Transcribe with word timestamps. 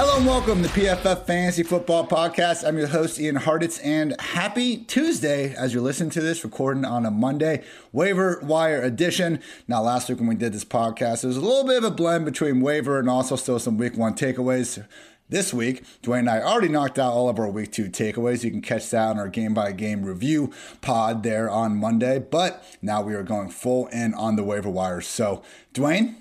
Hello 0.00 0.16
and 0.16 0.24
welcome 0.24 0.62
to 0.62 0.68
PFF 0.70 1.26
Fantasy 1.26 1.62
Football 1.62 2.06
Podcast. 2.06 2.66
I'm 2.66 2.78
your 2.78 2.86
host, 2.86 3.20
Ian 3.20 3.36
Hartitz, 3.36 3.78
and 3.84 4.18
happy 4.18 4.78
Tuesday 4.78 5.54
as 5.54 5.74
you're 5.74 5.82
listening 5.82 6.08
to 6.12 6.22
this, 6.22 6.42
recording 6.42 6.86
on 6.86 7.04
a 7.04 7.10
Monday, 7.10 7.62
waiver 7.92 8.40
wire 8.42 8.80
edition. 8.80 9.40
Now, 9.68 9.82
last 9.82 10.08
week 10.08 10.18
when 10.18 10.26
we 10.26 10.36
did 10.36 10.54
this 10.54 10.64
podcast, 10.64 11.20
there 11.20 11.28
was 11.28 11.36
a 11.36 11.42
little 11.42 11.64
bit 11.64 11.76
of 11.76 11.84
a 11.84 11.90
blend 11.90 12.24
between 12.24 12.62
waiver 12.62 12.98
and 12.98 13.10
also 13.10 13.36
still 13.36 13.58
some 13.58 13.76
week 13.76 13.94
one 13.94 14.14
takeaways. 14.14 14.82
This 15.30 15.54
week, 15.54 15.84
Dwain 16.02 16.18
and 16.20 16.30
I 16.30 16.42
already 16.42 16.66
knocked 16.68 16.98
out 16.98 17.12
all 17.12 17.28
of 17.28 17.38
our 17.38 17.48
week 17.48 17.70
two 17.70 17.88
takeaways. 17.88 18.42
You 18.42 18.50
can 18.50 18.60
catch 18.60 18.90
that 18.90 19.10
on 19.10 19.18
our 19.18 19.28
game 19.28 19.54
by 19.54 19.70
game 19.70 20.02
review 20.02 20.52
pod 20.80 21.22
there 21.22 21.48
on 21.48 21.76
Monday. 21.76 22.18
But 22.18 22.64
now 22.82 23.00
we 23.00 23.14
are 23.14 23.22
going 23.22 23.48
full 23.48 23.86
in 23.88 24.12
on 24.14 24.34
the 24.34 24.42
waiver 24.42 24.68
wire. 24.68 25.00
So, 25.00 25.42
Dwain, 25.72 26.16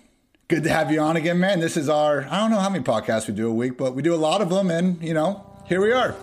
Good 0.48 0.64
to 0.64 0.70
have 0.70 0.92
you 0.92 1.00
on 1.00 1.16
again, 1.16 1.40
man. 1.40 1.60
This 1.60 1.78
is 1.78 1.90
our, 1.90 2.26
I 2.28 2.38
don't 2.38 2.50
know 2.50 2.58
how 2.58 2.72
many 2.72 2.84
podcasts 2.84 3.28
we 3.28 3.36
do 3.36 3.48
a 3.48 3.54
week, 3.54 3.78
but 3.78 3.94
we 3.94 4.02
do 4.02 4.16
a 4.16 4.18
lot 4.18 4.42
of 4.42 4.50
them, 4.50 4.72
and, 4.72 5.00
you 5.00 5.14
know, 5.14 5.46
here 5.68 5.80
we 5.80 5.92
are. 5.92 6.16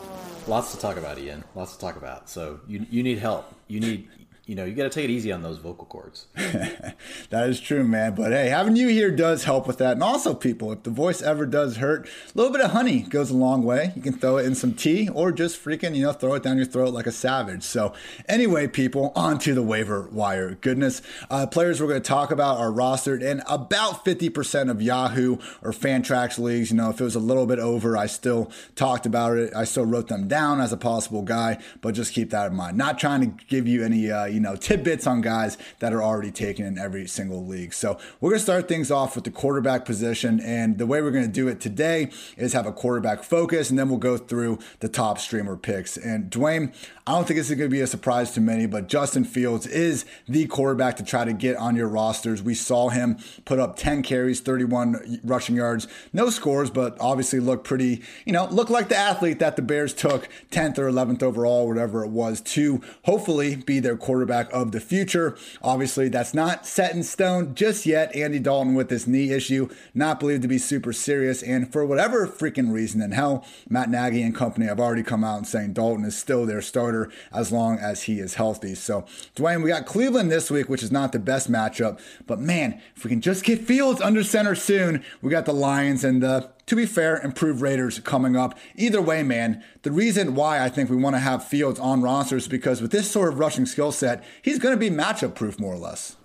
Lots 0.48 0.72
to 0.74 0.80
talk 0.80 0.96
about, 0.96 1.16
Ian. 1.16 1.44
Lots 1.54 1.74
to 1.74 1.80
talk 1.80 1.94
about. 1.94 2.28
So 2.28 2.58
you, 2.66 2.84
you 2.90 3.04
need 3.04 3.18
help. 3.18 3.54
You 3.68 3.78
need 3.78 4.08
you 4.46 4.54
know, 4.54 4.64
you 4.64 4.74
got 4.74 4.84
to 4.84 4.90
take 4.90 5.06
it 5.06 5.10
easy 5.10 5.32
on 5.32 5.42
those 5.42 5.58
vocal 5.58 5.86
cords. 5.86 6.28
that 6.36 7.48
is 7.48 7.60
true, 7.60 7.82
man. 7.82 8.14
But 8.14 8.30
hey, 8.30 8.48
having 8.48 8.76
you 8.76 8.86
here 8.86 9.10
does 9.10 9.42
help 9.42 9.66
with 9.66 9.78
that. 9.78 9.94
And 9.94 10.04
also, 10.04 10.34
people, 10.34 10.70
if 10.70 10.84
the 10.84 10.90
voice 10.90 11.20
ever 11.20 11.46
does 11.46 11.78
hurt, 11.78 12.06
a 12.06 12.38
little 12.38 12.52
bit 12.52 12.60
of 12.60 12.70
honey 12.70 13.00
goes 13.00 13.32
a 13.32 13.36
long 13.36 13.64
way. 13.64 13.92
You 13.96 14.02
can 14.02 14.12
throw 14.12 14.36
it 14.36 14.46
in 14.46 14.54
some 14.54 14.74
tea 14.74 15.08
or 15.08 15.32
just 15.32 15.62
freaking, 15.62 15.96
you 15.96 16.02
know, 16.04 16.12
throw 16.12 16.34
it 16.34 16.44
down 16.44 16.58
your 16.58 16.66
throat 16.66 16.94
like 16.94 17.08
a 17.08 17.12
savage. 17.12 17.64
So, 17.64 17.92
anyway, 18.28 18.68
people, 18.68 19.12
on 19.16 19.40
to 19.40 19.52
the 19.52 19.64
waiver 19.64 20.02
wire. 20.12 20.54
Goodness. 20.60 21.02
Uh, 21.28 21.48
players 21.48 21.80
we're 21.80 21.88
going 21.88 22.02
to 22.02 22.08
talk 22.08 22.30
about 22.30 22.58
are 22.58 22.70
rostered 22.70 23.22
in 23.22 23.42
about 23.48 24.04
50% 24.04 24.70
of 24.70 24.80
Yahoo 24.80 25.38
or 25.60 25.72
Fantrax 25.72 26.38
leagues. 26.38 26.70
You 26.70 26.76
know, 26.76 26.90
if 26.90 27.00
it 27.00 27.04
was 27.04 27.16
a 27.16 27.20
little 27.20 27.46
bit 27.46 27.58
over, 27.58 27.96
I 27.96 28.06
still 28.06 28.52
talked 28.76 29.06
about 29.06 29.36
it. 29.36 29.52
I 29.56 29.64
still 29.64 29.86
wrote 29.86 30.06
them 30.06 30.28
down 30.28 30.60
as 30.60 30.72
a 30.72 30.76
possible 30.76 31.22
guy, 31.22 31.60
but 31.80 31.96
just 31.96 32.12
keep 32.12 32.30
that 32.30 32.52
in 32.52 32.56
mind. 32.56 32.76
Not 32.76 33.00
trying 33.00 33.22
to 33.22 33.44
give 33.46 33.66
you 33.66 33.84
any, 33.84 34.08
uh, 34.08 34.35
you 34.36 34.42
know, 34.42 34.54
tidbits 34.54 35.06
on 35.06 35.22
guys 35.22 35.56
that 35.78 35.94
are 35.94 36.02
already 36.02 36.30
taken 36.30 36.66
in 36.66 36.76
every 36.76 37.06
single 37.06 37.46
league. 37.46 37.72
So 37.72 37.98
we're 38.20 38.28
going 38.28 38.38
to 38.38 38.44
start 38.44 38.68
things 38.68 38.90
off 38.90 39.14
with 39.14 39.24
the 39.24 39.30
quarterback 39.30 39.86
position. 39.86 40.40
And 40.40 40.76
the 40.76 40.84
way 40.84 41.00
we're 41.00 41.10
going 41.10 41.24
to 41.24 41.32
do 41.32 41.48
it 41.48 41.58
today 41.58 42.10
is 42.36 42.52
have 42.52 42.66
a 42.66 42.72
quarterback 42.72 43.22
focus, 43.24 43.70
and 43.70 43.78
then 43.78 43.88
we'll 43.88 43.96
go 43.96 44.18
through 44.18 44.58
the 44.80 44.90
top 44.90 45.18
streamer 45.18 45.56
picks. 45.56 45.96
And 45.96 46.30
Dwain, 46.30 46.74
I 47.06 47.12
don't 47.12 47.26
think 47.26 47.38
this 47.38 47.48
is 47.48 47.56
going 47.56 47.70
to 47.70 47.74
be 47.74 47.80
a 47.80 47.86
surprise 47.86 48.32
to 48.32 48.42
many, 48.42 48.66
but 48.66 48.88
Justin 48.88 49.24
Fields 49.24 49.66
is 49.66 50.04
the 50.28 50.46
quarterback 50.46 50.96
to 50.96 51.04
try 51.04 51.24
to 51.24 51.32
get 51.32 51.56
on 51.56 51.76
your 51.76 51.88
rosters. 51.88 52.42
We 52.42 52.52
saw 52.54 52.90
him 52.90 53.16
put 53.46 53.58
up 53.58 53.76
10 53.76 54.02
carries, 54.02 54.40
31 54.40 55.20
rushing 55.24 55.56
yards, 55.56 55.88
no 56.12 56.28
scores, 56.28 56.68
but 56.68 56.94
obviously 57.00 57.40
look 57.40 57.64
pretty, 57.64 58.02
you 58.26 58.32
know, 58.34 58.46
look 58.50 58.68
like 58.68 58.88
the 58.88 58.96
athlete 58.96 59.38
that 59.38 59.56
the 59.56 59.62
Bears 59.62 59.94
took 59.94 60.28
10th 60.50 60.76
or 60.78 60.90
11th 60.90 61.22
overall, 61.22 61.66
whatever 61.66 62.04
it 62.04 62.10
was, 62.10 62.42
to 62.42 62.82
hopefully 63.04 63.56
be 63.56 63.78
their 63.78 63.96
quarterback 63.96 64.25
quarterback 64.26 64.52
of 64.52 64.72
the 64.72 64.80
future. 64.80 65.36
Obviously, 65.62 66.08
that's 66.08 66.34
not 66.34 66.66
set 66.66 66.94
in 66.94 67.02
stone 67.02 67.54
just 67.54 67.86
yet. 67.86 68.14
Andy 68.16 68.38
Dalton 68.38 68.74
with 68.74 68.88
this 68.88 69.06
knee 69.06 69.30
issue, 69.30 69.68
not 69.94 70.18
believed 70.18 70.42
to 70.42 70.48
be 70.48 70.58
super 70.58 70.92
serious. 70.92 71.42
And 71.42 71.72
for 71.72 71.86
whatever 71.86 72.26
freaking 72.26 72.72
reason, 72.72 73.00
in 73.00 73.12
hell, 73.12 73.44
Matt 73.68 73.88
Nagy 73.88 74.22
and 74.22 74.34
company 74.34 74.66
have 74.66 74.80
already 74.80 75.04
come 75.04 75.22
out 75.22 75.38
and 75.38 75.46
saying 75.46 75.74
Dalton 75.74 76.04
is 76.04 76.16
still 76.16 76.44
their 76.44 76.60
starter 76.60 77.10
as 77.32 77.52
long 77.52 77.78
as 77.78 78.04
he 78.04 78.18
is 78.18 78.34
healthy. 78.34 78.74
So, 78.74 79.04
Dwain, 79.36 79.62
we 79.62 79.68
got 79.68 79.86
Cleveland 79.86 80.30
this 80.30 80.50
week, 80.50 80.68
which 80.68 80.82
is 80.82 80.90
not 80.90 81.12
the 81.12 81.18
best 81.18 81.50
matchup. 81.50 82.00
But 82.26 82.40
man, 82.40 82.80
if 82.96 83.04
we 83.04 83.10
can 83.10 83.20
just 83.20 83.44
get 83.44 83.60
Fields 83.60 84.00
under 84.00 84.24
center 84.24 84.54
soon, 84.54 85.04
we 85.22 85.30
got 85.30 85.46
the 85.46 85.52
Lions 85.52 86.02
and 86.02 86.22
the 86.22 86.50
to 86.66 86.76
be 86.76 86.86
fair, 86.86 87.18
improved 87.18 87.60
Raiders 87.60 88.00
coming 88.00 88.36
up. 88.36 88.58
Either 88.74 89.00
way, 89.00 89.22
man, 89.22 89.62
the 89.82 89.92
reason 89.92 90.34
why 90.34 90.62
I 90.62 90.68
think 90.68 90.90
we 90.90 90.96
want 90.96 91.14
to 91.14 91.20
have 91.20 91.44
Fields 91.44 91.78
on 91.78 92.02
rosters 92.02 92.44
is 92.44 92.48
because 92.48 92.82
with 92.82 92.90
this 92.90 93.10
sort 93.10 93.32
of 93.32 93.38
rushing 93.38 93.66
skill 93.66 93.92
set, 93.92 94.24
he's 94.42 94.58
going 94.58 94.74
to 94.74 94.78
be 94.78 94.90
matchup 94.90 95.34
proof 95.34 95.60
more 95.60 95.72
or 95.72 95.78
less. 95.78 96.16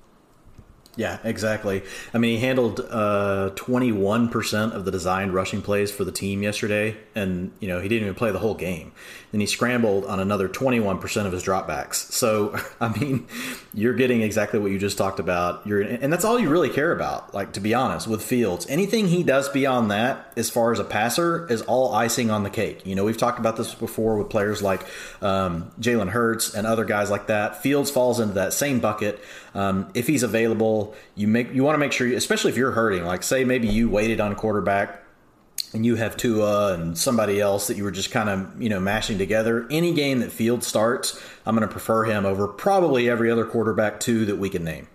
Yeah, 0.98 1.20
exactly. 1.24 1.84
I 2.14 2.18
mean, 2.18 2.38
he 2.38 2.46
handled 2.46 2.82
uh, 2.90 3.52
21% 3.56 4.74
of 4.74 4.84
the 4.84 4.92
designed 4.92 5.34
rushing 5.34 5.62
plays 5.62 5.90
for 5.90 6.04
the 6.04 6.12
team 6.12 6.44
yesterday, 6.44 6.98
and 7.16 7.52
you 7.60 7.68
know 7.68 7.80
he 7.80 7.88
didn't 7.88 8.04
even 8.04 8.16
play 8.16 8.32
the 8.32 8.40
whole 8.40 8.56
game. 8.56 8.92
Then 9.32 9.40
he 9.40 9.48
scrambled 9.48 10.06
on 10.06 10.20
another 10.20 10.50
21% 10.50 11.26
of 11.26 11.32
his 11.32 11.44
dropbacks. 11.44 11.96
So, 11.96 12.58
I 12.82 12.90
mean, 12.98 13.28
you're 13.74 13.94
getting 13.94 14.22
exactly 14.22 14.60
what 14.60 14.72
you 14.72 14.78
just 14.78 14.98
talked 14.98 15.20
about. 15.20 15.66
You're, 15.66 15.82
and 15.82 16.12
that's 16.12 16.26
all 16.26 16.40
you 16.40 16.50
really 16.50 16.70
care 16.70 16.92
about. 16.92 17.34
Like 17.34 17.54
to 17.54 17.60
be 17.60 17.74
honest, 17.74 18.08
with 18.08 18.24
Fields, 18.24 18.68
anything 18.68 19.08
he 19.08 19.24
does 19.24 19.48
beyond 19.50 19.92
that, 19.92 20.32
as 20.36 20.50
far 20.50 20.72
as 20.72 20.80
a 20.80 20.84
passer, 20.84 21.48
is 21.50 21.62
all 21.62 21.94
icing 21.94 22.30
on 22.30 22.44
the 22.44 22.50
cake. 22.50 22.86
You 22.86 22.96
know, 22.96 23.06
we've 23.06 23.18
talked 23.18 23.40
about 23.40 23.58
this 23.58 23.74
before 23.74 24.18
with 24.18 24.30
players 24.30 24.62
like 24.62 24.86
um, 25.22 25.72
Jalen 25.80 26.10
Hurts 26.10 26.54
and 26.54 26.68
other 26.68 26.86
guys 26.86 27.10
like 27.10 27.28
that. 27.28 27.62
Fields 27.64 27.90
falls 27.90 28.20
into 28.20 28.34
that 28.34 28.54
same 28.54 28.80
bucket. 28.80 29.20
Um, 29.54 29.90
if 29.94 30.08
he's 30.08 30.24
available, 30.24 30.96
you 31.16 31.28
make 31.28 31.54
you 31.54 31.64
want 31.64 31.76
to 31.76 31.80
make 31.80 31.92
sure, 31.92 32.08
especially 32.08 32.52
if 32.52 32.58
you're 32.58 32.72
hurting. 32.72 33.06
Like 33.06 33.24
say 33.24 33.44
maybe 33.44 33.68
you 33.68 33.90
waited 33.90 34.20
on 34.20 34.32
a 34.32 34.36
quarterback 34.36 35.01
and 35.74 35.86
you 35.86 35.96
have 35.96 36.18
Tua 36.18 36.74
and 36.74 36.98
somebody 36.98 37.40
else 37.40 37.68
that 37.68 37.78
you 37.78 37.84
were 37.84 37.92
just 37.92 38.12
kind 38.12 38.30
of 38.30 38.62
you 38.62 38.70
know 38.70 38.80
mashing 38.80 39.18
together. 39.18 39.68
Any 39.70 39.94
game 39.94 40.20
that 40.20 40.32
Field 40.32 40.64
starts, 40.64 41.22
I'm 41.46 41.56
going 41.56 41.68
to 41.68 41.72
prefer 41.72 42.06
him 42.06 42.26
over 42.26 42.48
probably 42.48 43.10
every 43.10 43.32
other 43.32 43.46
quarterback 43.46 44.00
too 44.00 44.26
that 44.26 44.38
we 44.38 44.50
can 44.50 44.64
name. 44.64 44.88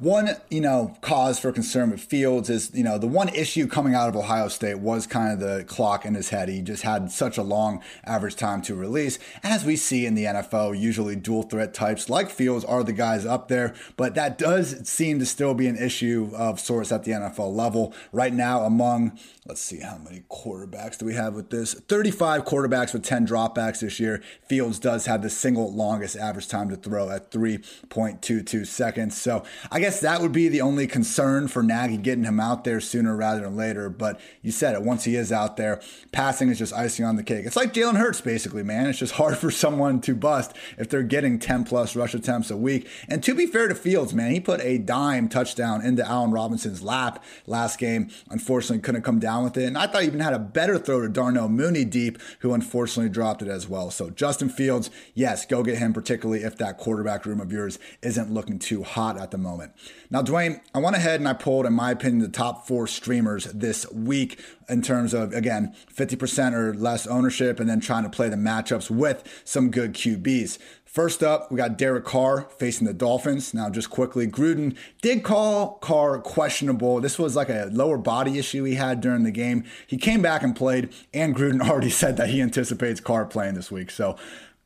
One, 0.00 0.30
you 0.48 0.62
know, 0.62 0.96
cause 1.02 1.38
for 1.38 1.52
concern 1.52 1.90
with 1.90 2.00
Fields 2.00 2.48
is, 2.48 2.70
you 2.72 2.82
know, 2.82 2.96
the 2.96 3.06
one 3.06 3.28
issue 3.28 3.66
coming 3.66 3.94
out 3.94 4.08
of 4.08 4.16
Ohio 4.16 4.48
State 4.48 4.78
was 4.78 5.06
kind 5.06 5.30
of 5.30 5.40
the 5.40 5.62
clock 5.64 6.06
in 6.06 6.14
his 6.14 6.30
head. 6.30 6.48
He 6.48 6.62
just 6.62 6.84
had 6.84 7.12
such 7.12 7.36
a 7.36 7.42
long 7.42 7.82
average 8.04 8.34
time 8.36 8.62
to 8.62 8.74
release. 8.74 9.18
As 9.42 9.62
we 9.62 9.76
see 9.76 10.06
in 10.06 10.14
the 10.14 10.24
NFL, 10.24 10.80
usually 10.80 11.16
dual 11.16 11.42
threat 11.42 11.74
types 11.74 12.08
like 12.08 12.30
Fields 12.30 12.64
are 12.64 12.82
the 12.82 12.94
guys 12.94 13.26
up 13.26 13.48
there, 13.48 13.74
but 13.98 14.14
that 14.14 14.38
does 14.38 14.88
seem 14.88 15.18
to 15.18 15.26
still 15.26 15.52
be 15.52 15.66
an 15.66 15.76
issue 15.76 16.30
of 16.34 16.60
sorts 16.60 16.92
at 16.92 17.04
the 17.04 17.12
NFL 17.12 17.54
level. 17.54 17.92
Right 18.10 18.32
now, 18.32 18.62
among, 18.62 19.18
let's 19.44 19.60
see, 19.60 19.80
how 19.80 19.98
many 19.98 20.22
quarterbacks 20.30 20.96
do 20.96 21.04
we 21.04 21.14
have 21.14 21.34
with 21.34 21.50
this? 21.50 21.74
35 21.74 22.46
quarterbacks 22.46 22.94
with 22.94 23.04
10 23.04 23.26
dropbacks 23.26 23.80
this 23.80 24.00
year. 24.00 24.22
Fields 24.48 24.78
does 24.78 25.04
have 25.04 25.20
the 25.20 25.28
single 25.28 25.70
longest 25.70 26.16
average 26.16 26.48
time 26.48 26.70
to 26.70 26.76
throw 26.76 27.10
at 27.10 27.30
3.22 27.30 28.66
seconds. 28.66 29.20
So 29.20 29.44
I 29.70 29.78
guess 29.78 29.89
guess 29.90 29.98
that 30.02 30.20
would 30.20 30.30
be 30.30 30.46
the 30.46 30.60
only 30.60 30.86
concern 30.86 31.48
for 31.48 31.64
Nagy 31.64 31.96
getting 31.96 32.22
him 32.22 32.38
out 32.38 32.62
there 32.62 32.80
sooner 32.80 33.16
rather 33.16 33.40
than 33.40 33.56
later. 33.56 33.90
But 33.90 34.20
you 34.40 34.52
said 34.52 34.76
it, 34.76 34.82
once 34.82 35.02
he 35.02 35.16
is 35.16 35.32
out 35.32 35.56
there, 35.56 35.80
passing 36.12 36.48
is 36.48 36.60
just 36.60 36.72
icing 36.72 37.04
on 37.04 37.16
the 37.16 37.24
cake. 37.24 37.44
It's 37.44 37.56
like 37.56 37.74
Jalen 37.74 37.96
Hurts, 37.96 38.20
basically, 38.20 38.62
man. 38.62 38.86
It's 38.86 39.00
just 39.00 39.14
hard 39.20 39.36
for 39.36 39.50
someone 39.50 40.00
to 40.02 40.14
bust 40.14 40.56
if 40.78 40.88
they're 40.88 41.02
getting 41.02 41.40
10 41.40 41.64
plus 41.64 41.96
rush 41.96 42.14
attempts 42.14 42.52
a 42.52 42.56
week. 42.56 42.86
And 43.08 43.20
to 43.24 43.34
be 43.34 43.46
fair 43.46 43.66
to 43.66 43.74
Fields, 43.74 44.14
man, 44.14 44.30
he 44.30 44.38
put 44.38 44.60
a 44.60 44.78
dime 44.78 45.28
touchdown 45.28 45.84
into 45.84 46.06
Allen 46.06 46.30
Robinson's 46.30 46.84
lap 46.84 47.24
last 47.48 47.80
game. 47.80 48.10
Unfortunately, 48.30 48.78
couldn't 48.78 49.02
come 49.02 49.18
down 49.18 49.42
with 49.42 49.56
it. 49.56 49.64
And 49.64 49.76
I 49.76 49.88
thought 49.88 50.02
he 50.02 50.06
even 50.06 50.20
had 50.20 50.34
a 50.34 50.38
better 50.38 50.78
throw 50.78 51.00
to 51.00 51.08
Darnell 51.08 51.48
Mooney 51.48 51.84
deep, 51.84 52.16
who 52.40 52.54
unfortunately 52.54 53.10
dropped 53.10 53.42
it 53.42 53.48
as 53.48 53.68
well. 53.68 53.90
So 53.90 54.08
Justin 54.08 54.50
Fields, 54.50 54.88
yes, 55.14 55.46
go 55.46 55.64
get 55.64 55.78
him, 55.78 55.92
particularly 55.92 56.44
if 56.44 56.56
that 56.58 56.78
quarterback 56.78 57.26
room 57.26 57.40
of 57.40 57.50
yours 57.50 57.80
isn't 58.02 58.32
looking 58.32 58.60
too 58.60 58.84
hot 58.84 59.18
at 59.18 59.32
the 59.32 59.38
moment. 59.38 59.72
Now, 60.12 60.22
Dwain, 60.22 60.60
I 60.74 60.80
went 60.80 60.96
ahead 60.96 61.20
and 61.20 61.28
I 61.28 61.34
pulled, 61.34 61.66
in 61.66 61.72
my 61.72 61.92
opinion, 61.92 62.20
the 62.20 62.28
top 62.28 62.66
four 62.66 62.88
streamers 62.88 63.44
this 63.44 63.90
week 63.92 64.40
in 64.68 64.82
terms 64.82 65.14
of, 65.14 65.32
again, 65.32 65.74
50% 65.94 66.52
or 66.52 66.74
less 66.74 67.06
ownership 67.06 67.60
and 67.60 67.70
then 67.70 67.78
trying 67.78 68.02
to 68.02 68.10
play 68.10 68.28
the 68.28 68.36
matchups 68.36 68.90
with 68.90 69.22
some 69.44 69.70
good 69.70 69.94
QBs. 69.94 70.58
First 70.84 71.22
up, 71.22 71.52
we 71.52 71.56
got 71.56 71.78
Derek 71.78 72.04
Carr 72.04 72.48
facing 72.58 72.88
the 72.88 72.92
Dolphins. 72.92 73.54
Now, 73.54 73.70
just 73.70 73.90
quickly, 73.90 74.26
Gruden 74.26 74.76
did 75.00 75.22
call 75.22 75.74
Carr 75.74 76.18
questionable. 76.18 77.00
This 77.00 77.16
was 77.16 77.36
like 77.36 77.48
a 77.48 77.68
lower 77.70 77.96
body 77.96 78.40
issue 78.40 78.64
he 78.64 78.74
had 78.74 79.00
during 79.00 79.22
the 79.22 79.30
game. 79.30 79.62
He 79.86 79.96
came 79.96 80.20
back 80.20 80.42
and 80.42 80.56
played, 80.56 80.92
and 81.14 81.36
Gruden 81.36 81.60
already 81.68 81.90
said 81.90 82.16
that 82.16 82.30
he 82.30 82.42
anticipates 82.42 82.98
Carr 82.98 83.24
playing 83.24 83.54
this 83.54 83.70
week. 83.70 83.92
So 83.92 84.16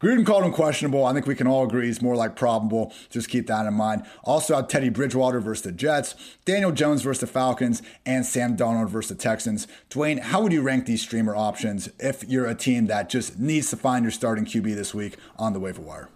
Gruden 0.04 0.26
called 0.26 0.44
him 0.44 0.52
questionable. 0.52 1.06
I 1.06 1.14
think 1.14 1.26
we 1.26 1.34
can 1.34 1.46
all 1.46 1.64
agree 1.64 1.86
he's 1.86 2.02
more 2.02 2.14
like 2.14 2.36
probable. 2.36 2.92
Just 3.08 3.30
keep 3.30 3.46
that 3.46 3.64
in 3.64 3.72
mind. 3.72 4.04
Also 4.22 4.54
have 4.54 4.68
Teddy 4.68 4.90
Bridgewater 4.90 5.40
versus 5.40 5.62
the 5.62 5.72
Jets, 5.72 6.14
Daniel 6.44 6.72
Jones 6.72 7.00
versus 7.00 7.22
the 7.22 7.26
Falcons, 7.26 7.80
and 8.04 8.26
Sam 8.26 8.54
Darnold 8.54 8.90
versus 8.90 9.16
the 9.16 9.22
Texans. 9.22 9.66
Dwain, 9.88 10.20
how 10.20 10.42
would 10.42 10.52
you 10.52 10.60
rank 10.60 10.84
these 10.84 11.00
streamer 11.00 11.34
options 11.34 11.88
if 11.98 12.22
you're 12.24 12.44
a 12.44 12.54
team 12.54 12.84
that 12.88 13.08
just 13.08 13.38
needs 13.38 13.70
to 13.70 13.78
find 13.78 14.04
your 14.04 14.12
starting 14.12 14.44
QB 14.44 14.74
this 14.74 14.92
week 14.92 15.16
on 15.38 15.54
the 15.54 15.60
waiver 15.60 15.80
wire? 15.80 16.10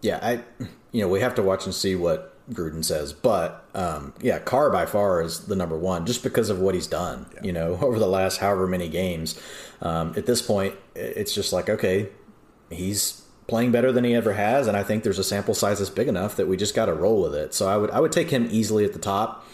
Yeah, 0.00 0.20
I, 0.22 0.44
you 0.92 1.00
know, 1.00 1.08
we 1.08 1.18
have 1.18 1.34
to 1.34 1.42
watch 1.42 1.64
and 1.64 1.74
see 1.74 1.96
what 1.96 2.36
Gruden 2.52 2.84
says. 2.84 3.12
But 3.12 3.68
um, 3.74 4.14
yeah, 4.20 4.38
Carr 4.38 4.70
by 4.70 4.86
far 4.86 5.20
is 5.22 5.46
the 5.46 5.56
number 5.56 5.76
one 5.76 6.06
just 6.06 6.22
because 6.22 6.50
of 6.50 6.60
what 6.60 6.76
he's 6.76 6.86
done, 6.86 7.26
yeah. 7.34 7.40
you 7.42 7.52
know, 7.52 7.78
over 7.82 7.98
the 7.98 8.06
last 8.06 8.38
however 8.38 8.68
many 8.68 8.88
games. 8.88 9.40
Um, 9.82 10.14
at 10.16 10.26
this 10.26 10.40
point, 10.40 10.76
it's 10.94 11.34
just 11.34 11.52
like, 11.52 11.68
okay, 11.68 12.10
he's 12.70 13.23
playing 13.46 13.72
better 13.72 13.92
than 13.92 14.04
he 14.04 14.14
ever 14.14 14.32
has. 14.32 14.66
And 14.66 14.76
I 14.76 14.82
think 14.82 15.02
there's 15.02 15.18
a 15.18 15.24
sample 15.24 15.54
size 15.54 15.78
that's 15.78 15.90
big 15.90 16.08
enough 16.08 16.36
that 16.36 16.48
we 16.48 16.56
just 16.56 16.74
got 16.74 16.86
to 16.86 16.94
roll 16.94 17.22
with 17.22 17.34
it. 17.34 17.54
So 17.54 17.68
I 17.68 17.76
would, 17.76 17.90
I 17.90 18.00
would 18.00 18.12
take 18.12 18.30
him 18.30 18.48
easily 18.50 18.84
at 18.84 18.92
the 18.92 18.98
top. 18.98 19.46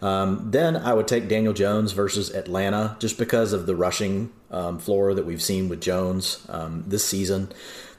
Um, 0.00 0.50
then 0.50 0.76
I 0.76 0.94
would 0.94 1.08
take 1.08 1.28
Daniel 1.28 1.52
Jones 1.52 1.92
versus 1.92 2.30
Atlanta 2.30 2.96
just 3.00 3.18
because 3.18 3.52
of 3.52 3.66
the 3.66 3.74
rushing 3.74 4.32
um, 4.50 4.78
floor 4.78 5.14
that 5.14 5.26
we've 5.26 5.42
seen 5.42 5.68
with 5.68 5.80
Jones 5.80 6.46
um, 6.48 6.84
this 6.86 7.04
season. 7.04 7.48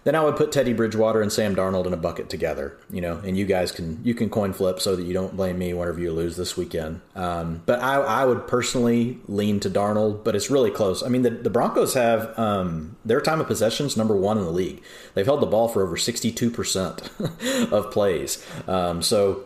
Then 0.10 0.16
I 0.16 0.24
would 0.24 0.38
put 0.38 0.52
Teddy 0.52 0.74
Bridgewater 0.74 1.22
and 1.22 1.32
Sam 1.32 1.56
Darnold 1.56 1.86
in 1.86 1.94
a 1.94 1.98
bucket 1.98 2.32
together, 2.32 2.76
you 2.90 3.00
know, 3.00 3.22
and 3.24 3.38
you 3.38 3.46
guys 3.46 3.72
can 3.72 4.04
you 4.04 4.16
can 4.16 4.28
coin 4.32 4.54
flip 4.54 4.80
so 4.80 4.96
that 4.96 5.04
you 5.04 5.14
don't 5.14 5.38
blame 5.38 5.60
me 5.60 5.72
whenever 5.72 6.00
you 6.00 6.12
lose 6.12 6.36
this 6.36 6.58
weekend. 6.58 7.02
Um, 7.14 7.62
but 7.68 7.80
I, 7.80 7.98
I 7.98 8.26
would 8.26 8.48
personally 8.48 9.20
lean 9.28 9.60
to 9.60 9.70
Darnold, 9.70 10.24
but 10.24 10.36
it's 10.36 10.50
really 10.50 10.72
close. 10.72 11.04
I 11.04 11.10
mean, 11.10 11.22
the, 11.22 11.30
the 11.30 11.52
Broncos 11.52 11.94
have 11.94 12.36
um, 12.40 12.98
their 13.06 13.22
time 13.22 13.40
of 13.40 13.46
possessions 13.46 13.96
number 13.96 14.16
one 14.16 14.40
in 14.40 14.46
the 14.46 14.52
league. 14.52 14.82
They've 15.14 15.28
held 15.28 15.44
the 15.44 15.46
ball 15.46 15.68
for 15.68 15.84
over 15.84 15.96
sixty 15.96 16.32
two 16.32 16.50
percent 16.50 17.08
of 17.72 17.92
plays. 17.92 18.44
Um, 18.68 19.04
so 19.04 19.44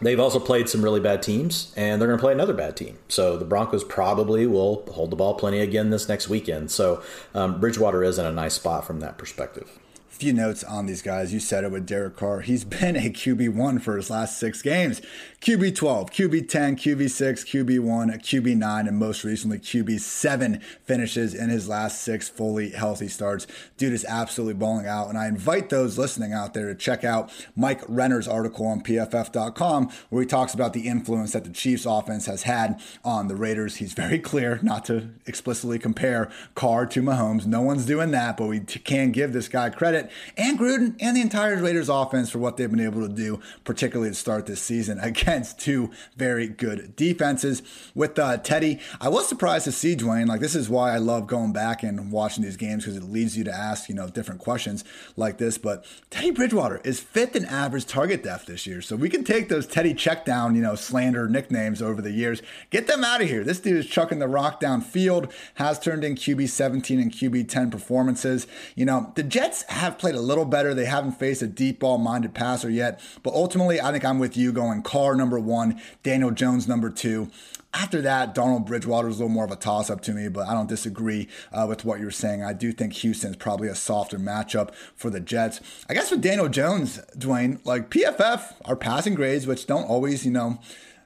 They've 0.00 0.20
also 0.20 0.38
played 0.38 0.68
some 0.68 0.82
really 0.82 1.00
bad 1.00 1.22
teams, 1.22 1.74
and 1.76 2.00
they're 2.00 2.08
going 2.08 2.18
to 2.18 2.22
play 2.22 2.32
another 2.32 2.54
bad 2.54 2.76
team. 2.76 2.98
So 3.08 3.36
the 3.36 3.46
Broncos 3.46 3.84
probably 3.84 4.46
will 4.46 4.86
hold 4.92 5.10
the 5.10 5.16
ball 5.16 5.34
plenty 5.34 5.60
again 5.60 5.90
this 5.90 6.08
next 6.08 6.28
weekend. 6.28 6.70
So 6.70 7.02
um, 7.34 7.60
Bridgewater 7.60 8.02
is 8.02 8.18
in 8.18 8.24
a 8.24 8.32
nice 8.32 8.54
spot 8.54 8.86
from 8.86 9.00
that 9.00 9.18
perspective 9.18 9.78
few 10.20 10.32
notes 10.34 10.62
on 10.62 10.84
these 10.84 11.00
guys. 11.00 11.32
You 11.32 11.40
said 11.40 11.64
it 11.64 11.70
with 11.70 11.86
Derek 11.86 12.14
Carr. 12.14 12.42
He's 12.42 12.62
been 12.64 12.94
a 12.94 13.08
QB1 13.10 13.80
for 13.80 13.96
his 13.96 14.10
last 14.10 14.38
six 14.38 14.60
games. 14.60 15.00
QB12, 15.40 16.10
QB10, 16.10 16.76
QB6, 16.76 17.64
QB1, 17.64 18.14
QB9, 18.20 18.86
and 18.86 18.98
most 18.98 19.24
recently 19.24 19.58
QB7 19.58 20.62
finishes 20.84 21.34
in 21.34 21.48
his 21.48 21.66
last 21.66 22.02
six 22.02 22.28
fully 22.28 22.72
healthy 22.72 23.08
starts. 23.08 23.46
Dude 23.78 23.94
is 23.94 24.04
absolutely 24.04 24.52
balling 24.52 24.86
out. 24.86 25.08
And 25.08 25.16
I 25.16 25.28
invite 25.28 25.70
those 25.70 25.96
listening 25.96 26.34
out 26.34 26.52
there 26.52 26.66
to 26.66 26.74
check 26.74 27.04
out 27.04 27.30
Mike 27.56 27.80
Renner's 27.88 28.28
article 28.28 28.66
on 28.66 28.82
PFF.com 28.82 29.90
where 30.10 30.20
he 30.20 30.28
talks 30.28 30.52
about 30.52 30.74
the 30.74 30.86
influence 30.86 31.32
that 31.32 31.44
the 31.44 31.50
Chiefs 31.50 31.86
offense 31.86 32.26
has 32.26 32.42
had 32.42 32.78
on 33.02 33.28
the 33.28 33.34
Raiders. 33.34 33.76
He's 33.76 33.94
very 33.94 34.18
clear 34.18 34.60
not 34.62 34.84
to 34.86 35.08
explicitly 35.24 35.78
compare 35.78 36.30
Carr 36.54 36.84
to 36.88 37.00
Mahomes. 37.00 37.46
No 37.46 37.62
one's 37.62 37.86
doing 37.86 38.10
that, 38.10 38.36
but 38.36 38.46
we 38.46 38.60
can 38.60 39.10
give 39.10 39.32
this 39.32 39.48
guy 39.48 39.70
credit 39.70 40.10
and 40.36 40.58
Gruden 40.58 40.96
and 41.00 41.16
the 41.16 41.22
entire 41.22 41.56
Raiders 41.56 41.88
offense 41.88 42.28
for 42.28 42.40
what 42.40 42.58
they've 42.58 42.70
been 42.70 42.78
able 42.78 43.08
to 43.08 43.14
do, 43.14 43.40
particularly 43.64 44.10
to 44.10 44.14
start 44.14 44.44
this 44.44 44.60
season. 44.60 44.98
Again, 45.10 45.29
against 45.30 45.60
two 45.60 45.90
very 46.16 46.48
good 46.48 46.96
defenses. 46.96 47.62
With 47.94 48.18
uh, 48.18 48.38
Teddy, 48.38 48.80
I 49.00 49.08
was 49.08 49.28
surprised 49.28 49.64
to 49.64 49.72
see 49.72 49.94
Dwain. 49.94 50.26
Like, 50.26 50.40
this 50.40 50.56
is 50.56 50.68
why 50.68 50.92
I 50.92 50.98
love 50.98 51.28
going 51.28 51.52
back 51.52 51.84
and 51.84 52.10
watching 52.10 52.42
these 52.42 52.56
games 52.56 52.84
because 52.84 52.96
it 52.96 53.04
leads 53.04 53.38
you 53.38 53.44
to 53.44 53.54
ask, 53.54 53.88
you 53.88 53.94
know, 53.94 54.08
different 54.08 54.40
questions 54.40 54.82
like 55.16 55.38
this. 55.38 55.56
But 55.56 55.84
Teddy 56.10 56.32
Bridgewater 56.32 56.80
is 56.84 56.98
fifth 56.98 57.36
in 57.36 57.44
average 57.44 57.86
target 57.86 58.24
depth 58.24 58.46
this 58.46 58.66
year. 58.66 58.82
So 58.82 58.96
we 58.96 59.08
can 59.08 59.22
take 59.22 59.48
those 59.48 59.68
Teddy 59.68 59.94
check 59.94 60.24
down, 60.24 60.56
you 60.56 60.62
know, 60.62 60.74
slander 60.74 61.28
nicknames 61.28 61.80
over 61.80 62.02
the 62.02 62.10
years, 62.10 62.42
get 62.70 62.88
them 62.88 63.04
out 63.04 63.22
of 63.22 63.28
here. 63.28 63.44
This 63.44 63.60
dude 63.60 63.76
is 63.76 63.86
chucking 63.86 64.18
the 64.18 64.26
rock 64.26 64.60
downfield, 64.60 65.30
has 65.54 65.78
turned 65.78 66.02
in 66.02 66.16
QB 66.16 66.48
17 66.48 66.98
and 66.98 67.12
QB 67.12 67.48
10 67.48 67.70
performances. 67.70 68.48
You 68.74 68.84
know, 68.84 69.12
the 69.14 69.22
Jets 69.22 69.62
have 69.68 69.96
played 69.96 70.16
a 70.16 70.20
little 70.20 70.44
better. 70.44 70.74
They 70.74 70.86
haven't 70.86 71.12
faced 71.12 71.40
a 71.40 71.46
deep 71.46 71.78
ball 71.78 71.98
minded 71.98 72.34
passer 72.34 72.68
yet. 72.68 73.00
But 73.22 73.34
ultimately, 73.34 73.80
I 73.80 73.92
think 73.92 74.04
I'm 74.04 74.18
with 74.18 74.36
you 74.36 74.52
going 74.52 74.82
Carr 74.82 75.19
number 75.20 75.38
one, 75.38 75.80
Daniel 76.02 76.32
Jones 76.32 76.66
number 76.66 76.90
two. 76.90 77.30
After 77.72 78.02
that, 78.02 78.34
Darnold 78.34 78.66
Bridgewater 78.66 79.08
is 79.08 79.16
a 79.16 79.18
little 79.20 79.32
more 79.32 79.44
of 79.44 79.52
a 79.52 79.56
toss 79.56 79.90
up 79.90 80.00
to 80.02 80.12
me, 80.12 80.28
but 80.28 80.48
I 80.48 80.54
don't 80.54 80.68
disagree 80.68 81.28
uh, 81.52 81.66
with 81.68 81.84
what 81.84 82.00
you're 82.00 82.10
saying. 82.10 82.42
I 82.42 82.52
do 82.52 82.72
think 82.72 82.94
Houston's 82.94 83.36
probably 83.36 83.68
a 83.68 83.76
softer 83.76 84.18
matchup 84.18 84.74
for 84.96 85.08
the 85.08 85.20
Jets. 85.20 85.60
I 85.88 85.94
guess 85.94 86.10
with 86.10 86.20
Daniel 86.20 86.48
Jones, 86.48 86.98
Dwain, 87.16 87.64
like 87.64 87.88
PFF, 87.88 88.54
our 88.64 88.74
passing 88.74 89.14
grades, 89.14 89.46
which 89.46 89.66
don't 89.66 89.84
always, 89.84 90.24
you 90.24 90.32
know, 90.32 90.58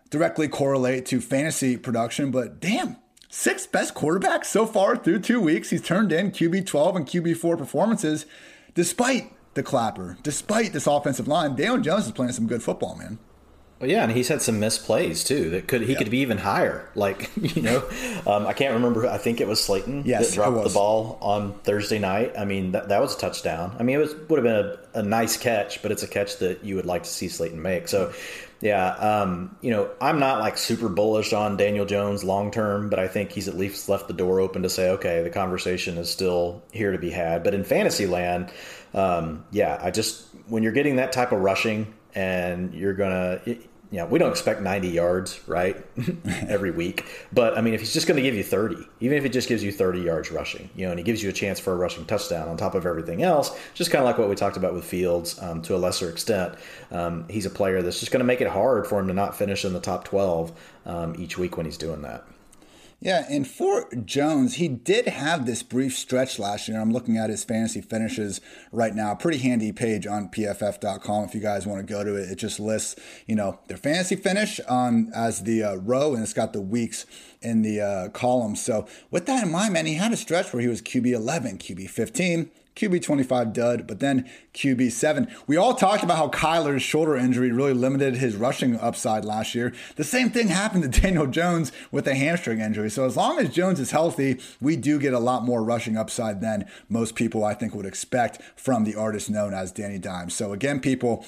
directly 0.08 0.48
correlate 0.48 1.04
to 1.06 1.20
fantasy 1.20 1.76
production, 1.76 2.30
but 2.30 2.60
damn, 2.60 2.96
six 3.28 3.66
best 3.66 3.94
quarterbacks 3.94 4.46
so 4.46 4.64
far 4.64 4.96
through 4.96 5.18
two 5.18 5.40
weeks. 5.40 5.68
He's 5.68 5.82
turned 5.82 6.12
in 6.12 6.30
QB 6.30 6.66
12 6.66 6.96
and 6.96 7.06
QB 7.06 7.36
4 7.36 7.58
performances 7.58 8.24
despite 8.74 9.32
the 9.52 9.62
clapper, 9.62 10.16
despite 10.22 10.72
this 10.72 10.86
offensive 10.86 11.28
line. 11.28 11.56
Daniel 11.56 11.78
Jones 11.78 12.06
is 12.06 12.12
playing 12.12 12.32
some 12.32 12.46
good 12.46 12.62
football, 12.62 12.96
man. 12.96 13.18
Well, 13.80 13.90
yeah, 13.90 14.04
and 14.04 14.12
he's 14.12 14.28
had 14.28 14.40
some 14.40 14.60
misplays 14.60 15.26
too. 15.26 15.50
That 15.50 15.66
could 15.66 15.82
he 15.82 15.94
could 15.96 16.10
be 16.10 16.18
even 16.18 16.38
higher. 16.38 16.88
Like 16.94 17.30
you 17.36 17.60
know, 17.60 17.82
um, 18.24 18.46
I 18.46 18.52
can't 18.52 18.74
remember. 18.74 19.06
I 19.06 19.18
think 19.18 19.40
it 19.40 19.48
was 19.48 19.62
Slayton 19.62 20.04
yes, 20.06 20.28
that 20.28 20.34
dropped 20.36 20.62
the 20.62 20.72
ball 20.72 21.18
on 21.20 21.52
Thursday 21.64 21.98
night. 21.98 22.32
I 22.38 22.44
mean, 22.44 22.72
that, 22.72 22.88
that 22.88 23.00
was 23.00 23.16
a 23.16 23.18
touchdown. 23.18 23.74
I 23.78 23.82
mean, 23.82 23.96
it 23.96 23.98
was 23.98 24.14
would 24.14 24.42
have 24.42 24.44
been 24.44 24.78
a, 24.94 25.00
a 25.00 25.02
nice 25.02 25.36
catch, 25.36 25.82
but 25.82 25.90
it's 25.90 26.04
a 26.04 26.08
catch 26.08 26.38
that 26.38 26.64
you 26.64 26.76
would 26.76 26.86
like 26.86 27.02
to 27.02 27.08
see 27.08 27.28
Slayton 27.28 27.60
make. 27.60 27.88
So, 27.88 28.12
yeah, 28.60 28.90
um, 28.92 29.56
you 29.60 29.70
know, 29.70 29.90
I'm 30.00 30.20
not 30.20 30.38
like 30.38 30.56
super 30.56 30.88
bullish 30.88 31.32
on 31.32 31.56
Daniel 31.56 31.84
Jones 31.84 32.22
long 32.22 32.52
term, 32.52 32.88
but 32.88 33.00
I 33.00 33.08
think 33.08 33.32
he's 33.32 33.48
at 33.48 33.56
least 33.56 33.88
left 33.88 34.06
the 34.06 34.14
door 34.14 34.40
open 34.40 34.62
to 34.62 34.70
say, 34.70 34.90
okay, 34.90 35.22
the 35.22 35.30
conversation 35.30 35.98
is 35.98 36.08
still 36.08 36.62
here 36.72 36.92
to 36.92 36.98
be 36.98 37.10
had. 37.10 37.42
But 37.42 37.54
in 37.54 37.64
fantasy 37.64 38.06
land, 38.06 38.52
um, 38.94 39.44
yeah, 39.50 39.78
I 39.82 39.90
just 39.90 40.24
when 40.48 40.62
you're 40.62 40.72
getting 40.72 40.96
that 40.96 41.12
type 41.12 41.32
of 41.32 41.40
rushing 41.40 41.92
and 42.14 42.72
you're 42.74 42.94
gonna 42.94 43.40
you 43.94 44.00
know, 44.00 44.06
we 44.06 44.18
don't 44.18 44.32
expect 44.32 44.60
90 44.60 44.88
yards, 44.88 45.40
right, 45.46 45.76
every 46.48 46.72
week. 46.72 47.06
But 47.32 47.56
I 47.56 47.60
mean, 47.60 47.74
if 47.74 47.80
he's 47.80 47.92
just 47.92 48.08
going 48.08 48.16
to 48.16 48.22
give 48.22 48.34
you 48.34 48.42
30, 48.42 48.76
even 48.98 49.16
if 49.16 49.22
he 49.22 49.30
just 49.30 49.48
gives 49.48 49.62
you 49.62 49.70
30 49.70 50.00
yards 50.00 50.32
rushing, 50.32 50.68
you 50.74 50.84
know, 50.84 50.90
and 50.90 50.98
he 50.98 51.04
gives 51.04 51.22
you 51.22 51.30
a 51.30 51.32
chance 51.32 51.60
for 51.60 51.72
a 51.72 51.76
rushing 51.76 52.04
touchdown 52.04 52.48
on 52.48 52.56
top 52.56 52.74
of 52.74 52.86
everything 52.86 53.22
else, 53.22 53.56
just 53.72 53.92
kind 53.92 54.02
of 54.02 54.06
like 54.06 54.18
what 54.18 54.28
we 54.28 54.34
talked 54.34 54.56
about 54.56 54.74
with 54.74 54.84
Fields 54.84 55.40
um, 55.40 55.62
to 55.62 55.76
a 55.76 55.78
lesser 55.78 56.10
extent. 56.10 56.56
Um, 56.90 57.28
he's 57.28 57.46
a 57.46 57.50
player 57.50 57.82
that's 57.82 58.00
just 58.00 58.10
going 58.10 58.18
to 58.18 58.24
make 58.24 58.40
it 58.40 58.48
hard 58.48 58.88
for 58.88 58.98
him 58.98 59.06
to 59.06 59.14
not 59.14 59.36
finish 59.36 59.64
in 59.64 59.72
the 59.72 59.80
top 59.80 60.02
12 60.02 60.52
um, 60.86 61.14
each 61.16 61.38
week 61.38 61.56
when 61.56 61.64
he's 61.64 61.78
doing 61.78 62.02
that. 62.02 62.24
Yeah, 63.04 63.26
and 63.28 63.46
for 63.46 63.86
Jones, 64.06 64.54
he 64.54 64.66
did 64.66 65.06
have 65.06 65.44
this 65.44 65.62
brief 65.62 65.94
stretch 65.94 66.38
last 66.38 66.68
year. 66.68 66.80
I'm 66.80 66.90
looking 66.90 67.18
at 67.18 67.28
his 67.28 67.44
fantasy 67.44 67.82
finishes 67.82 68.40
right 68.72 68.94
now. 68.94 69.14
Pretty 69.14 69.36
handy 69.36 69.72
page 69.72 70.06
on 70.06 70.30
pff.com 70.30 71.24
if 71.24 71.34
you 71.34 71.40
guys 71.42 71.66
want 71.66 71.86
to 71.86 71.92
go 71.92 72.02
to 72.02 72.14
it. 72.14 72.30
It 72.30 72.36
just 72.36 72.58
lists, 72.58 72.96
you 73.26 73.36
know, 73.36 73.60
their 73.68 73.76
fantasy 73.76 74.16
finish 74.16 74.58
on 74.60 75.12
as 75.14 75.42
the 75.42 75.62
uh, 75.62 75.74
row, 75.74 76.14
and 76.14 76.22
it's 76.22 76.32
got 76.32 76.54
the 76.54 76.62
weeks 76.62 77.04
in 77.42 77.60
the 77.60 77.82
uh, 77.82 78.08
column. 78.08 78.56
So 78.56 78.88
with 79.10 79.26
that 79.26 79.44
in 79.44 79.52
mind, 79.52 79.74
man, 79.74 79.84
he 79.84 79.96
had 79.96 80.14
a 80.14 80.16
stretch 80.16 80.54
where 80.54 80.62
he 80.62 80.68
was 80.68 80.80
QB 80.80 81.08
11, 81.08 81.58
QB 81.58 81.90
15. 81.90 82.50
QB 82.76 83.02
25 83.02 83.52
dud, 83.52 83.86
but 83.86 84.00
then 84.00 84.28
QB 84.52 84.90
7. 84.90 85.28
We 85.46 85.56
all 85.56 85.74
talked 85.74 86.02
about 86.02 86.16
how 86.16 86.28
Kyler's 86.28 86.82
shoulder 86.82 87.16
injury 87.16 87.52
really 87.52 87.72
limited 87.72 88.16
his 88.16 88.34
rushing 88.34 88.78
upside 88.78 89.24
last 89.24 89.54
year. 89.54 89.72
The 89.94 90.02
same 90.02 90.30
thing 90.30 90.48
happened 90.48 90.82
to 90.82 91.00
Daniel 91.00 91.28
Jones 91.28 91.70
with 91.92 92.08
a 92.08 92.14
hamstring 92.14 92.60
injury. 92.60 92.90
So 92.90 93.04
as 93.04 93.16
long 93.16 93.38
as 93.38 93.50
Jones 93.50 93.78
is 93.78 93.92
healthy, 93.92 94.40
we 94.60 94.76
do 94.76 94.98
get 94.98 95.14
a 95.14 95.20
lot 95.20 95.44
more 95.44 95.62
rushing 95.62 95.96
upside 95.96 96.40
than 96.40 96.68
most 96.88 97.14
people 97.14 97.44
I 97.44 97.54
think 97.54 97.74
would 97.74 97.86
expect 97.86 98.42
from 98.56 98.84
the 98.84 98.96
artist 98.96 99.30
known 99.30 99.54
as 99.54 99.70
Danny 99.70 99.98
Dimes. 99.98 100.34
So 100.34 100.52
again, 100.52 100.80
people, 100.80 101.24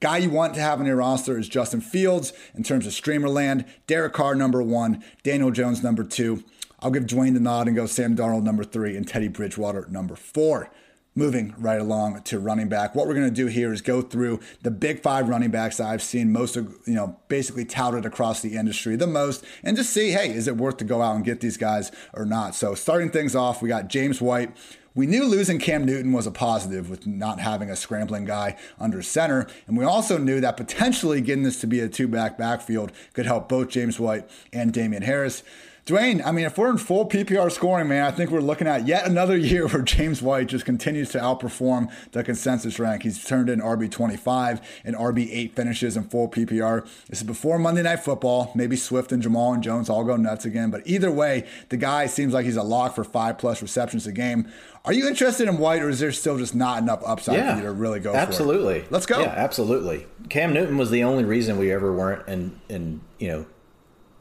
Guy 0.00 0.18
you 0.18 0.28
want 0.28 0.52
to 0.54 0.60
have 0.60 0.78
on 0.78 0.84
your 0.84 0.96
roster 0.96 1.38
is 1.38 1.48
Justin 1.48 1.80
Fields 1.80 2.34
in 2.54 2.62
terms 2.62 2.86
of 2.86 2.92
streamer 2.92 3.30
land. 3.30 3.64
Derek 3.86 4.12
Carr, 4.12 4.34
number 4.34 4.62
one. 4.62 5.02
Daniel 5.22 5.50
Jones, 5.50 5.82
number 5.82 6.04
two. 6.04 6.44
I'll 6.80 6.90
give 6.90 7.06
Dwain 7.06 7.32
the 7.32 7.40
nod 7.40 7.66
and 7.66 7.74
go 7.74 7.86
Sam 7.86 8.14
Darnold, 8.14 8.42
number 8.42 8.62
three, 8.62 8.94
and 8.94 9.08
Teddy 9.08 9.28
Bridgewater, 9.28 9.86
number 9.88 10.14
four 10.14 10.70
moving 11.16 11.54
right 11.58 11.80
along 11.80 12.22
to 12.22 12.38
running 12.38 12.68
back. 12.68 12.94
What 12.94 13.08
we're 13.08 13.14
going 13.14 13.28
to 13.28 13.34
do 13.34 13.46
here 13.46 13.72
is 13.72 13.80
go 13.80 14.02
through 14.02 14.38
the 14.62 14.70
big 14.70 15.02
five 15.02 15.28
running 15.28 15.50
backs 15.50 15.78
that 15.78 15.88
I've 15.88 16.02
seen 16.02 16.30
most 16.30 16.56
of, 16.56 16.76
you 16.86 16.94
know, 16.94 17.18
basically 17.28 17.64
touted 17.64 18.04
across 18.04 18.42
the 18.42 18.54
industry 18.54 18.94
the 18.94 19.06
most 19.06 19.44
and 19.64 19.76
just 19.76 19.90
see, 19.90 20.10
hey, 20.10 20.30
is 20.30 20.46
it 20.46 20.56
worth 20.56 20.76
to 20.76 20.84
go 20.84 21.02
out 21.02 21.16
and 21.16 21.24
get 21.24 21.40
these 21.40 21.56
guys 21.56 21.90
or 22.12 22.26
not? 22.26 22.54
So 22.54 22.74
starting 22.74 23.10
things 23.10 23.34
off, 23.34 23.62
we 23.62 23.68
got 23.68 23.88
James 23.88 24.20
White. 24.20 24.54
We 24.94 25.06
knew 25.06 25.24
losing 25.24 25.58
Cam 25.58 25.84
Newton 25.84 26.12
was 26.12 26.26
a 26.26 26.30
positive 26.30 26.88
with 26.88 27.06
not 27.06 27.40
having 27.40 27.70
a 27.70 27.76
scrambling 27.76 28.24
guy 28.24 28.56
under 28.78 29.02
center. 29.02 29.46
And 29.66 29.76
we 29.76 29.84
also 29.84 30.16
knew 30.16 30.40
that 30.40 30.56
potentially 30.56 31.20
getting 31.20 31.44
this 31.44 31.60
to 31.60 31.66
be 31.66 31.80
a 31.80 31.88
two 31.88 32.08
back 32.08 32.38
backfield 32.38 32.92
could 33.12 33.26
help 33.26 33.48
both 33.48 33.68
James 33.68 34.00
White 34.00 34.28
and 34.54 34.72
Damien 34.72 35.02
Harris. 35.02 35.42
Dwain, 35.86 36.20
I 36.26 36.32
mean, 36.32 36.46
if 36.46 36.58
we're 36.58 36.70
in 36.70 36.78
full 36.78 37.08
PPR 37.08 37.50
scoring, 37.52 37.86
man, 37.86 38.02
I 38.02 38.10
think 38.10 38.32
we're 38.32 38.40
looking 38.40 38.66
at 38.66 38.88
yet 38.88 39.06
another 39.06 39.36
year 39.36 39.68
where 39.68 39.82
James 39.82 40.20
White 40.20 40.48
just 40.48 40.64
continues 40.64 41.10
to 41.10 41.18
outperform 41.18 41.92
the 42.10 42.24
consensus 42.24 42.80
rank. 42.80 43.04
He's 43.04 43.24
turned 43.24 43.48
in 43.48 43.60
RB 43.60 43.88
25 43.88 44.60
and 44.84 44.96
RB 44.96 45.28
8 45.30 45.54
finishes 45.54 45.96
in 45.96 46.02
full 46.02 46.28
PPR. 46.28 46.84
This 47.08 47.20
is 47.20 47.22
before 47.22 47.60
Monday 47.60 47.82
Night 47.82 48.00
Football. 48.00 48.50
Maybe 48.56 48.74
Swift 48.74 49.12
and 49.12 49.22
Jamaal 49.22 49.54
and 49.54 49.62
Jones 49.62 49.88
all 49.88 50.02
go 50.02 50.16
nuts 50.16 50.44
again. 50.44 50.72
But 50.72 50.82
either 50.86 51.12
way, 51.12 51.46
the 51.68 51.76
guy 51.76 52.06
seems 52.06 52.34
like 52.34 52.46
he's 52.46 52.56
a 52.56 52.64
lock 52.64 52.96
for 52.96 53.04
five 53.04 53.38
plus 53.38 53.62
receptions 53.62 54.08
a 54.08 54.12
game. 54.12 54.50
Are 54.84 54.92
you 54.92 55.06
interested 55.06 55.46
in 55.46 55.58
White, 55.58 55.82
or 55.82 55.88
is 55.88 56.00
there 56.00 56.10
still 56.10 56.36
just 56.36 56.54
not 56.54 56.82
enough 56.82 57.02
upside 57.06 57.36
yeah, 57.36 57.54
for 57.54 57.60
you 57.60 57.66
to 57.66 57.72
really 57.72 58.00
go 58.00 58.12
absolutely. 58.12 58.84
Let's 58.90 59.06
go. 59.06 59.20
Yeah, 59.20 59.34
absolutely. 59.36 60.06
Cam 60.30 60.52
Newton 60.52 60.78
was 60.78 60.90
the 60.90 61.04
only 61.04 61.24
reason 61.24 61.58
we 61.58 61.70
ever 61.70 61.92
weren't 61.92 62.26
in, 62.28 62.60
in 62.68 63.00
you 63.18 63.28
know, 63.28 63.46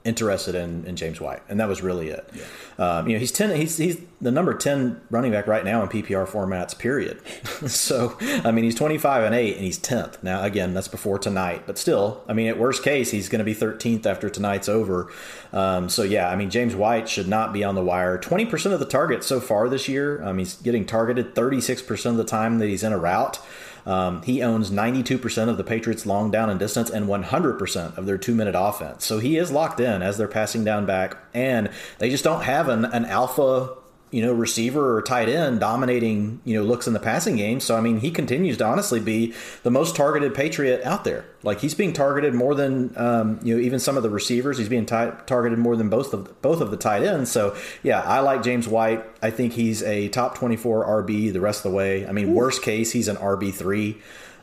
interested 0.05 0.53
in, 0.55 0.85
in 0.85 0.95
James 0.95 1.19
White, 1.19 1.41
and 1.49 1.59
that 1.59 1.67
was 1.67 1.81
really 1.81 2.09
it. 2.09 2.29
Yeah. 2.33 2.43
Um, 2.77 3.07
you 3.07 3.13
know, 3.13 3.19
he's 3.19 3.31
ten. 3.31 3.55
He's 3.55 3.77
he's 3.77 3.99
the 4.21 4.31
number 4.31 4.53
ten 4.53 5.01
running 5.09 5.31
back 5.31 5.47
right 5.47 5.65
now 5.65 5.81
in 5.81 5.89
PPR 5.89 6.27
formats. 6.27 6.77
Period. 6.77 7.19
so 7.67 8.15
I 8.21 8.51
mean, 8.51 8.63
he's 8.63 8.75
twenty 8.75 8.97
five 8.97 9.23
and 9.23 9.33
eight, 9.33 9.55
and 9.55 9.65
he's 9.65 9.77
tenth. 9.77 10.21
Now 10.23 10.43
again, 10.43 10.73
that's 10.73 10.87
before 10.87 11.17
tonight, 11.17 11.63
but 11.65 11.77
still, 11.77 12.23
I 12.27 12.33
mean, 12.33 12.47
at 12.47 12.59
worst 12.59 12.83
case, 12.83 13.11
he's 13.11 13.27
going 13.27 13.39
to 13.39 13.45
be 13.45 13.53
thirteenth 13.53 14.05
after 14.05 14.29
tonight's 14.29 14.69
over. 14.69 15.11
Um, 15.51 15.89
so 15.89 16.03
yeah, 16.03 16.29
I 16.29 16.35
mean, 16.35 16.49
James 16.49 16.75
White 16.75 17.09
should 17.09 17.27
not 17.27 17.51
be 17.51 17.63
on 17.63 17.75
the 17.75 17.83
wire. 17.83 18.17
Twenty 18.17 18.45
percent 18.45 18.73
of 18.73 18.79
the 18.79 18.85
targets 18.85 19.25
so 19.25 19.39
far 19.39 19.67
this 19.67 19.87
year. 19.87 20.23
Um, 20.23 20.37
he's 20.37 20.55
getting 20.55 20.85
targeted 20.85 21.33
thirty 21.33 21.59
six 21.59 21.81
percent 21.81 22.13
of 22.13 22.17
the 22.17 22.29
time 22.29 22.59
that 22.59 22.67
he's 22.67 22.83
in 22.83 22.93
a 22.93 22.97
route. 22.97 23.39
Um, 23.85 24.21
he 24.23 24.41
owns 24.41 24.71
92% 24.71 25.49
of 25.49 25.57
the 25.57 25.63
Patriots' 25.63 26.05
long 26.05 26.31
down 26.31 26.49
and 26.49 26.59
distance 26.59 26.89
and 26.89 27.07
100% 27.07 27.97
of 27.97 28.05
their 28.05 28.17
two 28.17 28.33
minute 28.33 28.55
offense. 28.57 29.05
So 29.05 29.19
he 29.19 29.37
is 29.37 29.51
locked 29.51 29.79
in 29.79 30.01
as 30.01 30.17
they're 30.17 30.27
passing 30.27 30.63
down 30.63 30.85
back, 30.85 31.17
and 31.33 31.69
they 31.99 32.09
just 32.09 32.23
don't 32.23 32.43
have 32.43 32.67
an, 32.67 32.85
an 32.85 33.05
alpha 33.05 33.75
you 34.15 34.21
know, 34.21 34.31
receiver 34.31 34.95
or 34.95 35.01
tight 35.01 35.27
end 35.27 35.59
dominating, 35.59 36.39
you 36.45 36.57
know, 36.57 36.63
looks 36.63 36.87
in 36.87 36.93
the 36.93 37.01
passing 37.01 37.35
game. 37.35 37.59
So 37.59 37.75
I 37.75 37.81
mean, 37.81 37.99
he 37.99 38.11
continues 38.11 38.55
to 38.59 38.65
honestly 38.65 39.01
be 39.01 39.33
the 39.63 39.69
most 39.69 39.93
targeted 39.93 40.33
Patriot 40.33 40.81
out 40.85 41.03
there. 41.03 41.25
Like 41.43 41.59
he's 41.59 41.73
being 41.73 41.91
targeted 41.91 42.33
more 42.33 42.55
than 42.55 42.93
um, 42.95 43.41
you 43.43 43.53
know 43.53 43.61
even 43.61 43.77
some 43.77 43.97
of 43.97 44.03
the 44.03 44.09
receivers. 44.09 44.57
He's 44.57 44.69
being 44.69 44.85
t- 44.85 45.11
targeted 45.25 45.59
more 45.59 45.75
than 45.75 45.89
both 45.89 46.13
of 46.13 46.41
both 46.41 46.61
of 46.61 46.71
the 46.71 46.77
tight 46.77 47.03
ends. 47.03 47.29
So 47.29 47.57
yeah, 47.83 47.99
I 48.03 48.21
like 48.21 48.41
James 48.41 48.69
White. 48.69 49.03
I 49.21 49.31
think 49.31 49.51
he's 49.51 49.83
a 49.83 50.07
top 50.07 50.37
twenty 50.37 50.55
four 50.55 50.85
RB 51.03 51.33
the 51.33 51.41
rest 51.41 51.65
of 51.65 51.71
the 51.73 51.75
way. 51.75 52.07
I 52.07 52.13
mean, 52.13 52.29
Ooh. 52.29 52.35
worst 52.35 52.61
case, 52.61 52.93
he's 52.93 53.09
an 53.09 53.17
RB 53.17 53.53
three. 53.53 53.97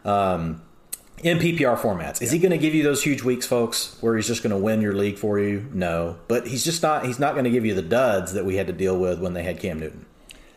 Um, 0.04 0.60
in 1.22 1.38
PPR 1.38 1.78
formats. 1.78 2.20
Is 2.20 2.30
yeah. 2.32 2.32
he 2.32 2.38
going 2.38 2.50
to 2.52 2.58
give 2.58 2.74
you 2.74 2.82
those 2.82 3.02
huge 3.02 3.22
weeks, 3.22 3.46
folks, 3.46 3.96
where 4.00 4.16
he's 4.16 4.26
just 4.26 4.42
going 4.42 4.50
to 4.50 4.58
win 4.58 4.80
your 4.80 4.94
league 4.94 5.18
for 5.18 5.38
you? 5.38 5.68
No, 5.72 6.18
but 6.28 6.46
he's 6.46 6.64
just 6.64 6.82
not. 6.82 7.06
He's 7.06 7.18
not 7.18 7.32
going 7.32 7.44
to 7.44 7.50
give 7.50 7.64
you 7.64 7.74
the 7.74 7.82
duds 7.82 8.32
that 8.32 8.44
we 8.44 8.56
had 8.56 8.66
to 8.66 8.72
deal 8.72 8.98
with 8.98 9.20
when 9.20 9.34
they 9.34 9.42
had 9.42 9.60
Cam 9.60 9.80
Newton. 9.80 10.06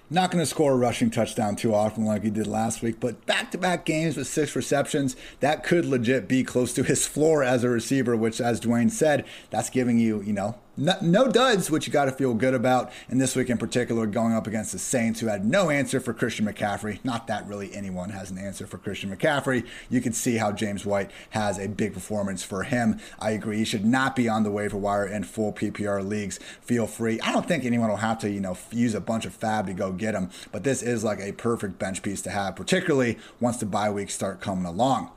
Not 0.09 0.29
going 0.29 0.43
to 0.43 0.45
score 0.45 0.73
a 0.73 0.75
rushing 0.75 1.09
touchdown 1.09 1.55
too 1.55 1.73
often 1.73 2.05
like 2.05 2.21
he 2.21 2.29
did 2.29 2.45
last 2.45 2.83
week, 2.83 2.99
but 2.99 3.25
back 3.25 3.49
to 3.51 3.57
back 3.57 3.85
games 3.85 4.15
with 4.15 4.27
six 4.27 4.55
receptions, 4.55 5.15
that 5.39 5.63
could 5.63 5.83
legit 5.83 6.27
be 6.27 6.43
close 6.43 6.73
to 6.73 6.83
his 6.83 7.07
floor 7.07 7.43
as 7.43 7.63
a 7.63 7.69
receiver, 7.69 8.15
which, 8.15 8.39
as 8.39 8.61
Dwain 8.61 8.91
said, 8.91 9.25
that's 9.49 9.71
giving 9.71 9.97
you, 9.97 10.21
you 10.21 10.33
know, 10.33 10.59
no, 10.77 10.93
no 11.01 11.27
duds, 11.27 11.71
which 11.71 11.87
you 11.87 11.93
got 11.93 12.05
to 12.05 12.11
feel 12.11 12.33
good 12.33 12.53
about. 12.53 12.91
And 13.09 13.19
this 13.19 13.35
week 13.35 13.49
in 13.49 13.57
particular, 13.57 14.05
going 14.05 14.33
up 14.33 14.47
against 14.47 14.71
the 14.71 14.79
Saints, 14.79 15.19
who 15.19 15.27
had 15.27 15.45
no 15.45 15.69
answer 15.69 15.99
for 15.99 16.13
Christian 16.13 16.45
McCaffrey. 16.45 17.03
Not 17.03 17.27
that 17.27 17.47
really 17.47 17.73
anyone 17.73 18.09
has 18.09 18.31
an 18.31 18.37
answer 18.37 18.67
for 18.67 18.77
Christian 18.77 19.15
McCaffrey. 19.15 19.65
You 19.89 20.01
can 20.01 20.13
see 20.13 20.35
how 20.37 20.51
James 20.51 20.85
White 20.85 21.11
has 21.31 21.57
a 21.57 21.67
big 21.67 21.93
performance 21.93 22.43
for 22.43 22.63
him. 22.63 22.99
I 23.19 23.31
agree. 23.31 23.57
He 23.57 23.65
should 23.65 23.85
not 23.85 24.15
be 24.15 24.27
on 24.27 24.43
the 24.43 24.51
waiver 24.51 24.77
wire 24.77 25.05
in 25.05 25.23
full 25.23 25.53
PPR 25.53 26.05
leagues. 26.05 26.39
Feel 26.61 26.87
free. 26.87 27.19
I 27.21 27.31
don't 27.31 27.47
think 27.47 27.65
anyone 27.65 27.89
will 27.89 27.97
have 27.97 28.19
to, 28.19 28.29
you 28.29 28.41
know, 28.41 28.57
use 28.71 28.95
a 28.95 29.01
bunch 29.01 29.25
of 29.25 29.33
fab 29.33 29.67
to 29.67 29.73
go 29.73 29.91
get 29.91 30.15
him. 30.15 30.29
But 30.51 30.63
this 30.63 30.81
is 30.81 31.03
like 31.03 31.19
a 31.19 31.31
perfect 31.31 31.79
bench 31.79 32.01
piece 32.01 32.21
to 32.23 32.29
have, 32.29 32.55
particularly 32.55 33.17
once 33.39 33.57
the 33.57 33.65
bye 33.65 33.89
weeks 33.89 34.13
start 34.13 34.41
coming 34.41 34.65
along. 34.65 35.11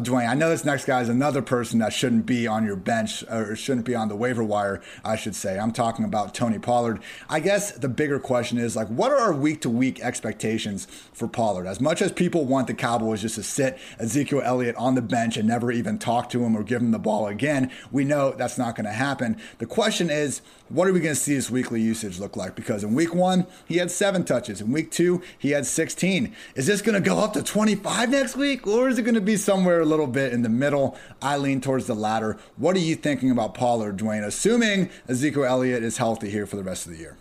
Dwain, 0.00 0.28
I 0.28 0.34
know 0.34 0.50
this 0.50 0.64
next 0.64 0.84
guy 0.84 1.00
is 1.00 1.08
another 1.08 1.40
person 1.42 1.78
that 1.78 1.92
shouldn't 1.92 2.26
be 2.26 2.46
on 2.46 2.66
your 2.66 2.76
bench 2.76 3.24
or 3.30 3.56
shouldn't 3.56 3.86
be 3.86 3.94
on 3.94 4.08
the 4.08 4.16
waiver 4.16 4.44
wire, 4.44 4.82
I 5.04 5.16
should 5.16 5.34
say. 5.34 5.58
I'm 5.58 5.72
talking 5.72 6.04
about 6.04 6.34
Tony 6.34 6.58
Pollard. 6.58 7.00
I 7.28 7.40
guess 7.40 7.72
the 7.72 7.88
bigger 7.88 8.18
question 8.18 8.58
is 8.58 8.76
like, 8.76 8.88
what 8.88 9.10
are 9.10 9.18
our 9.18 9.32
week 9.32 9.62
to 9.62 9.70
week 9.70 10.00
expectations 10.00 10.86
for 11.12 11.28
Pollard? 11.28 11.66
As 11.66 11.80
much 11.80 12.02
as 12.02 12.12
people 12.12 12.44
want 12.44 12.66
the 12.66 12.74
Cowboys 12.74 13.22
just 13.22 13.36
to 13.36 13.42
sit 13.42 13.78
Ezekiel 13.98 14.42
Elliott 14.44 14.76
on 14.76 14.96
the 14.96 15.02
bench 15.02 15.36
and 15.36 15.48
never 15.48 15.72
even 15.72 15.98
talk 15.98 16.28
to 16.30 16.44
him 16.44 16.56
or 16.56 16.62
give 16.62 16.82
him 16.82 16.90
the 16.90 16.98
ball 16.98 17.26
again, 17.26 17.70
we 17.90 18.04
know 18.04 18.32
that's 18.32 18.58
not 18.58 18.76
going 18.76 18.86
to 18.86 18.92
happen. 18.92 19.40
The 19.58 19.66
question 19.66 20.10
is, 20.10 20.42
what 20.68 20.88
are 20.88 20.92
we 20.92 20.98
going 20.98 21.14
to 21.14 21.20
see 21.20 21.34
his 21.34 21.48
weekly 21.48 21.80
usage 21.80 22.18
look 22.18 22.36
like? 22.36 22.56
Because 22.56 22.82
in 22.82 22.94
week 22.94 23.14
one, 23.14 23.46
he 23.66 23.76
had 23.76 23.90
seven 23.90 24.24
touches. 24.24 24.60
In 24.60 24.72
week 24.72 24.90
two, 24.90 25.22
he 25.38 25.50
had 25.50 25.64
16. 25.64 26.34
Is 26.56 26.66
this 26.66 26.82
going 26.82 27.00
to 27.00 27.08
go 27.08 27.18
up 27.20 27.34
to 27.34 27.42
25 27.42 28.10
next 28.10 28.36
week, 28.36 28.66
or 28.66 28.88
is 28.88 28.98
it 28.98 29.02
going 29.02 29.14
to 29.14 29.20
be 29.20 29.36
somewhere? 29.36 29.85
A 29.86 29.88
little 29.88 30.08
bit 30.08 30.32
in 30.32 30.42
the 30.42 30.48
middle. 30.48 30.98
I 31.22 31.36
lean 31.36 31.60
towards 31.60 31.86
the 31.86 31.94
latter. 31.94 32.36
What 32.56 32.74
are 32.74 32.80
you 32.80 32.96
thinking 32.96 33.30
about 33.30 33.54
Pollard, 33.54 33.96
Dwain, 33.96 34.24
assuming 34.24 34.90
Ezekiel 35.08 35.44
Elliott 35.44 35.84
is 35.84 35.98
healthy 35.98 36.28
here 36.28 36.44
for 36.44 36.56
the 36.56 36.64
rest 36.64 36.86
of 36.86 36.92
the 36.92 36.98
year? 36.98 37.16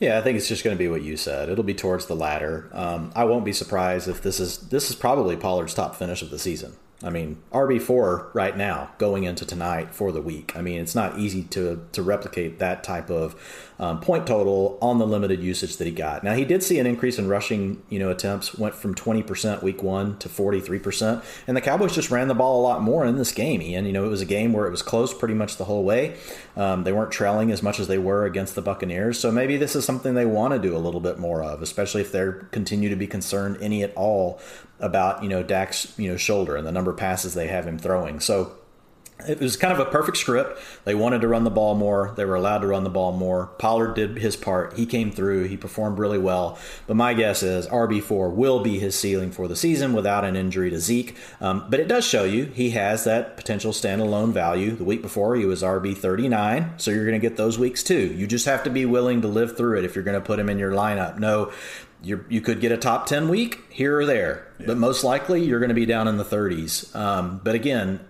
Yeah, 0.00 0.18
I 0.18 0.22
think 0.22 0.38
it's 0.38 0.48
just 0.48 0.64
going 0.64 0.74
to 0.74 0.78
be 0.78 0.88
what 0.88 1.02
you 1.02 1.18
said. 1.18 1.50
It'll 1.50 1.64
be 1.64 1.74
towards 1.74 2.06
the 2.06 2.16
latter. 2.16 2.70
Um, 2.72 3.12
I 3.14 3.24
won't 3.24 3.44
be 3.44 3.52
surprised 3.52 4.08
if 4.08 4.22
this 4.22 4.40
is 4.40 4.70
this 4.70 4.88
is 4.88 4.96
probably 4.96 5.36
Pollard's 5.36 5.74
top 5.74 5.94
finish 5.94 6.22
of 6.22 6.30
the 6.30 6.38
season. 6.38 6.76
I 7.02 7.10
mean, 7.10 7.40
RB4 7.52 8.34
right 8.34 8.56
now 8.56 8.90
going 8.98 9.22
into 9.22 9.46
tonight 9.46 9.94
for 9.94 10.10
the 10.10 10.20
week. 10.20 10.56
I 10.56 10.62
mean, 10.62 10.80
it's 10.80 10.96
not 10.96 11.16
easy 11.16 11.44
to, 11.44 11.86
to 11.92 12.02
replicate 12.02 12.58
that 12.58 12.82
type 12.82 13.08
of 13.08 13.40
um, 13.78 14.00
point 14.00 14.26
total 14.26 14.76
on 14.82 14.98
the 14.98 15.06
limited 15.06 15.40
usage 15.40 15.76
that 15.76 15.84
he 15.84 15.92
got. 15.92 16.24
Now, 16.24 16.34
he 16.34 16.44
did 16.44 16.64
see 16.64 16.80
an 16.80 16.86
increase 16.88 17.16
in 17.16 17.28
rushing, 17.28 17.80
you 17.88 18.00
know, 18.00 18.10
attempts, 18.10 18.58
went 18.58 18.74
from 18.74 18.96
20% 18.96 19.62
week 19.62 19.80
one 19.80 20.18
to 20.18 20.28
43%. 20.28 21.24
And 21.46 21.56
the 21.56 21.60
Cowboys 21.60 21.94
just 21.94 22.10
ran 22.10 22.26
the 22.26 22.34
ball 22.34 22.60
a 22.60 22.62
lot 22.62 22.82
more 22.82 23.06
in 23.06 23.16
this 23.16 23.30
game, 23.30 23.62
Ian. 23.62 23.86
You 23.86 23.92
know, 23.92 24.04
it 24.04 24.08
was 24.08 24.20
a 24.20 24.26
game 24.26 24.52
where 24.52 24.66
it 24.66 24.70
was 24.70 24.82
close 24.82 25.14
pretty 25.14 25.34
much 25.34 25.56
the 25.56 25.66
whole 25.66 25.84
way. 25.84 26.16
Um, 26.56 26.82
they 26.82 26.90
weren't 26.90 27.12
trailing 27.12 27.52
as 27.52 27.62
much 27.62 27.78
as 27.78 27.86
they 27.86 27.98
were 27.98 28.24
against 28.24 28.56
the 28.56 28.62
Buccaneers. 28.62 29.20
So 29.20 29.30
maybe 29.30 29.56
this 29.56 29.76
is 29.76 29.84
something 29.84 30.14
they 30.14 30.26
want 30.26 30.54
to 30.54 30.58
do 30.58 30.76
a 30.76 30.78
little 30.78 31.00
bit 31.00 31.20
more 31.20 31.44
of, 31.44 31.62
especially 31.62 32.00
if 32.00 32.10
they're 32.10 32.32
continue 32.50 32.88
to 32.88 32.96
be 32.96 33.06
concerned 33.06 33.58
any 33.60 33.84
at 33.84 33.94
all 33.94 34.40
about 34.80 35.22
you 35.22 35.28
know 35.28 35.42
Dak's 35.42 35.92
you 35.98 36.10
know 36.10 36.16
shoulder 36.16 36.56
and 36.56 36.66
the 36.66 36.72
number 36.72 36.90
of 36.90 36.96
passes 36.96 37.34
they 37.34 37.48
have 37.48 37.66
him 37.66 37.78
throwing. 37.78 38.20
So 38.20 38.58
it 39.26 39.40
was 39.40 39.56
kind 39.56 39.72
of 39.72 39.80
a 39.80 39.90
perfect 39.90 40.16
script. 40.16 40.60
They 40.84 40.94
wanted 40.94 41.22
to 41.22 41.28
run 41.28 41.42
the 41.42 41.50
ball 41.50 41.74
more. 41.74 42.12
They 42.16 42.24
were 42.24 42.36
allowed 42.36 42.58
to 42.58 42.68
run 42.68 42.84
the 42.84 42.90
ball 42.90 43.12
more. 43.12 43.46
Pollard 43.58 43.94
did 43.94 44.18
his 44.18 44.36
part. 44.36 44.74
He 44.74 44.86
came 44.86 45.10
through. 45.10 45.44
He 45.44 45.56
performed 45.56 45.98
really 45.98 46.18
well. 46.18 46.56
But 46.86 46.96
my 46.96 47.14
guess 47.14 47.42
is 47.42 47.66
RB4 47.66 48.32
will 48.32 48.60
be 48.60 48.78
his 48.78 48.96
ceiling 48.96 49.32
for 49.32 49.48
the 49.48 49.56
season 49.56 49.92
without 49.92 50.24
an 50.24 50.36
injury 50.36 50.70
to 50.70 50.78
Zeke. 50.78 51.16
Um, 51.40 51.66
but 51.68 51.80
it 51.80 51.88
does 51.88 52.06
show 52.06 52.22
you 52.24 52.44
he 52.46 52.70
has 52.70 53.04
that 53.04 53.36
potential 53.36 53.72
standalone 53.72 54.32
value. 54.32 54.76
The 54.76 54.84
week 54.84 55.02
before, 55.02 55.34
he 55.34 55.44
was 55.44 55.62
RB39. 55.62 56.80
So 56.80 56.92
you're 56.92 57.06
going 57.06 57.20
to 57.20 57.28
get 57.28 57.36
those 57.36 57.58
weeks 57.58 57.82
too. 57.82 58.14
You 58.14 58.26
just 58.28 58.46
have 58.46 58.62
to 58.64 58.70
be 58.70 58.86
willing 58.86 59.22
to 59.22 59.28
live 59.28 59.56
through 59.56 59.78
it 59.78 59.84
if 59.84 59.96
you're 59.96 60.04
going 60.04 60.20
to 60.20 60.24
put 60.24 60.38
him 60.38 60.48
in 60.48 60.58
your 60.58 60.72
lineup. 60.72 61.18
No, 61.18 61.52
you 62.02 62.24
you 62.28 62.40
could 62.40 62.60
get 62.60 62.72
a 62.72 62.76
top 62.76 63.06
10 63.06 63.28
week 63.28 63.60
here 63.70 63.98
or 63.98 64.06
there, 64.06 64.46
yeah. 64.58 64.66
but 64.66 64.76
most 64.76 65.04
likely 65.04 65.44
you're 65.44 65.60
going 65.60 65.70
to 65.70 65.74
be 65.74 65.86
down 65.86 66.08
in 66.08 66.16
the 66.16 66.24
30s. 66.24 66.94
Um, 66.94 67.40
but 67.42 67.54
again, 67.54 68.00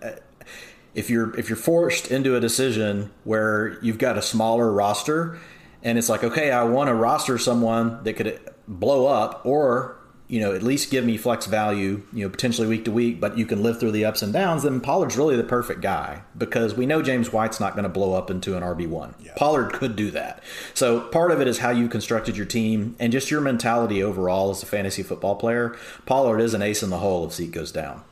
if 0.93 1.09
you're 1.09 1.37
if 1.37 1.49
you're 1.49 1.57
forced 1.57 2.11
into 2.11 2.35
a 2.35 2.39
decision 2.39 3.11
where 3.23 3.79
you've 3.81 3.97
got 3.97 4.17
a 4.17 4.21
smaller 4.21 4.71
roster 4.71 5.39
and 5.83 5.97
it's 5.97 6.09
like, 6.09 6.23
okay, 6.23 6.51
I 6.51 6.63
want 6.63 6.89
to 6.89 6.93
roster 6.93 7.37
someone 7.37 8.03
that 8.03 8.13
could 8.13 8.39
blow 8.67 9.07
up 9.07 9.45
or 9.45 9.98
you 10.29 10.39
know, 10.39 10.53
at 10.53 10.61
least 10.61 10.91
give 10.91 11.03
me 11.03 11.17
flex 11.17 11.47
value, 11.47 12.03
you 12.13 12.23
know, 12.23 12.29
potentially 12.29 12.67
week 12.67 12.85
to 12.85 12.91
week, 12.91 13.19
but 13.19 13.35
you 13.35 13.47
can 13.47 13.63
live 13.63 13.79
through 13.79 13.91
the 13.91 14.05
ups 14.05 14.21
and 14.21 14.31
downs, 14.31 14.61
then 14.61 14.79
Pollard's 14.79 15.17
really 15.17 15.35
the 15.35 15.43
perfect 15.43 15.81
guy 15.81 16.21
because 16.37 16.75
we 16.75 16.85
know 16.85 17.01
James 17.01 17.33
White's 17.33 17.59
not 17.59 17.73
going 17.73 17.83
to 17.83 17.89
blow 17.89 18.13
up 18.13 18.29
into 18.29 18.55
an 18.55 18.61
RB1. 18.61 19.15
Yeah. 19.19 19.33
Pollard 19.35 19.73
could 19.73 19.95
do 19.95 20.11
that. 20.11 20.43
So 20.75 21.01
part 21.01 21.31
of 21.31 21.41
it 21.41 21.47
is 21.47 21.57
how 21.57 21.71
you 21.71 21.89
constructed 21.89 22.37
your 22.37 22.45
team 22.45 22.95
and 22.99 23.11
just 23.11 23.31
your 23.31 23.41
mentality 23.41 24.03
overall 24.03 24.51
as 24.51 24.61
a 24.61 24.67
fantasy 24.67 25.01
football 25.01 25.35
player. 25.35 25.75
Pollard 26.05 26.39
is 26.39 26.53
an 26.53 26.61
ace 26.61 26.83
in 26.83 26.91
the 26.91 26.99
hole 26.99 27.25
if 27.25 27.33
Zeke 27.33 27.51
goes 27.51 27.71
down 27.71 28.03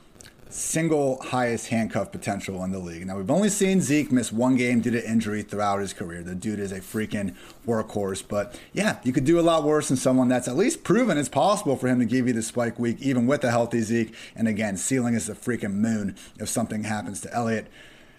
single 0.50 1.22
highest 1.22 1.68
handcuff 1.68 2.12
potential 2.12 2.64
in 2.64 2.72
the 2.72 2.80
league. 2.80 3.06
Now, 3.06 3.18
we've 3.18 3.32
only 3.32 3.50
seen 3.50 3.82
Zeke 3.82 4.12
miss 4.12 4.32
one 4.32 4.56
game 4.56 4.82
due 4.82 4.92
to 4.92 5.10
injury 5.10 5.42
throughout 5.44 5.80
his 5.80 5.94
career. 5.94 6.24
The 6.24 6.36
dude 6.36 6.60
is 6.60 6.72
a 6.72 6.80
freaking 6.80 7.36
workhorse. 7.66 8.24
But 8.28 8.60
yeah, 8.74 9.00
you 9.04 9.14
could 9.14 9.26
do 9.26 9.40
a 9.40 9.42
lot 9.42 9.64
worse 9.64 9.88
than 9.88 9.98
someone 9.98 10.28
that's 10.28 10.48
at 10.48 10.56
least 10.56 10.84
proven 10.84 11.18
it's 11.18 11.30
possible 11.30 11.76
for 11.76 11.88
him 11.88 12.00
to 12.00 12.06
give 12.06 12.28
you 12.28 12.34
the 12.34 12.42
spike 12.42 12.80
week, 12.80 13.02
even 13.02 13.28
with 13.28 13.44
a 13.44 13.52
healthy 13.52 13.82
Zeke. 13.82 14.14
And 14.36 14.48
again, 14.48 14.78
ceiling 14.78 15.14
is 15.14 15.28
the 15.28 15.34
freaking 15.34 15.74
moon 15.74 16.16
if 16.40 16.50
something 16.50 16.84
happens 16.84 17.22
to 17.22 17.34
Elliott. 17.34 17.68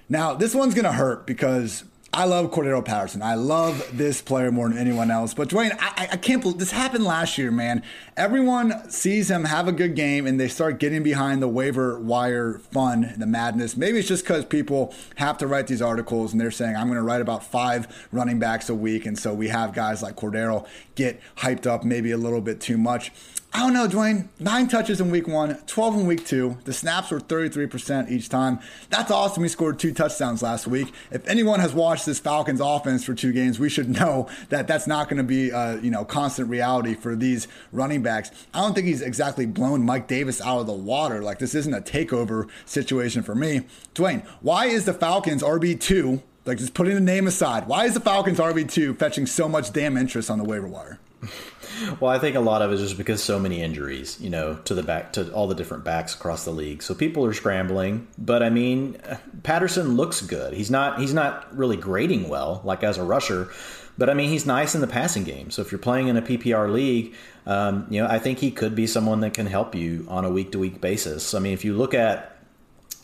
Now, 0.09 0.35
this 0.35 0.55
one's 0.55 0.75
going 0.75 0.85
to 0.85 0.93
hurt 0.93 1.27
because 1.27 1.85
I 2.11 2.25
love 2.25 2.51
Cordarrelle 2.51 2.85
Patterson. 2.85 3.23
I 3.23 3.35
love 3.35 3.87
this 3.93 4.23
player 4.23 4.51
more 4.51 4.69
than 4.69 4.79
anyone 4.79 5.11
else. 5.11 5.35
But 5.35 5.51
Dwain, 5.51 5.77
I, 5.79 6.09
I 6.13 6.17
can't 6.17 6.41
believe 6.41 6.59
this 6.59 6.71
happened 6.71 7.05
last 7.05 7.37
year, 7.37 7.51
man. 7.51 7.83
Everyone 8.17 8.91
sees 8.91 9.31
him 9.31 9.45
have 9.45 9.69
a 9.69 9.73
good 9.73 9.95
game 9.95 10.27
and 10.27 10.41
they 10.41 10.49
start 10.49 10.79
getting 10.79 11.03
behind 11.03 11.43
the 11.43 11.49
waiver 11.49 11.99
wire 12.01 12.61
fun, 12.73 13.15
the 13.19 13.27
madness. 13.27 13.77
Maybe 13.77 13.99
it's 13.99 14.09
just 14.09 14.25
because 14.25 14.47
people 14.47 14.95
have 15.17 15.37
to 15.39 15.47
write 15.47 15.67
these 15.67 15.83
articles 15.83 16.33
and 16.33 16.41
they're 16.41 16.51
saying, 16.51 16.77
I'm 16.77 16.87
going 16.87 16.97
to 16.97 17.03
write 17.03 17.21
about 17.21 17.45
five 17.45 18.09
running 18.11 18.39
backs 18.39 18.71
a 18.71 18.75
week. 18.75 19.05
And 19.05 19.19
so 19.19 19.35
we 19.35 19.49
have 19.49 19.75
guys 19.75 20.03
like 20.03 20.17
Cordero 20.17 20.67
get 20.95 21.21
hyped 21.37 21.67
up 21.67 21.85
maybe 21.85 22.11
a 22.11 22.19
little 22.19 22.41
bit 22.41 22.59
too 22.59 22.79
much. 22.79 23.13
I 23.51 23.61
don't 23.61 23.73
know, 23.73 23.89
Dwain. 23.89 24.29
Nine 24.39 24.69
touches 24.69 25.01
in 25.01 25.11
week 25.11 25.27
one, 25.27 25.57
12 25.67 25.95
in 26.01 26.07
week 26.07 26.27
two. 26.27 26.59
The 26.65 26.73
snaps 26.75 27.11
were 27.11 27.19
33% 27.19 28.11
each 28.11 28.29
time. 28.29 28.61
That's 28.91 29.11
awesome. 29.11 29.43
He 29.43 29.49
scored 29.49 29.79
two 29.79 29.95
touchdowns 29.95 30.43
last 30.43 30.67
week. 30.67 30.93
If 31.11 31.27
anyone 31.27 31.59
has 31.61 31.73
watched 31.73 32.05
this 32.05 32.21
Falcons 32.21 32.61
offense 32.61 33.05
for 33.05 33.15
two 33.15 33.33
games, 33.33 33.59
we 33.59 33.71
should 33.71 33.89
know 34.01 34.29
that 34.51 34.69
that's 34.69 34.87
not 34.87 35.09
going 35.09 35.17
to 35.17 35.23
be 35.23 35.49
a 35.49 35.81
you 35.81 35.91
know 35.91 36.05
constant 36.05 36.51
reality 36.51 36.95
for 36.95 37.17
these 37.17 37.49
running 37.73 38.03
backs. 38.03 38.31
I 38.53 38.61
don't 38.61 38.75
think 38.75 38.87
he's 38.87 39.01
exactly 39.01 39.47
blown 39.47 39.83
Mike 39.83 40.09
Davis 40.09 40.43
out 40.43 40.61
of 40.61 40.67
the 40.67 40.73
water. 40.75 41.23
Like 41.23 41.39
this 41.39 41.55
isn't 41.55 41.75
a 41.75 41.81
takeover 41.81 42.49
situation 42.67 43.23
for 43.23 43.35
me. 43.35 43.63
Dwain, 43.95 44.27
why 44.43 44.67
is 44.67 44.85
the 44.85 44.95
Falcons 44.95 45.43
RB2, 45.43 46.23
like 46.45 46.59
just 46.59 46.75
putting 46.75 46.95
the 46.95 47.01
name 47.01 47.27
aside, 47.27 47.67
why 47.67 47.87
is 47.87 47.95
the 47.95 48.01
Falcons 48.01 48.39
RB2 48.39 48.99
fetching 48.99 49.25
so 49.25 49.49
much 49.49 49.73
damn 49.73 49.97
interest 49.97 50.31
on 50.31 50.37
the 50.37 50.45
waiver 50.45 50.69
wire? 50.69 50.99
Well, 52.01 52.11
I 52.11 52.19
think 52.19 52.37
a 52.37 52.41
lot 52.41 52.63
of 52.63 52.71
it 52.71 52.75
is 52.75 52.81
just 52.81 52.97
because 52.97 53.23
so 53.23 53.39
many 53.39 53.63
injuries, 53.63 54.21
you 54.21 54.31
know, 54.31 54.57
to 54.65 54.75
the 54.75 54.83
back 54.83 55.13
to 55.15 55.33
all 55.33 55.47
the 55.49 55.55
different 55.55 55.85
backs 55.85 56.15
across 56.15 56.45
the 56.45 56.51
league. 56.51 56.83
So 56.83 56.95
people 56.95 57.25
are 57.27 57.33
scrambling. 57.33 58.07
But 58.17 58.43
I 58.43 58.51
mean, 58.51 58.97
Patterson 59.43 59.97
looks 59.97 60.21
good. 60.21 60.55
He's 60.55 60.71
not 60.71 61.01
he's 61.01 61.15
not 61.15 61.57
really 61.57 61.77
grading 61.77 62.29
well, 62.29 62.61
like 62.65 62.85
as 62.85 62.99
a 62.99 63.05
rusher. 63.05 63.49
But 63.97 64.09
I 64.09 64.15
mean, 64.15 64.29
he's 64.29 64.47
nice 64.47 64.77
in 64.77 64.81
the 64.81 64.87
passing 64.87 65.25
game. 65.25 65.51
So 65.51 65.61
if 65.61 65.73
you're 65.73 65.81
playing 65.81 66.07
in 66.07 66.17
a 66.17 66.23
PPR 66.23 66.73
league, 66.73 67.15
um, 67.47 67.87
you 67.91 68.01
know, 68.01 68.09
I 68.09 68.21
think 68.21 68.39
he 68.39 68.53
could 68.53 68.77
be 68.77 68.87
someone 68.87 69.21
that 69.21 69.35
can 69.35 69.47
help 69.47 69.75
you 69.75 70.07
on 70.09 70.25
a 70.25 70.31
week 70.31 70.53
to 70.53 70.59
week 70.59 70.81
basis. 70.81 71.35
I 71.35 71.41
mean, 71.41 71.53
if 71.53 71.65
you 71.65 71.77
look 71.77 71.95
at, 71.95 72.39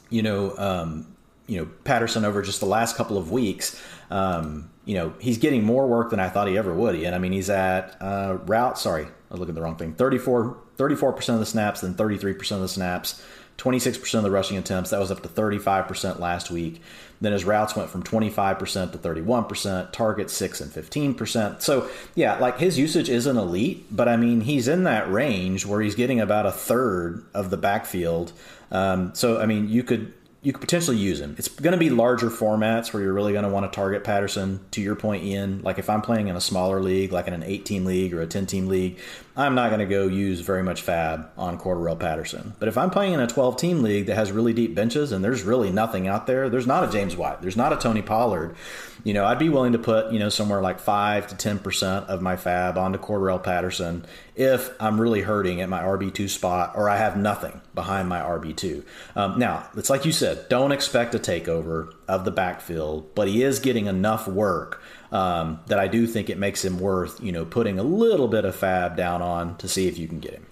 you 0.08 0.22
know, 0.22 0.56
um, 0.56 1.13
you 1.46 1.58
know 1.58 1.68
Patterson 1.84 2.24
over 2.24 2.42
just 2.42 2.60
the 2.60 2.66
last 2.66 2.96
couple 2.96 3.18
of 3.18 3.30
weeks, 3.30 3.80
um, 4.10 4.70
you 4.84 4.94
know 4.94 5.14
he's 5.18 5.38
getting 5.38 5.64
more 5.64 5.86
work 5.86 6.10
than 6.10 6.20
I 6.20 6.28
thought 6.28 6.48
he 6.48 6.58
ever 6.58 6.72
would. 6.72 6.94
And 6.96 7.14
I 7.14 7.18
mean 7.18 7.32
he's 7.32 7.50
at 7.50 7.96
uh, 8.00 8.38
route. 8.46 8.78
Sorry, 8.78 9.06
I 9.30 9.34
look 9.34 9.48
at 9.48 9.54
the 9.54 9.62
wrong 9.62 9.76
thing. 9.76 9.94
34 9.94 10.54
percent 10.76 11.34
of 11.34 11.40
the 11.40 11.46
snaps, 11.46 11.80
then 11.80 11.94
thirty 11.94 12.18
three 12.18 12.34
percent 12.34 12.58
of 12.58 12.62
the 12.62 12.68
snaps. 12.68 13.22
26% 13.58 14.14
of 14.14 14.22
the 14.22 14.30
rushing 14.30 14.56
attempts. 14.56 14.90
That 14.90 15.00
was 15.00 15.10
up 15.10 15.22
to 15.22 15.28
35% 15.28 16.18
last 16.18 16.50
week. 16.50 16.82
Then 17.20 17.32
his 17.32 17.44
routes 17.44 17.76
went 17.76 17.88
from 17.88 18.02
25% 18.02 18.92
to 18.92 18.98
31%, 18.98 19.92
targets 19.92 20.32
6 20.34 20.60
and 20.60 20.70
15%. 20.70 21.62
So, 21.62 21.88
yeah, 22.14 22.36
like 22.38 22.58
his 22.58 22.78
usage 22.78 23.08
isn't 23.08 23.36
elite, 23.36 23.86
but 23.90 24.08
I 24.08 24.16
mean, 24.16 24.42
he's 24.42 24.68
in 24.68 24.82
that 24.84 25.10
range 25.10 25.64
where 25.64 25.80
he's 25.80 25.94
getting 25.94 26.20
about 26.20 26.46
a 26.46 26.52
third 26.52 27.24
of 27.32 27.50
the 27.50 27.56
backfield. 27.56 28.32
Um, 28.70 29.14
so, 29.14 29.40
I 29.40 29.46
mean, 29.46 29.68
you 29.68 29.84
could 29.84 30.12
you 30.44 30.52
could 30.52 30.60
potentially 30.60 30.98
use 30.98 31.20
him. 31.20 31.34
It's 31.38 31.48
going 31.48 31.72
to 31.72 31.78
be 31.78 31.88
larger 31.88 32.28
formats 32.28 32.92
where 32.92 33.02
you're 33.02 33.14
really 33.14 33.32
going 33.32 33.46
to 33.46 33.50
want 33.50 33.70
to 33.70 33.74
target 33.74 34.04
Patterson. 34.04 34.60
To 34.72 34.82
your 34.82 34.94
point, 34.94 35.24
Ian, 35.24 35.62
like 35.62 35.78
if 35.78 35.88
I'm 35.88 36.02
playing 36.02 36.28
in 36.28 36.36
a 36.36 36.40
smaller 36.40 36.80
league, 36.80 37.12
like 37.12 37.26
in 37.26 37.32
an 37.32 37.42
18 37.42 37.86
league 37.86 38.12
or 38.12 38.20
a 38.20 38.26
10 38.26 38.44
team 38.44 38.68
league, 38.68 38.98
I'm 39.36 39.56
not 39.56 39.70
going 39.70 39.80
to 39.80 39.86
go 39.86 40.06
use 40.06 40.40
very 40.40 40.62
much 40.62 40.82
fab 40.82 41.28
on 41.36 41.58
Cordarrelle 41.58 41.98
Patterson. 41.98 42.54
But 42.60 42.68
if 42.68 42.78
I'm 42.78 42.90
playing 42.90 43.14
in 43.14 43.20
a 43.20 43.26
12 43.26 43.56
team 43.56 43.82
league 43.82 44.06
that 44.06 44.14
has 44.14 44.30
really 44.30 44.52
deep 44.52 44.74
benches 44.74 45.10
and 45.10 45.24
there's 45.24 45.42
really 45.42 45.72
nothing 45.72 46.06
out 46.06 46.28
there, 46.28 46.48
there's 46.48 46.68
not 46.68 46.84
a 46.84 46.92
James 46.92 47.16
White, 47.16 47.42
there's 47.42 47.56
not 47.56 47.72
a 47.72 47.76
Tony 47.76 48.00
Pollard, 48.00 48.54
you 49.02 49.12
know, 49.12 49.24
I'd 49.24 49.38
be 49.38 49.48
willing 49.48 49.72
to 49.72 49.78
put, 49.78 50.12
you 50.12 50.18
know, 50.18 50.28
somewhere 50.28 50.62
like 50.62 50.78
5 50.78 51.26
to 51.26 51.34
10% 51.34 52.06
of 52.06 52.22
my 52.22 52.36
fab 52.36 52.78
onto 52.78 52.98
Cordarrelle 52.98 53.42
Patterson 53.42 54.06
if 54.36 54.70
I'm 54.80 55.00
really 55.00 55.20
hurting 55.20 55.60
at 55.60 55.68
my 55.68 55.82
RB2 55.82 56.28
spot 56.30 56.72
or 56.76 56.88
I 56.88 56.96
have 56.96 57.16
nothing 57.16 57.60
behind 57.74 58.08
my 58.08 58.20
RB2. 58.20 58.84
Um, 59.16 59.38
now, 59.38 59.68
it's 59.76 59.90
like 59.90 60.04
you 60.04 60.12
said, 60.12 60.48
don't 60.48 60.72
expect 60.72 61.14
a 61.14 61.18
takeover 61.18 61.92
of 62.08 62.24
the 62.24 62.30
backfield, 62.30 63.14
but 63.14 63.28
he 63.28 63.42
is 63.42 63.58
getting 63.58 63.86
enough 63.86 64.28
work 64.28 64.80
um, 65.14 65.60
that 65.68 65.78
I 65.78 65.86
do 65.86 66.08
think 66.08 66.28
it 66.28 66.38
makes 66.38 66.64
him 66.64 66.80
worth, 66.80 67.22
you 67.22 67.30
know, 67.30 67.44
putting 67.44 67.78
a 67.78 67.84
little 67.84 68.26
bit 68.26 68.44
of 68.44 68.56
fab 68.56 68.96
down 68.96 69.22
on 69.22 69.56
to 69.58 69.68
see 69.68 69.86
if 69.86 69.96
you 69.96 70.08
can 70.08 70.18
get 70.18 70.34
him. 70.34 70.44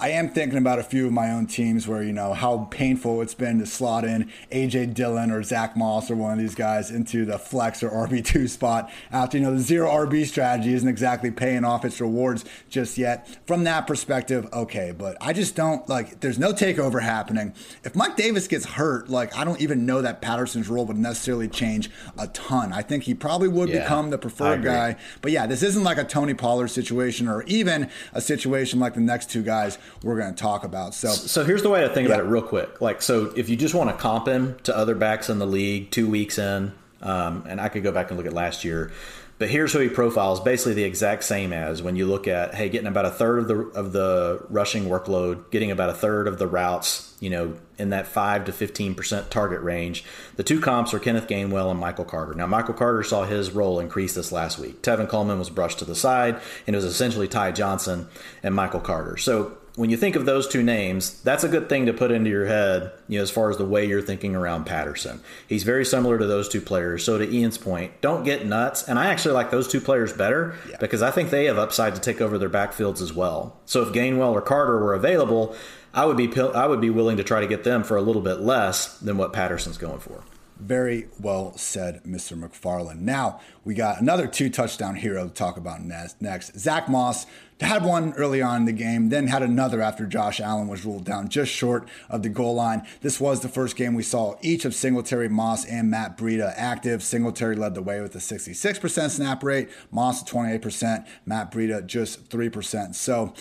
I 0.00 0.12
am 0.12 0.30
thinking 0.30 0.56
about 0.56 0.78
a 0.78 0.82
few 0.82 1.06
of 1.06 1.12
my 1.12 1.30
own 1.30 1.46
teams 1.46 1.86
where, 1.86 2.02
you 2.02 2.14
know, 2.14 2.32
how 2.32 2.66
painful 2.70 3.20
it's 3.20 3.34
been 3.34 3.58
to 3.58 3.66
slot 3.66 4.06
in 4.06 4.30
AJ 4.50 4.94
Dillon 4.94 5.30
or 5.30 5.42
Zach 5.42 5.76
Moss 5.76 6.10
or 6.10 6.16
one 6.16 6.32
of 6.32 6.38
these 6.38 6.54
guys 6.54 6.90
into 6.90 7.26
the 7.26 7.38
flex 7.38 7.82
or 7.82 7.90
RB2 7.90 8.48
spot 8.48 8.90
after, 9.12 9.36
you 9.36 9.44
know, 9.44 9.52
the 9.52 9.60
zero 9.60 9.90
RB 9.90 10.24
strategy 10.24 10.72
isn't 10.72 10.88
exactly 10.88 11.30
paying 11.30 11.66
off 11.66 11.84
its 11.84 12.00
rewards 12.00 12.46
just 12.70 12.96
yet. 12.96 13.28
From 13.44 13.64
that 13.64 13.86
perspective, 13.86 14.48
okay, 14.54 14.94
but 14.96 15.18
I 15.20 15.34
just 15.34 15.54
don't 15.54 15.86
like, 15.86 16.20
there's 16.20 16.38
no 16.38 16.54
takeover 16.54 17.02
happening. 17.02 17.52
If 17.84 17.94
Mike 17.94 18.16
Davis 18.16 18.48
gets 18.48 18.64
hurt, 18.64 19.10
like, 19.10 19.36
I 19.36 19.44
don't 19.44 19.60
even 19.60 19.84
know 19.84 20.00
that 20.00 20.22
Patterson's 20.22 20.70
role 20.70 20.86
would 20.86 20.96
necessarily 20.96 21.46
change 21.46 21.90
a 22.16 22.26
ton. 22.28 22.72
I 22.72 22.80
think 22.80 23.02
he 23.04 23.12
probably 23.12 23.48
would 23.48 23.68
yeah, 23.68 23.82
become 23.82 24.08
the 24.08 24.18
preferred 24.18 24.64
guy. 24.64 24.96
But 25.20 25.32
yeah, 25.32 25.46
this 25.46 25.62
isn't 25.62 25.84
like 25.84 25.98
a 25.98 26.04
Tony 26.04 26.32
Pollard 26.32 26.68
situation 26.68 27.28
or 27.28 27.42
even 27.42 27.90
a 28.14 28.22
situation 28.22 28.80
like 28.80 28.94
the 28.94 29.00
next 29.00 29.28
two 29.28 29.42
guys 29.42 29.76
we're 30.02 30.18
going 30.18 30.34
to 30.34 30.40
talk 30.40 30.64
about. 30.64 30.94
So, 30.94 31.08
so 31.08 31.44
here's 31.44 31.62
the 31.62 31.70
way 31.70 31.82
to 31.82 31.88
think 31.88 32.08
yeah. 32.08 32.14
about 32.14 32.26
it 32.26 32.28
real 32.28 32.42
quick. 32.42 32.80
Like, 32.80 33.02
so 33.02 33.32
if 33.36 33.48
you 33.48 33.56
just 33.56 33.74
want 33.74 33.90
to 33.90 33.96
comp 33.96 34.26
him 34.26 34.56
to 34.64 34.76
other 34.76 34.94
backs 34.94 35.28
in 35.28 35.38
the 35.38 35.46
league 35.46 35.90
two 35.90 36.08
weeks 36.08 36.38
in, 36.38 36.72
um, 37.02 37.44
and 37.48 37.60
I 37.60 37.68
could 37.68 37.82
go 37.82 37.92
back 37.92 38.10
and 38.10 38.18
look 38.18 38.26
at 38.26 38.32
last 38.32 38.64
year, 38.64 38.92
but 39.40 39.48
here's 39.48 39.72
who 39.72 39.78
he 39.78 39.88
profiles 39.88 40.38
basically 40.38 40.74
the 40.74 40.84
exact 40.84 41.24
same 41.24 41.54
as 41.54 41.82
when 41.82 41.96
you 41.96 42.06
look 42.06 42.28
at 42.28 42.54
hey 42.54 42.68
getting 42.68 42.86
about 42.86 43.06
a 43.06 43.10
third 43.10 43.38
of 43.38 43.48
the 43.48 43.56
of 43.56 43.92
the 43.92 44.44
rushing 44.50 44.84
workload 44.84 45.50
getting 45.50 45.72
about 45.72 45.88
a 45.88 45.94
third 45.94 46.28
of 46.28 46.38
the 46.38 46.46
routes 46.46 47.16
you 47.20 47.30
know 47.30 47.56
in 47.78 47.90
that 47.90 48.06
5 48.06 48.44
to 48.44 48.52
15% 48.52 49.30
target 49.30 49.62
range 49.62 50.04
the 50.36 50.44
two 50.44 50.60
comps 50.60 50.94
are 50.94 51.00
kenneth 51.00 51.26
gainwell 51.26 51.70
and 51.70 51.80
michael 51.80 52.04
carter 52.04 52.34
now 52.34 52.46
michael 52.46 52.74
carter 52.74 53.02
saw 53.02 53.24
his 53.24 53.50
role 53.50 53.80
increase 53.80 54.14
this 54.14 54.30
last 54.30 54.58
week 54.58 54.82
tevin 54.82 55.08
coleman 55.08 55.38
was 55.38 55.50
brushed 55.50 55.80
to 55.80 55.84
the 55.84 55.96
side 55.96 56.38
and 56.66 56.76
it 56.76 56.78
was 56.78 56.84
essentially 56.84 57.26
ty 57.26 57.50
johnson 57.50 58.06
and 58.42 58.54
michael 58.54 58.80
carter 58.80 59.16
so 59.16 59.56
when 59.80 59.88
you 59.88 59.96
think 59.96 60.14
of 60.14 60.26
those 60.26 60.46
two 60.46 60.62
names, 60.62 61.22
that's 61.22 61.42
a 61.42 61.48
good 61.48 61.70
thing 61.70 61.86
to 61.86 61.94
put 61.94 62.10
into 62.10 62.28
your 62.28 62.44
head, 62.44 62.92
you 63.08 63.16
know, 63.16 63.22
as 63.22 63.30
far 63.30 63.48
as 63.48 63.56
the 63.56 63.64
way 63.64 63.86
you're 63.86 64.02
thinking 64.02 64.36
around 64.36 64.66
Patterson. 64.66 65.22
He's 65.46 65.62
very 65.62 65.86
similar 65.86 66.18
to 66.18 66.26
those 66.26 66.50
two 66.50 66.60
players. 66.60 67.02
So 67.02 67.16
to 67.16 67.26
Ian's 67.26 67.56
point, 67.56 67.98
don't 68.02 68.22
get 68.22 68.44
nuts. 68.44 68.86
And 68.86 68.98
I 68.98 69.06
actually 69.06 69.32
like 69.32 69.50
those 69.50 69.66
two 69.66 69.80
players 69.80 70.12
better 70.12 70.54
yeah. 70.68 70.76
because 70.78 71.00
I 71.00 71.10
think 71.10 71.30
they 71.30 71.46
have 71.46 71.56
upside 71.56 71.94
to 71.94 72.00
take 72.02 72.20
over 72.20 72.36
their 72.36 72.50
backfields 72.50 73.00
as 73.00 73.14
well. 73.14 73.58
So 73.64 73.80
if 73.80 73.94
Gainwell 73.94 74.32
or 74.32 74.42
Carter 74.42 74.78
were 74.78 74.92
available, 74.92 75.56
I 75.94 76.04
would 76.04 76.18
be 76.18 76.30
I 76.38 76.66
would 76.66 76.82
be 76.82 76.90
willing 76.90 77.16
to 77.16 77.24
try 77.24 77.40
to 77.40 77.46
get 77.46 77.64
them 77.64 77.82
for 77.82 77.96
a 77.96 78.02
little 78.02 78.20
bit 78.20 78.40
less 78.40 78.98
than 78.98 79.16
what 79.16 79.32
Patterson's 79.32 79.78
going 79.78 80.00
for. 80.00 80.22
Very 80.60 81.08
well 81.18 81.56
said, 81.56 82.02
Mr. 82.04 82.38
McFarland. 82.38 83.00
Now 83.00 83.40
we 83.64 83.74
got 83.74 84.00
another 84.00 84.26
two 84.26 84.50
touchdown 84.50 84.94
hero 84.94 85.26
to 85.26 85.32
talk 85.32 85.56
about 85.56 85.82
next. 85.82 86.58
Zach 86.58 86.88
Moss 86.88 87.26
had 87.60 87.84
one 87.84 88.12
early 88.14 88.40
on 88.40 88.62
in 88.62 88.64
the 88.64 88.72
game, 88.72 89.08
then 89.08 89.26
had 89.26 89.42
another 89.42 89.80
after 89.82 90.06
Josh 90.06 90.40
Allen 90.40 90.68
was 90.68 90.84
ruled 90.84 91.04
down 91.04 91.28
just 91.28 91.52
short 91.52 91.88
of 92.08 92.22
the 92.22 92.28
goal 92.28 92.54
line. 92.54 92.86
This 93.00 93.20
was 93.20 93.40
the 93.40 93.48
first 93.48 93.76
game 93.76 93.94
we 93.94 94.02
saw 94.02 94.36
each 94.40 94.64
of 94.64 94.74
Singletary, 94.74 95.28
Moss, 95.28 95.64
and 95.64 95.90
Matt 95.90 96.16
Breida 96.16 96.52
active. 96.56 97.02
Singletary 97.02 97.56
led 97.56 97.74
the 97.74 97.82
way 97.82 98.00
with 98.00 98.14
a 98.14 98.18
66% 98.18 99.10
snap 99.10 99.42
rate, 99.42 99.68
Moss 99.90 100.22
28%, 100.24 101.06
Matt 101.26 101.52
Breida 101.52 101.86
just 101.86 102.28
3%. 102.28 102.94
So, 102.94 103.34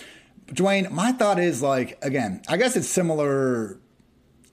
Dwain, 0.47 0.89
my 0.89 1.12
thought 1.12 1.39
is 1.39 1.62
like, 1.62 1.97
again, 2.03 2.41
I 2.47 2.58
guess 2.58 2.75
it's 2.75 2.88
similar 2.88 3.79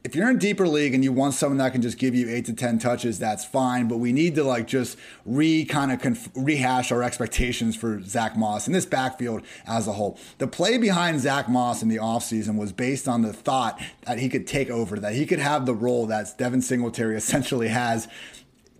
if 0.06 0.14
you're 0.14 0.30
in 0.30 0.38
deeper 0.38 0.68
league 0.68 0.94
and 0.94 1.02
you 1.02 1.12
want 1.12 1.34
someone 1.34 1.58
that 1.58 1.72
can 1.72 1.82
just 1.82 1.98
give 1.98 2.14
you 2.14 2.30
eight 2.30 2.44
to 2.44 2.52
ten 2.52 2.78
touches, 2.78 3.18
that's 3.18 3.44
fine. 3.44 3.88
But 3.88 3.96
we 3.96 4.12
need 4.12 4.36
to 4.36 4.44
like 4.44 4.68
just 4.68 4.96
re 5.24 5.64
kind 5.64 5.90
of 5.90 6.00
conf- 6.00 6.30
rehash 6.36 6.92
our 6.92 7.02
expectations 7.02 7.74
for 7.74 8.00
Zach 8.04 8.36
Moss 8.36 8.68
and 8.68 8.74
this 8.74 8.86
backfield 8.86 9.42
as 9.66 9.88
a 9.88 9.92
whole. 9.94 10.16
The 10.38 10.46
play 10.46 10.78
behind 10.78 11.18
Zach 11.18 11.48
Moss 11.48 11.82
in 11.82 11.88
the 11.88 11.96
offseason 11.96 12.56
was 12.56 12.72
based 12.72 13.08
on 13.08 13.22
the 13.22 13.32
thought 13.32 13.82
that 14.06 14.20
he 14.20 14.28
could 14.28 14.46
take 14.46 14.70
over, 14.70 15.00
that 15.00 15.14
he 15.14 15.26
could 15.26 15.40
have 15.40 15.66
the 15.66 15.74
role 15.74 16.06
that 16.06 16.38
Devin 16.38 16.62
Singletary 16.62 17.16
essentially 17.16 17.66
has 17.66 18.06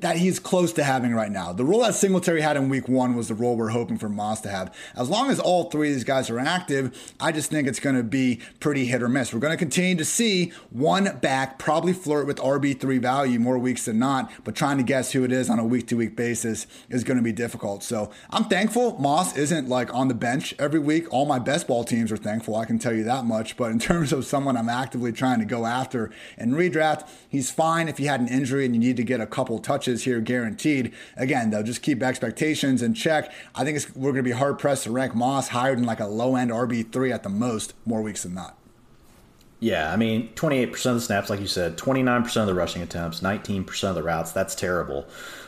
that 0.01 0.17
he's 0.17 0.39
close 0.39 0.73
to 0.75 0.85
having 0.85 1.15
right 1.15 1.31
now. 1.31 1.53
The 1.53 1.65
role 1.65 1.81
that 1.81 1.95
Singletary 1.95 2.43
had 2.43 2.57
in 2.57 2.69
week 2.69 2.87
one 2.89 3.17
was 3.17 3.29
the 3.29 3.35
role 3.35 3.57
we're 3.57 3.71
hoping 3.71 3.97
for 3.97 4.09
Moss 4.09 4.43
to 4.43 4.51
have. 4.51 4.75
As 4.95 5.09
long 5.09 5.31
as 5.31 5.41
all 5.41 5.71
three 5.71 5.89
of 5.89 5.95
these 5.95 6.05
guys 6.05 6.29
are 6.29 6.39
active, 6.39 7.15
I 7.19 7.33
just 7.33 7.51
think 7.51 7.67
it's 7.67 7.81
going 7.81 7.97
to 7.97 8.03
be 8.03 8.41
pretty 8.61 8.87
hit 8.87 9.03
or 9.03 9.09
miss. 9.09 9.33
We're 9.33 9.41
going 9.41 9.55
to 9.55 9.57
continue 9.57 9.97
to 9.97 10.05
see 10.05 10.53
one 10.71 11.19
back 11.23 11.59
probably 11.59 11.95
flirt 11.95 12.27
with 12.27 12.37
RB3 12.37 13.01
value 13.01 13.39
more 13.41 13.59
weeks 13.59 13.87
than 13.87 13.99
not, 13.99 14.31
but 14.45 14.55
trying 14.55 14.77
to 14.77 14.83
guess 14.83 15.13
who 15.13 15.25
it 15.25 15.33
is 15.33 15.49
on 15.49 15.59
a 15.59 15.65
week 15.65 15.87
to 15.89 15.97
week 15.97 16.15
basis 16.15 16.67
is 16.91 17.03
going 17.03 17.17
to 17.17 17.23
be 17.23 17.33
difficult. 17.33 17.83
So 17.83 18.11
I'm 18.31 18.45
thankful 18.45 18.99
Moss 18.99 19.35
isn't 19.37 19.69
like 19.69 19.93
on 19.95 20.09
the 20.09 20.15
bench 20.15 20.55
every 20.59 20.81
week. 20.81 21.11
All 21.11 21.25
my 21.25 21.39
best 21.39 21.67
ball 21.67 21.85
teams 21.85 22.13
are 22.13 22.19
thankful, 22.19 22.55
I 22.57 22.67
can 22.67 22.79
tell 22.79 22.93
you 22.93 23.05
that 23.05 23.25
much. 23.25 23.57
But 23.57 23.71
in 23.71 23.79
terms 23.87 24.13
of 24.13 24.27
someone 24.27 24.59
I'm 24.59 24.69
actively 24.69 25.13
trying 25.13 25.39
to 25.39 25.47
go 25.47 25.65
after 25.65 26.11
and 26.37 26.53
redraft, 26.53 27.09
he's 27.31 27.51
fine 27.51 27.89
if 27.89 27.97
he 27.97 28.05
had 28.05 28.21
an 28.21 28.29
injury 28.29 28.67
and 28.67 28.75
you 28.75 28.81
need 28.81 28.99
to 28.99 29.05
get 29.05 29.23
a 29.23 29.27
couple 29.27 29.59
touches 29.59 29.86
touches 29.87 30.05
here 30.05 30.21
guaranteed. 30.21 30.93
Again, 31.17 31.51
though, 31.51 31.63
just 31.63 31.83
keep 31.83 32.03
expectations 32.03 32.83
in 32.83 32.95
check. 32.95 33.33
I 33.55 33.65
think 33.65 33.79
we're 33.95 34.13
going 34.13 34.25
to 34.25 34.31
be 34.31 34.33
hard 34.33 34.59
pressed 34.59 34.85
to 34.85 34.91
rank 34.91 35.15
Moss 35.15 35.49
higher 35.49 35.75
than 35.75 35.85
like 35.85 36.01
a 36.01 36.07
low 36.07 36.37
end 36.37 36.51
RB3 36.51 37.13
at 37.13 37.23
the 37.23 37.29
most, 37.29 37.75
more 37.85 38.03
weeks 38.03 38.25
than 38.25 38.35
not. 38.35 38.57
Yeah, 39.59 39.91
I 39.91 39.97
mean, 39.97 40.29
28% 40.35 40.71
of 40.87 40.95
the 40.97 41.01
snaps, 41.01 41.31
like 41.31 41.41
you 41.41 41.47
said, 41.47 41.79
29% 41.79 42.37
of 42.37 42.47
the 42.47 42.55
rushing 42.55 42.83
attempts, 42.83 43.21
19% 43.21 43.89
of 43.89 43.95
the 43.95 44.03
routes. 44.03 44.33
That's 44.33 44.55
terrible. 44.55 45.07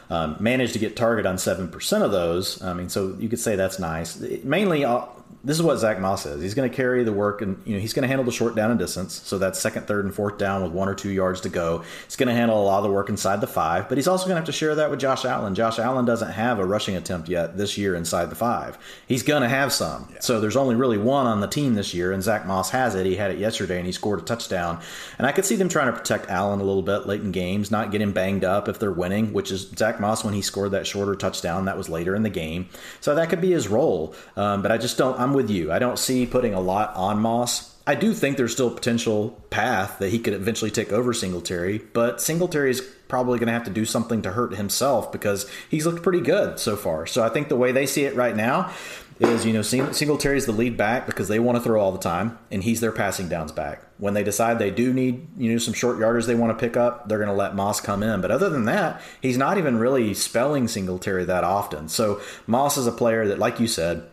Um, 0.09 0.37
managed 0.41 0.73
to 0.73 0.79
get 0.79 0.97
target 0.97 1.27
on 1.27 1.37
7% 1.37 2.03
of 2.03 2.11
those. 2.11 2.63
I 2.63 2.73
mean, 2.73 2.89
so 2.89 3.15
you 3.19 3.29
could 3.29 3.39
say 3.39 3.57
that's 3.57 3.79
nice. 3.79 4.19
Mainly, 4.45 4.87
uh, 4.87 5.05
this 5.45 5.57
is 5.57 5.63
what 5.63 5.77
Zach 5.77 6.01
Moss 6.01 6.25
says. 6.25 6.43
He's 6.43 6.55
going 6.55 6.69
to 6.69 6.75
carry 6.75 7.05
the 7.05 7.13
work, 7.13 7.43
and 7.43 7.63
you 7.65 7.75
know 7.75 7.81
he's 7.81 7.93
going 7.93 8.03
to 8.03 8.09
handle 8.09 8.25
the 8.25 8.33
short 8.33 8.55
down 8.55 8.71
and 8.71 8.79
distance. 8.79 9.15
So 9.23 9.39
that's 9.39 9.59
second, 9.59 9.87
third, 9.87 10.05
and 10.05 10.15
fourth 10.15 10.37
down 10.37 10.63
with 10.63 10.73
one 10.73 10.89
or 10.89 10.95
two 10.95 11.11
yards 11.11 11.41
to 11.43 11.49
go. 11.49 11.85
He's 12.05 12.17
going 12.17 12.29
to 12.29 12.35
handle 12.35 12.61
a 12.61 12.65
lot 12.65 12.79
of 12.79 12.85
the 12.85 12.91
work 12.91 13.09
inside 13.09 13.41
the 13.41 13.47
five, 13.47 13.89
but 13.89 13.99
he's 13.99 14.09
also 14.09 14.25
going 14.25 14.35
to 14.35 14.41
have 14.41 14.47
to 14.47 14.53
share 14.53 14.75
that 14.75 14.91
with 14.91 15.01
Josh 15.01 15.25
Allen. 15.25 15.55
Josh 15.55 15.79
Allen 15.79 16.05
doesn't 16.05 16.33
have 16.33 16.59
a 16.59 16.65
rushing 16.65 16.97
attempt 16.97 17.29
yet 17.29 17.57
this 17.57 17.79
year 17.79 17.95
inside 17.95 18.31
the 18.31 18.35
five. 18.35 18.79
He's 19.07 19.23
going 19.23 19.43
to 19.43 19.49
have 19.49 19.73
some. 19.73 20.09
Yeah. 20.13 20.21
So 20.21 20.41
there's 20.41 20.57
only 20.57 20.75
really 20.75 20.99
one 20.99 21.27
on 21.27 21.41
the 21.41 21.47
team 21.47 21.75
this 21.75 21.95
year, 21.95 22.13
and 22.13 22.23
Zach 22.23 22.47
Moss 22.47 22.71
has 22.71 22.95
it. 22.95 23.07
He 23.07 23.17
had 23.17 23.31
it 23.31 23.39
yesterday, 23.39 23.79
and 23.79 23.87
he 23.87 23.93
scored 23.93 24.19
a 24.19 24.23
touchdown. 24.23 24.81
And 25.19 25.27
I 25.27 25.33
could 25.33 25.45
see 25.45 25.57
them 25.57 25.69
trying 25.69 25.93
to 25.93 25.99
protect 25.99 26.29
Allen 26.29 26.61
a 26.61 26.65
little 26.65 26.83
bit 26.83 27.07
late 27.07 27.21
in 27.21 27.33
games, 27.33 27.71
not 27.71 27.93
get 27.93 28.03
him 28.03 28.13
banged 28.13 28.45
up 28.45 28.69
if 28.69 28.79
they're 28.79 28.93
winning. 28.93 29.33
Which 29.33 29.53
is 29.53 29.71
Zach 29.77 30.01
Moss 30.01 30.25
when 30.25 30.35
he 30.35 30.43
scored 30.43 30.73
that 30.73 30.87
shorter 30.87 31.15
touchdown. 31.15 31.67
That 31.67 31.79
was 31.79 31.89
later 31.89 32.15
in 32.15 32.23
the 32.23 32.31
game, 32.31 32.69
so 33.01 33.15
that 33.15 33.29
could 33.29 33.41
be 33.41 33.53
his 33.53 33.69
role. 33.69 34.15
Um, 34.37 34.63
but 34.63 34.73
I 34.73 34.79
just 34.79 34.99
don't. 34.99 35.18
I'm 35.19 35.35
with 35.35 35.51
you. 35.51 35.73
I 35.73 35.79
don't 35.79 35.99
see 35.99 36.27
putting 36.27 36.55
a 36.55 36.61
lot 36.61 36.95
on 36.95 37.19
Moss. 37.19 37.75
I 37.87 37.95
do 37.95 38.13
think 38.13 38.37
there's 38.37 38.53
still 38.53 38.69
a 38.69 38.75
potential 38.75 39.31
path 39.51 39.99
that 39.99 40.11
he 40.11 40.19
could 40.19 40.35
eventually 40.35 40.71
take 40.71 40.93
over 40.93 41.15
Singletary, 41.15 41.79
but 41.79 42.21
Singletary 42.21 42.71
is 42.71 42.83
probably 43.09 43.39
going 43.39 43.47
to 43.47 43.53
have 43.55 43.65
to 43.65 43.71
do 43.71 43.87
something 43.87 44.21
to 44.23 44.33
hurt 44.33 44.55
himself 44.55 45.11
because 45.11 45.51
he's 45.71 45.87
looked 45.87 46.03
pretty 46.03 46.21
good 46.21 46.59
so 46.59 46.77
far. 46.77 47.07
So 47.07 47.25
I 47.25 47.31
think 47.31 47.49
the 47.49 47.57
way 47.57 47.73
they 47.73 47.87
see 47.87 48.05
it 48.05 48.15
right 48.15 48.37
now 48.37 48.71
is, 49.19 49.47
you 49.47 49.55
know, 49.55 49.63
Singletary 49.63 50.37
is 50.37 50.45
the 50.45 50.53
lead 50.53 50.77
back 50.77 51.07
because 51.07 51.29
they 51.29 51.39
want 51.39 51.57
to 51.57 51.65
throw 51.65 51.81
all 51.81 51.91
the 51.91 51.99
time, 51.99 52.39
and 52.51 52.63
he's 52.63 52.81
their 52.81 52.93
passing 52.93 53.29
downs 53.29 53.51
back. 53.53 53.83
When 53.97 54.15
they 54.15 54.23
decide 54.23 54.59
they 54.59 54.71
do 54.71 54.93
need, 54.93 55.27
you 55.37 55.51
know, 55.51 55.59
some 55.59 55.75
short 55.75 55.99
yarders 55.99 56.27
they 56.27 56.35
want 56.35 56.57
to 56.57 56.63
pick 56.63 56.77
up, 56.77 57.09
they're 57.09 57.19
going 57.19 57.31
to 57.31 57.35
let 57.35 57.57
Moss 57.57 57.81
come 57.81 58.03
in. 58.03 58.21
But 58.21 58.31
other 58.31 58.51
than 58.51 58.67
that, 58.67 59.01
he's 59.23 59.39
not 59.39 59.57
even 59.57 59.79
really 59.79 60.15
spelling 60.15 60.69
Singletary 60.69 61.25
that 61.25 61.43
often. 61.43 61.89
So 61.89 62.21
Moss 62.47 62.77
is 62.77 62.87
a 62.87 62.93
player 62.93 63.27
that, 63.27 63.39
like 63.39 63.59
you 63.59 63.67
said, 63.67 64.09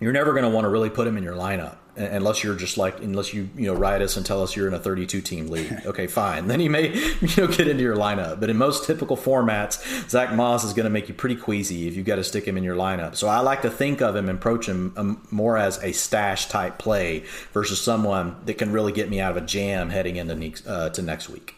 you're 0.00 0.12
never 0.12 0.32
going 0.32 0.44
to 0.44 0.50
want 0.50 0.64
to 0.64 0.68
really 0.68 0.90
put 0.90 1.06
him 1.06 1.16
in 1.16 1.24
your 1.24 1.34
lineup 1.34 1.76
unless 1.96 2.44
you're 2.44 2.54
just 2.54 2.76
like 2.76 3.00
unless 3.00 3.32
you 3.32 3.48
you 3.56 3.66
know 3.66 3.74
write 3.74 4.02
us 4.02 4.16
and 4.16 4.26
tell 4.26 4.42
us 4.42 4.54
you're 4.54 4.68
in 4.68 4.74
a 4.74 4.78
32 4.78 5.20
team 5.20 5.46
league. 5.48 5.72
Okay 5.86 6.06
fine. 6.08 6.48
Then 6.48 6.60
you 6.60 6.68
may 6.68 6.92
you 7.20 7.28
know 7.38 7.46
get 7.46 7.68
into 7.68 7.82
your 7.82 7.96
lineup. 7.96 8.40
But 8.40 8.50
in 8.50 8.56
most 8.56 8.84
typical 8.84 9.16
formats 9.16 10.08
zach 10.10 10.34
moss 10.34 10.64
is 10.64 10.72
going 10.72 10.84
to 10.84 10.90
make 10.90 11.08
you 11.08 11.14
pretty 11.14 11.36
queasy 11.36 11.86
if 11.86 11.96
you've 11.96 12.06
got 12.06 12.16
to 12.16 12.24
stick 12.24 12.44
him 12.44 12.56
in 12.56 12.64
your 12.64 12.76
lineup. 12.76 13.16
So 13.16 13.28
i 13.28 13.40
like 13.40 13.62
to 13.62 13.70
think 13.70 14.02
of 14.02 14.16
him 14.16 14.28
and 14.28 14.38
approach 14.38 14.66
him 14.66 14.92
um, 14.96 15.26
more 15.30 15.56
as 15.56 15.82
a 15.82 15.92
stash 15.92 16.46
type 16.46 16.78
play 16.78 17.24
versus 17.52 17.80
someone 17.80 18.36
that 18.44 18.58
can 18.58 18.72
really 18.72 18.92
get 18.92 19.08
me 19.08 19.20
out 19.20 19.30
of 19.30 19.42
a 19.42 19.46
jam 19.46 19.90
heading 19.90 20.16
into 20.16 20.34
next, 20.34 20.66
uh, 20.66 20.90
to 20.90 21.02
next 21.02 21.28
week 21.28 21.55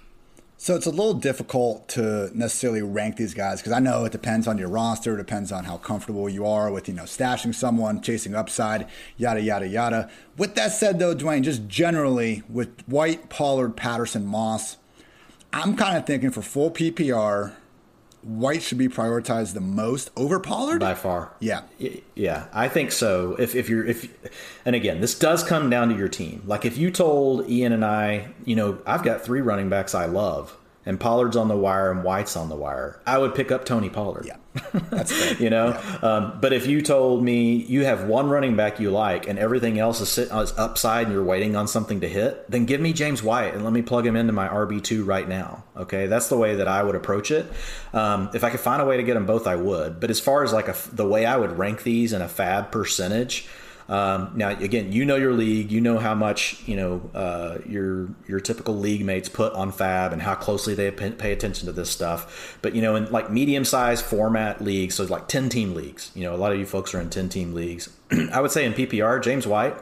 so 0.60 0.74
it's 0.74 0.86
a 0.86 0.90
little 0.90 1.14
difficult 1.14 1.86
to 1.90 2.30
necessarily 2.34 2.82
rank 2.82 3.16
these 3.16 3.32
guys 3.32 3.60
because 3.60 3.72
I 3.72 3.78
know 3.78 4.04
it 4.04 4.10
depends 4.10 4.48
on 4.48 4.58
your 4.58 4.68
roster, 4.68 5.14
it 5.14 5.18
depends 5.18 5.52
on 5.52 5.62
how 5.62 5.76
comfortable 5.76 6.28
you 6.28 6.44
are 6.44 6.72
with, 6.72 6.88
you 6.88 6.94
know, 6.94 7.04
stashing 7.04 7.54
someone, 7.54 8.02
chasing 8.02 8.34
upside, 8.34 8.88
yada 9.16 9.40
yada 9.40 9.68
yada. 9.68 10.10
With 10.36 10.56
that 10.56 10.72
said 10.72 10.98
though, 10.98 11.14
Dwain, 11.14 11.44
just 11.44 11.68
generally 11.68 12.42
with 12.48 12.82
White, 12.88 13.28
Pollard, 13.28 13.76
Patterson, 13.76 14.26
Moss, 14.26 14.78
I'm 15.52 15.76
kind 15.76 15.96
of 15.96 16.06
thinking 16.06 16.32
for 16.32 16.42
full 16.42 16.72
PPR, 16.72 17.54
White 18.28 18.62
should 18.62 18.76
be 18.76 18.88
prioritized 18.88 19.54
the 19.54 19.60
most 19.60 20.10
over 20.14 20.38
Pollard 20.38 20.80
by 20.80 20.94
far. 20.94 21.32
Yeah, 21.40 21.62
yeah, 22.14 22.48
I 22.52 22.68
think 22.68 22.92
so. 22.92 23.36
If 23.38 23.54
if 23.54 23.70
you're 23.70 23.86
if, 23.86 24.06
and 24.66 24.76
again, 24.76 25.00
this 25.00 25.18
does 25.18 25.42
come 25.42 25.70
down 25.70 25.88
to 25.88 25.96
your 25.96 26.08
team. 26.08 26.42
Like 26.44 26.66
if 26.66 26.76
you 26.76 26.90
told 26.90 27.48
Ian 27.48 27.72
and 27.72 27.82
I, 27.82 28.28
you 28.44 28.54
know, 28.54 28.82
I've 28.86 29.02
got 29.02 29.22
three 29.22 29.40
running 29.40 29.70
backs 29.70 29.94
I 29.94 30.04
love, 30.04 30.54
and 30.88 30.98
Pollard's 30.98 31.36
on 31.36 31.48
the 31.48 31.56
wire 31.56 31.90
and 31.90 32.02
White's 32.02 32.34
on 32.34 32.48
the 32.48 32.56
wire, 32.56 32.98
I 33.06 33.18
would 33.18 33.34
pick 33.34 33.52
up 33.52 33.66
Tony 33.66 33.90
Pollard. 33.90 34.24
Yeah, 34.24 34.38
that's 34.90 35.12
fair. 35.12 35.36
you 35.36 35.50
know. 35.50 35.68
Yeah. 35.68 35.98
Um, 35.98 36.38
but 36.40 36.54
if 36.54 36.66
you 36.66 36.80
told 36.80 37.22
me 37.22 37.56
you 37.56 37.84
have 37.84 38.04
one 38.04 38.30
running 38.30 38.56
back 38.56 38.80
you 38.80 38.90
like 38.90 39.28
and 39.28 39.38
everything 39.38 39.78
else 39.78 40.00
is 40.00 40.08
sitting 40.08 40.34
is 40.38 40.56
upside 40.56 41.04
and 41.04 41.12
you're 41.12 41.22
waiting 41.22 41.56
on 41.56 41.68
something 41.68 42.00
to 42.00 42.08
hit, 42.08 42.50
then 42.50 42.64
give 42.64 42.80
me 42.80 42.94
James 42.94 43.22
White 43.22 43.52
and 43.52 43.64
let 43.64 43.74
me 43.74 43.82
plug 43.82 44.06
him 44.06 44.16
into 44.16 44.32
my 44.32 44.48
RB 44.48 44.82
two 44.82 45.04
right 45.04 45.28
now. 45.28 45.62
Okay, 45.76 46.06
that's 46.06 46.28
the 46.30 46.38
way 46.38 46.54
that 46.54 46.66
I 46.66 46.82
would 46.82 46.94
approach 46.94 47.30
it. 47.30 47.44
Um, 47.92 48.30
if 48.32 48.42
I 48.42 48.48
could 48.48 48.60
find 48.60 48.80
a 48.80 48.86
way 48.86 48.96
to 48.96 49.02
get 49.02 49.12
them 49.12 49.26
both, 49.26 49.46
I 49.46 49.56
would. 49.56 50.00
But 50.00 50.08
as 50.08 50.20
far 50.20 50.42
as 50.42 50.54
like 50.54 50.68
a, 50.68 50.76
the 50.90 51.06
way 51.06 51.26
I 51.26 51.36
would 51.36 51.58
rank 51.58 51.82
these 51.82 52.14
in 52.14 52.22
a 52.22 52.28
fab 52.28 52.72
percentage. 52.72 53.46
Um, 53.88 54.32
now, 54.34 54.50
again, 54.50 54.92
you 54.92 55.06
know 55.06 55.16
your 55.16 55.32
league, 55.32 55.72
you 55.72 55.80
know 55.80 55.98
how 55.98 56.14
much 56.14 56.62
you 56.66 56.76
know 56.76 57.10
uh, 57.14 57.58
your 57.66 58.08
your 58.26 58.38
typical 58.38 58.76
league 58.76 59.04
mates 59.04 59.30
put 59.30 59.52
on 59.54 59.72
Fab 59.72 60.12
and 60.12 60.20
how 60.20 60.34
closely 60.34 60.74
they 60.74 60.90
pay 60.90 61.32
attention 61.32 61.66
to 61.66 61.72
this 61.72 61.88
stuff. 61.88 62.58
But 62.60 62.74
you 62.74 62.82
know, 62.82 62.96
in 62.96 63.10
like 63.10 63.30
medium 63.30 63.64
sized 63.64 64.04
format 64.04 64.62
leagues, 64.62 64.96
so 64.96 65.04
like 65.04 65.26
ten 65.26 65.48
team 65.48 65.74
leagues, 65.74 66.10
you 66.14 66.22
know, 66.22 66.34
a 66.34 66.36
lot 66.36 66.52
of 66.52 66.58
you 66.58 66.66
folks 66.66 66.94
are 66.94 67.00
in 67.00 67.08
ten 67.08 67.30
team 67.30 67.54
leagues. 67.54 67.88
I 68.32 68.42
would 68.42 68.50
say 68.50 68.66
in 68.66 68.74
PPR, 68.74 69.22
James 69.22 69.46
White. 69.46 69.76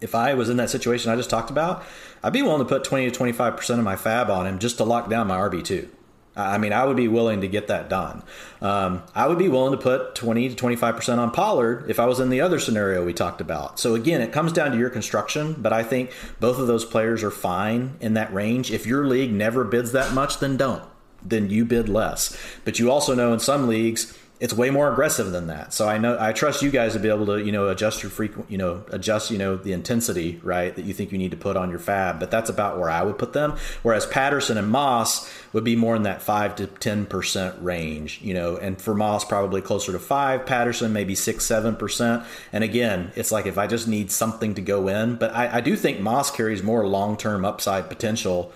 If 0.00 0.14
I 0.14 0.34
was 0.34 0.50
in 0.50 0.58
that 0.58 0.68
situation 0.68 1.10
I 1.10 1.16
just 1.16 1.30
talked 1.30 1.50
about, 1.50 1.82
I'd 2.22 2.32
be 2.32 2.42
willing 2.42 2.58
to 2.58 2.64
put 2.64 2.82
twenty 2.82 3.08
to 3.08 3.12
twenty 3.12 3.32
five 3.32 3.56
percent 3.56 3.78
of 3.78 3.84
my 3.84 3.94
Fab 3.94 4.28
on 4.28 4.46
him 4.46 4.58
just 4.58 4.76
to 4.78 4.84
lock 4.84 5.08
down 5.08 5.28
my 5.28 5.36
RB 5.36 5.62
two. 5.64 5.88
I 6.36 6.58
mean, 6.58 6.72
I 6.72 6.84
would 6.84 6.96
be 6.96 7.08
willing 7.08 7.42
to 7.42 7.48
get 7.48 7.68
that 7.68 7.88
done. 7.88 8.22
Um, 8.60 9.02
I 9.14 9.28
would 9.28 9.38
be 9.38 9.48
willing 9.48 9.72
to 9.72 9.78
put 9.78 10.14
20 10.14 10.54
to 10.54 10.54
25% 10.54 11.18
on 11.18 11.30
Pollard 11.30 11.88
if 11.88 12.00
I 12.00 12.06
was 12.06 12.18
in 12.18 12.30
the 12.30 12.40
other 12.40 12.58
scenario 12.58 13.04
we 13.04 13.12
talked 13.12 13.40
about. 13.40 13.78
So, 13.78 13.94
again, 13.94 14.20
it 14.20 14.32
comes 14.32 14.52
down 14.52 14.72
to 14.72 14.78
your 14.78 14.90
construction, 14.90 15.54
but 15.58 15.72
I 15.72 15.82
think 15.82 16.12
both 16.40 16.58
of 16.58 16.66
those 16.66 16.84
players 16.84 17.22
are 17.22 17.30
fine 17.30 17.94
in 18.00 18.14
that 18.14 18.34
range. 18.34 18.72
If 18.72 18.86
your 18.86 19.06
league 19.06 19.32
never 19.32 19.64
bids 19.64 19.92
that 19.92 20.12
much, 20.12 20.40
then 20.40 20.56
don't. 20.56 20.82
Then 21.22 21.50
you 21.50 21.64
bid 21.64 21.88
less. 21.88 22.36
But 22.64 22.78
you 22.78 22.90
also 22.90 23.14
know 23.14 23.32
in 23.32 23.38
some 23.38 23.68
leagues, 23.68 24.18
it's 24.40 24.52
way 24.52 24.68
more 24.68 24.92
aggressive 24.92 25.30
than 25.30 25.46
that. 25.46 25.72
So 25.72 25.88
I 25.88 25.96
know 25.96 26.16
I 26.18 26.32
trust 26.32 26.60
you 26.60 26.70
guys 26.70 26.94
to 26.94 26.98
be 26.98 27.08
able 27.08 27.26
to 27.26 27.38
you 27.38 27.52
know 27.52 27.68
adjust 27.68 28.02
your 28.02 28.10
frequent 28.10 28.50
you 28.50 28.58
know 28.58 28.84
adjust 28.88 29.30
you 29.30 29.38
know 29.38 29.56
the 29.56 29.72
intensity 29.72 30.40
right 30.42 30.74
that 30.74 30.84
you 30.84 30.92
think 30.92 31.12
you 31.12 31.18
need 31.18 31.30
to 31.30 31.36
put 31.36 31.56
on 31.56 31.70
your 31.70 31.78
fab. 31.78 32.18
But 32.18 32.30
that's 32.32 32.50
about 32.50 32.78
where 32.78 32.90
I 32.90 33.02
would 33.02 33.16
put 33.16 33.32
them. 33.32 33.56
Whereas 33.82 34.06
Patterson 34.06 34.58
and 34.58 34.68
Moss 34.68 35.32
would 35.52 35.62
be 35.62 35.76
more 35.76 35.94
in 35.94 36.02
that 36.02 36.20
five 36.20 36.56
to 36.56 36.66
ten 36.66 37.06
percent 37.06 37.54
range. 37.60 38.20
You 38.22 38.34
know, 38.34 38.56
and 38.56 38.80
for 38.80 38.94
Moss 38.94 39.24
probably 39.24 39.60
closer 39.60 39.92
to 39.92 40.00
five. 40.00 40.46
Patterson 40.46 40.92
maybe 40.92 41.14
six 41.14 41.44
seven 41.44 41.76
percent. 41.76 42.24
And 42.52 42.64
again, 42.64 43.12
it's 43.14 43.30
like 43.30 43.46
if 43.46 43.56
I 43.56 43.68
just 43.68 43.86
need 43.86 44.10
something 44.10 44.54
to 44.54 44.60
go 44.60 44.88
in. 44.88 45.14
But 45.14 45.32
I, 45.32 45.58
I 45.58 45.60
do 45.60 45.76
think 45.76 46.00
Moss 46.00 46.32
carries 46.32 46.62
more 46.62 46.86
long 46.86 47.16
term 47.16 47.44
upside 47.44 47.88
potential 47.88 48.52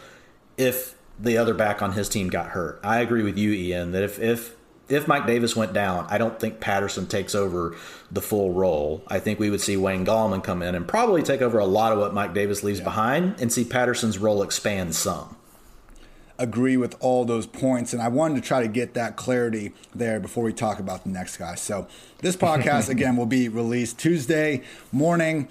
if 0.57 0.97
the 1.21 1.39
other 1.39 1.55
back 1.55 1.83
on 1.83 1.93
his 1.93 2.09
team 2.09 2.29
got 2.29 2.49
hurt. 2.49 2.81
I 2.83 2.99
agree 2.99 3.23
with 3.23 3.39
you, 3.39 3.53
Ian, 3.53 3.93
that 3.93 4.03
if 4.03 4.19
if 4.19 4.58
if 4.89 5.07
Mike 5.07 5.27
Davis 5.27 5.55
went 5.55 5.73
down, 5.73 6.07
I 6.09 6.19
don't 6.19 6.39
think 6.41 6.61
Patterson 6.61 7.07
takes 7.07 7.35
over 7.35 7.77
the 8.11 8.23
full 8.23 8.53
role. 8.53 9.03
I 9.09 9.19
think 9.19 9.39
we 9.39 9.51
would 9.51 9.61
see 9.61 9.77
Wayne 9.77 10.07
Gallman 10.07 10.43
come 10.43 10.63
in 10.63 10.75
and 10.75 10.89
probably 10.89 11.23
take 11.23 11.43
over 11.43 11.59
a 11.59 11.67
lot 11.67 11.93
of 11.93 11.99
what 11.99 12.15
Mike 12.15 12.33
Davis 12.35 12.63
leaves 12.63 12.79
yeah. 12.79 12.85
behind 12.85 13.41
and 13.41 13.53
see 13.53 13.65
Patterson's 13.65 14.19
role 14.19 14.43
expand 14.43 14.95
some. 14.95 15.37
Agree 16.39 16.77
with 16.77 16.97
all 17.01 17.25
those 17.25 17.47
points. 17.47 17.93
And 17.93 18.01
I 18.01 18.09
wanted 18.09 18.37
to 18.37 18.41
try 18.41 18.63
to 18.63 18.69
get 18.69 18.95
that 18.95 19.17
clarity 19.17 19.73
there 19.95 20.21
before 20.21 20.45
we 20.45 20.53
talk 20.53 20.79
about 20.79 21.03
the 21.03 21.11
next 21.11 21.37
guy. 21.37 21.57
So, 21.57 21.89
this 22.19 22.37
podcast, 22.39 22.89
again, 22.89 23.17
will 23.17 23.27
be 23.27 23.49
released 23.49 23.99
Tuesday 23.99 24.63
morning. 24.93 25.49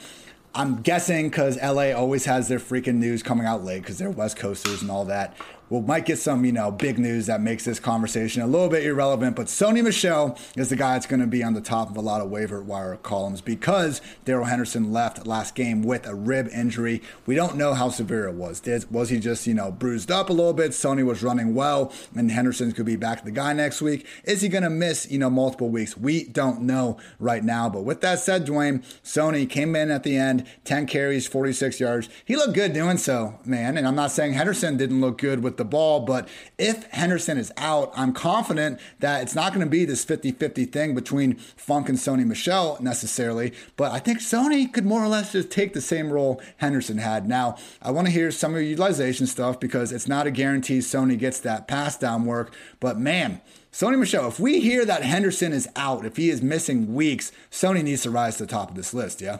I'm 0.55 0.81
guessing 0.81 1.29
because 1.29 1.61
LA 1.61 1.91
always 1.91 2.25
has 2.25 2.47
their 2.47 2.57
freaking 2.57 2.95
news 2.95 3.21
coming 3.21 3.45
out 3.45 3.63
late 3.63 3.81
because 3.81 3.99
they're 3.99 4.09
West 4.09 4.37
Coasters 4.37 4.81
and 4.81 4.89
all 4.89 5.05
that 5.05 5.37
we 5.69 5.81
might 5.81 6.05
get 6.05 6.17
some, 6.17 6.45
you 6.45 6.51
know, 6.51 6.71
big 6.71 6.97
news 6.97 7.25
that 7.25 7.41
makes 7.41 7.65
this 7.65 7.79
conversation 7.79 8.41
a 8.41 8.47
little 8.47 8.69
bit 8.69 8.85
irrelevant. 8.85 9.35
But 9.35 9.47
Sony 9.47 9.83
Michel 9.83 10.37
is 10.55 10.69
the 10.69 10.75
guy 10.75 10.93
that's 10.93 11.05
going 11.05 11.19
to 11.19 11.27
be 11.27 11.43
on 11.43 11.53
the 11.53 11.61
top 11.61 11.89
of 11.89 11.97
a 11.97 12.01
lot 12.01 12.21
of 12.21 12.29
waiver 12.29 12.61
wire 12.61 12.95
columns 12.97 13.41
because 13.41 14.01
Darrell 14.25 14.45
Henderson 14.45 14.91
left 14.93 15.27
last 15.27 15.55
game 15.55 15.83
with 15.83 16.07
a 16.07 16.15
rib 16.15 16.49
injury. 16.53 17.01
We 17.25 17.35
don't 17.35 17.57
know 17.57 17.73
how 17.73 17.89
severe 17.89 18.27
it 18.27 18.35
was. 18.35 18.59
Did, 18.59 18.89
was 18.91 19.09
he 19.09 19.19
just, 19.19 19.45
you 19.45 19.53
know, 19.53 19.71
bruised 19.71 20.11
up 20.11 20.29
a 20.29 20.33
little 20.33 20.53
bit? 20.53 20.71
Sony 20.71 21.05
was 21.05 21.21
running 21.21 21.53
well, 21.53 21.91
and 22.15 22.31
Henderson 22.31 22.71
could 22.71 22.85
be 22.85 22.95
back 22.95 23.23
the 23.23 23.31
guy 23.31 23.53
next 23.53 23.81
week. 23.81 24.05
Is 24.23 24.41
he 24.41 24.49
going 24.49 24.63
to 24.63 24.69
miss, 24.69 25.09
you 25.11 25.19
know, 25.19 25.29
multiple 25.29 25.69
weeks? 25.69 25.97
We 25.97 26.23
don't 26.23 26.61
know 26.61 26.97
right 27.19 27.43
now. 27.43 27.69
But 27.69 27.83
with 27.83 28.01
that 28.01 28.19
said, 28.19 28.45
Dwain, 28.45 28.83
Sony 29.03 29.49
came 29.49 29.75
in 29.75 29.91
at 29.91 30.03
the 30.03 30.17
end, 30.17 30.45
10 30.63 30.87
carries, 30.87 31.27
46 31.27 31.79
yards. 31.79 32.09
He 32.23 32.35
looked 32.35 32.53
good 32.53 32.73
doing 32.73 32.97
so, 32.97 33.39
man. 33.43 33.77
And 33.77 33.87
I'm 33.87 33.95
not 33.95 34.11
saying 34.11 34.33
Henderson 34.33 34.77
didn't 34.77 35.01
look 35.01 35.17
good 35.17 35.43
with 35.43 35.56
with 35.57 35.65
the 35.67 35.69
ball. 35.69 36.01
But 36.01 36.27
if 36.57 36.83
Henderson 36.91 37.37
is 37.37 37.51
out, 37.57 37.91
I'm 37.95 38.13
confident 38.13 38.79
that 38.99 39.23
it's 39.23 39.35
not 39.35 39.53
going 39.53 39.65
to 39.65 39.69
be 39.69 39.85
this 39.85 40.05
50 40.05 40.31
50 40.31 40.65
thing 40.65 40.95
between 40.95 41.35
Funk 41.35 41.89
and 41.89 41.97
Sony 41.97 42.25
Michel 42.25 42.77
necessarily. 42.79 43.53
But 43.75 43.91
I 43.91 43.99
think 43.99 44.19
Sony 44.19 44.71
could 44.71 44.85
more 44.85 45.03
or 45.03 45.07
less 45.07 45.31
just 45.31 45.49
take 45.49 45.73
the 45.73 45.81
same 45.81 46.11
role 46.11 46.41
Henderson 46.57 46.99
had. 46.99 47.27
Now, 47.27 47.57
I 47.81 47.91
want 47.91 48.07
to 48.07 48.13
hear 48.13 48.31
some 48.31 48.53
of 48.53 48.61
your 48.61 48.69
utilization 48.69 49.27
stuff 49.27 49.59
because 49.59 49.91
it's 49.91 50.07
not 50.07 50.27
a 50.27 50.31
guarantee 50.31 50.79
Sony 50.79 51.17
gets 51.17 51.39
that 51.41 51.67
pass 51.67 51.97
down 51.97 52.25
work. 52.25 52.53
But 52.79 52.99
man, 52.99 53.41
Sony 53.71 53.99
Michel, 53.99 54.27
if 54.27 54.39
we 54.39 54.59
hear 54.59 54.85
that 54.85 55.03
Henderson 55.03 55.53
is 55.53 55.67
out, 55.75 56.05
if 56.05 56.17
he 56.17 56.29
is 56.29 56.41
missing 56.41 56.93
weeks, 56.93 57.31
Sony 57.51 57.83
needs 57.83 58.03
to 58.03 58.11
rise 58.11 58.37
to 58.37 58.45
the 58.45 58.51
top 58.51 58.69
of 58.69 58.75
this 58.75 58.93
list, 58.93 59.21
yeah? 59.21 59.39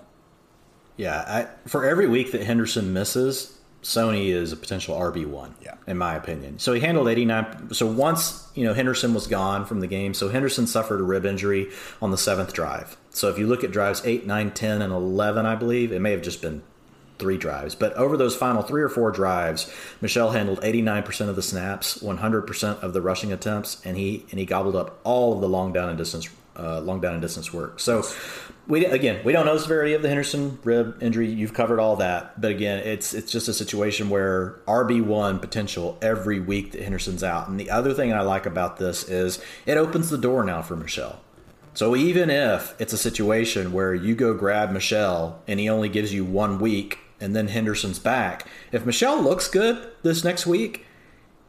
Yeah, 0.95 1.19
I, 1.27 1.67
for 1.67 1.86
every 1.86 2.08
week 2.08 2.32
that 2.32 2.43
Henderson 2.43 2.91
misses, 2.91 3.57
Sony 3.84 4.28
is 4.30 4.52
a 4.52 4.58
potential 4.58 4.98
RB 4.98 5.26
one. 5.26 5.56
Yeah. 5.62 5.76
in 5.86 5.98
my 5.98 6.16
opinion. 6.16 6.60
So 6.60 6.74
he 6.74 6.82
handled 6.82 7.08
eighty 7.08 7.26
nine. 7.26 7.74
So 7.74 7.86
once 7.88 8.50
you 8.56 8.66
know 8.66 8.74
Henderson 8.74 9.13
was 9.13 9.28
gone 9.28 9.66
from 9.66 9.80
the 9.80 9.88
game, 9.88 10.13
so 10.13 10.30
Henderson 10.30 10.68
suffered 10.68 11.00
a 11.00 11.04
rib 11.04 11.26
injury 11.26 11.70
on 12.02 12.12
the 12.12 12.18
seventh 12.18 12.54
drive. 12.54 12.98
So 13.12 13.30
if 13.30 13.38
you 13.40 13.48
look 13.48 13.63
at 13.63 13.72
drives 13.72 14.02
eight, 14.06 14.26
nine, 14.28 14.52
10, 14.52 14.82
and 14.82 14.92
eleven, 14.94 15.46
I 15.46 15.56
believe 15.56 15.92
it 15.92 16.00
may 16.02 16.12
have 16.12 16.22
just 16.22 16.42
been 16.42 16.62
three 17.20 17.38
drives, 17.38 17.74
but 17.74 17.94
over 17.94 18.16
those 18.16 18.36
final 18.36 18.62
three 18.62 18.84
or 18.84 18.90
four 18.90 19.10
drives, 19.10 19.72
Michel 20.02 20.32
handled 20.32 20.60
eighty 20.63 20.82
nine 20.82 21.04
percent 21.04 21.30
of 21.30 21.36
the 21.36 21.42
snaps, 21.42 22.02
one 22.02 22.18
hundred 22.18 22.44
percent 22.44 22.80
of 22.84 22.94
the 22.94 23.02
rushing 23.02 23.32
attempts, 23.32 23.84
and 23.86 23.98
he 23.98 24.26
and 24.32 24.40
he 24.40 24.46
gobbled 24.46 24.76
up 24.76 25.00
all 25.04 25.34
of 25.34 25.42
the 25.42 25.50
long 25.50 25.72
down 25.74 25.90
and 25.90 25.98
distance 25.98 26.30
uh, 26.58 26.82
long 26.82 27.00
down 27.00 27.13
and 27.13 27.22
distance 27.22 27.54
work. 27.54 27.80
So 27.80 28.04
we 28.67 28.86
again 28.86 29.24
we 29.24 29.32
don't 29.32 29.46
know 29.46 29.54
the 29.54 29.60
severity 29.60 29.93
of 29.93 30.02
the 30.02 30.08
Henderson 30.08 30.60
rib 30.63 31.02
injury. 31.02 31.30
You've 31.30 31.54
covered 31.54 31.80
all 31.80 31.98
that, 31.98 32.39
but 32.39 32.52
again, 32.52 32.80
it's 32.80 33.13
it's 33.13 33.32
just 33.32 33.48
a 33.48 33.54
situation 33.54 34.10
where 34.10 34.60
RB 34.67 35.04
one 35.04 35.39
potential 35.39 35.98
every 36.02 36.39
week 36.39 36.72
that 36.72 36.82
Henderson's 36.82 37.24
out. 37.24 37.48
And 37.48 37.60
the 37.60 37.70
other 37.70 37.93
thing 37.93 38.12
I 38.13 38.22
like 38.22 38.46
about 38.46 38.78
this 38.78 39.08
is 39.08 39.39
it 39.65 39.78
opens 39.78 40.10
the 40.10 40.17
door 40.17 40.43
now 40.43 40.62
for 40.62 40.76
Michel. 40.76 41.20
So 41.78 41.96
even 41.96 42.32
if 42.32 42.74
it's 42.82 42.91
a 42.91 42.98
situation 42.98 43.72
where 43.72 43.93
you 43.93 44.15
go 44.15 44.34
grab 44.34 44.72
Michel 44.72 45.43
and 45.48 45.60
he 45.60 45.70
only 45.70 45.89
gives 45.89 46.12
you 46.12 46.26
one 46.26 46.58
week 46.58 46.98
and 47.20 47.36
then 47.36 47.50
Henderson's 47.50 48.00
back, 48.00 48.48
if 48.72 48.84
Michel 48.84 49.22
looks 49.22 49.48
good 49.48 49.88
this 50.02 50.24
next 50.24 50.48
week, 50.48 50.87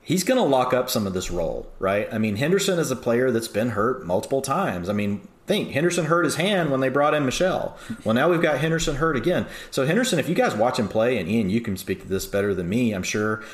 he's 0.09 0.25
going 0.25 0.39
to 0.39 0.43
lock 0.43 0.73
up 0.73 0.89
some 0.89 1.07
of 1.07 1.13
this 1.13 1.31
role, 1.31 1.71
right? 1.79 2.09
I 2.11 2.17
mean, 2.17 2.37
Henderson 2.37 2.79
is 2.79 2.91
a 2.91 2.97
player 2.97 3.31
that's 3.31 3.47
been 3.47 3.71
hurt 3.71 4.07
multiple 4.07 4.41
times. 4.41 4.89
I 4.89 4.95
mean, 4.95 5.21
think 5.47 5.73
Henderson 5.73 6.07
hurt 6.07 6.25
his 6.25 6.37
hand 6.37 6.71
when 6.71 6.81
they 6.81 6.89
brought 6.89 7.13
in 7.13 7.27
Michel. 7.27 7.77
Well, 8.05 8.15
now 8.15 8.31
we've 8.31 8.41
got 8.41 8.59
Henderson 8.59 8.97
hurt 8.97 9.17
again. 9.17 9.47
So 9.71 9.85
Henderson, 9.85 10.19
if 10.19 10.27
you 10.27 10.35
guys 10.35 10.55
watch 10.55 10.79
him 10.79 10.89
play, 10.89 11.19
and 11.19 11.29
Ian, 11.29 11.51
you 11.51 11.61
can 11.61 11.77
speak 11.77 12.01
to 12.01 12.09
this 12.09 12.25
better 12.25 12.55
than 12.55 12.71
me, 12.71 12.95
I'm 12.95 13.03
sure. 13.03 13.45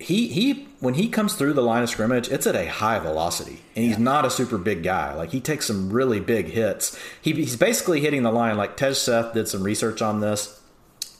He 0.00 0.28
he 0.28 0.68
when 0.78 0.94
he 0.94 1.08
comes 1.08 1.34
through 1.34 1.54
the 1.54 1.62
line 1.62 1.82
of 1.82 1.90
scrimmage, 1.90 2.28
it's 2.28 2.46
at 2.46 2.54
a 2.54 2.68
high 2.68 3.00
velocity, 3.00 3.62
and 3.74 3.84
he's 3.84 3.98
yeah. 3.98 4.04
not 4.04 4.24
a 4.24 4.30
super 4.30 4.56
big 4.56 4.84
guy. 4.84 5.12
Like 5.12 5.32
he 5.32 5.40
takes 5.40 5.66
some 5.66 5.90
really 5.92 6.20
big 6.20 6.46
hits. 6.46 6.96
He, 7.20 7.32
he's 7.32 7.56
basically 7.56 8.00
hitting 8.00 8.22
the 8.22 8.30
line. 8.30 8.56
Like 8.56 8.76
Tej 8.76 8.94
Seth 8.94 9.34
did 9.34 9.48
some 9.48 9.64
research 9.64 10.00
on 10.00 10.20
this 10.20 10.60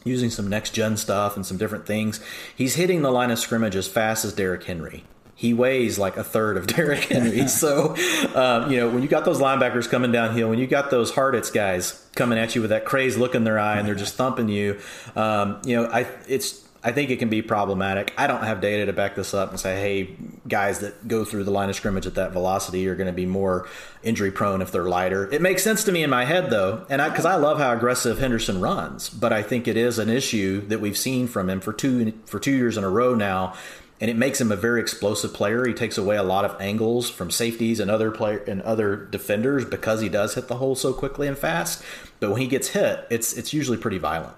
using 0.05 0.31
some 0.31 0.49
next 0.49 0.71
gen 0.73 0.97
stuff 0.97 1.37
and 1.37 1.45
some 1.45 1.57
different 1.57 1.87
things. 1.87 2.21
He's 2.55 2.75
hitting 2.77 3.03
the 3.03 3.11
line 3.11 3.31
of 3.31 3.39
scrimmage 3.39 3.77
as 3.77 3.89
fast 3.89 4.25
as 4.25 4.33
Derrick 4.33 4.65
Henry. 4.65 5.05
He 5.35 5.55
weighs 5.55 6.01
like 6.01 6.17
a 6.17 6.25
third 6.25 6.57
of 6.57 6.67
Derrick 6.75 7.05
Henry. 7.05 7.47
so, 7.49 7.95
um, 8.35 8.71
you 8.71 8.79
know, 8.79 8.91
when 8.91 9.03
you 9.03 9.09
got 9.09 9.25
those 9.25 9.39
linebackers 9.39 9.89
coming 9.89 10.11
downhill, 10.11 10.51
when 10.51 10.59
you 10.59 10.67
got 10.67 10.91
those 10.91 11.13
hard 11.13 11.35
hits 11.35 11.51
guys 11.51 12.05
coming 12.15 12.39
at 12.39 12.55
you 12.55 12.61
with 12.61 12.71
that 12.71 12.85
crazed 12.85 13.19
look 13.19 13.35
in 13.35 13.45
their 13.45 13.59
eye 13.59 13.79
and 13.79 13.87
they're 13.87 13.95
just 13.95 14.17
thumping 14.17 14.49
you, 14.49 14.81
um, 15.15 15.61
you 15.65 15.77
know, 15.77 15.89
I 15.89 16.07
it's 16.27 16.68
I 16.83 16.93
think 16.93 17.11
it 17.11 17.19
can 17.19 17.29
be 17.29 17.43
problematic. 17.43 18.15
I 18.17 18.29
don't 18.29 18.45
have 18.45 18.61
data 18.61 18.87
to 18.87 18.93
back 18.93 19.17
this 19.17 19.35
up 19.35 19.51
and 19.51 19.59
say, 19.59 19.81
hey, 19.81 20.17
guys 20.47 20.79
that 20.79 21.09
go 21.09 21.25
through 21.25 21.43
the 21.45 21.51
line 21.51 21.69
of 21.69 21.75
scrimmage 21.75 22.07
at 22.07 22.15
that 22.15 22.31
velocity 22.31 22.87
are 22.87 22.95
going 22.95 23.09
to 23.09 23.13
be 23.13 23.27
more 23.27 23.69
injury 24.05 24.31
prone 24.31 24.63
if 24.63 24.71
they're 24.71 24.85
lighter. 24.85 25.29
It 25.33 25.43
makes 25.43 25.65
sense 25.65 25.83
to 25.85 25.93
me 25.93 26.05
in 26.05 26.11
my 26.11 26.25
head 26.25 26.51
though, 26.51 26.87
and 26.89 27.03
because 27.03 27.25
I, 27.25 27.35
I, 27.35 27.37
love 27.37 27.59
how 27.59 27.73
aggressive 27.73 28.21
Henderson 28.21 28.61
runs, 28.61 29.11
but 29.11 29.33
I 29.33 29.43
think 29.43 29.67
it 29.67 29.77
is 29.77 29.99
an 29.99 30.09
issue 30.09 30.61
that 30.69 30.81
we've 30.81 30.97
seen 30.97 31.27
from 31.27 31.51
him 31.51 31.61
for 31.61 31.73
two 31.73 32.13
for 32.27 32.39
two 32.39 32.53
years 32.53 32.77
in 32.77 32.85
a 32.85 32.91
row 32.91 33.15
now. 33.15 33.55
And 34.01 34.09
it 34.09 34.17
makes 34.17 34.41
him 34.41 34.53
a 34.53 34.57
very 34.57 34.81
explosive 34.81 35.35
player. 35.35 35.67
He 35.67 35.75
takes 35.75 35.99
away 35.99 36.17
a 36.17 36.23
lot 36.23 36.45
of 36.45 36.61
angles 36.61 37.11
from 37.11 37.33
safeties 37.33 37.81
and 37.81 37.91
other 37.91 38.13
player 38.13 38.39
and 38.47 38.63
other 38.63 38.95
defenders 38.95 39.65
because 39.65 40.01
he 40.01 40.09
does 40.09 40.37
hit 40.37 40.47
the 40.47 40.59
hole 40.59 40.77
so 40.77 40.93
quickly 40.93 41.27
and 41.27 41.37
fast. 41.37 41.83
But 42.21 42.31
when 42.31 42.41
he 42.41 42.47
gets 42.47 42.69
hit, 42.69 43.05
it's 43.11 43.33
it's 43.33 43.53
usually 43.53 43.77
pretty 43.77 43.99
violent. 43.99 44.37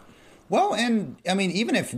Well, 0.49 0.75
and 0.75 1.17
I 1.29 1.35
mean, 1.35 1.51
even 1.51 1.77
if 1.77 1.95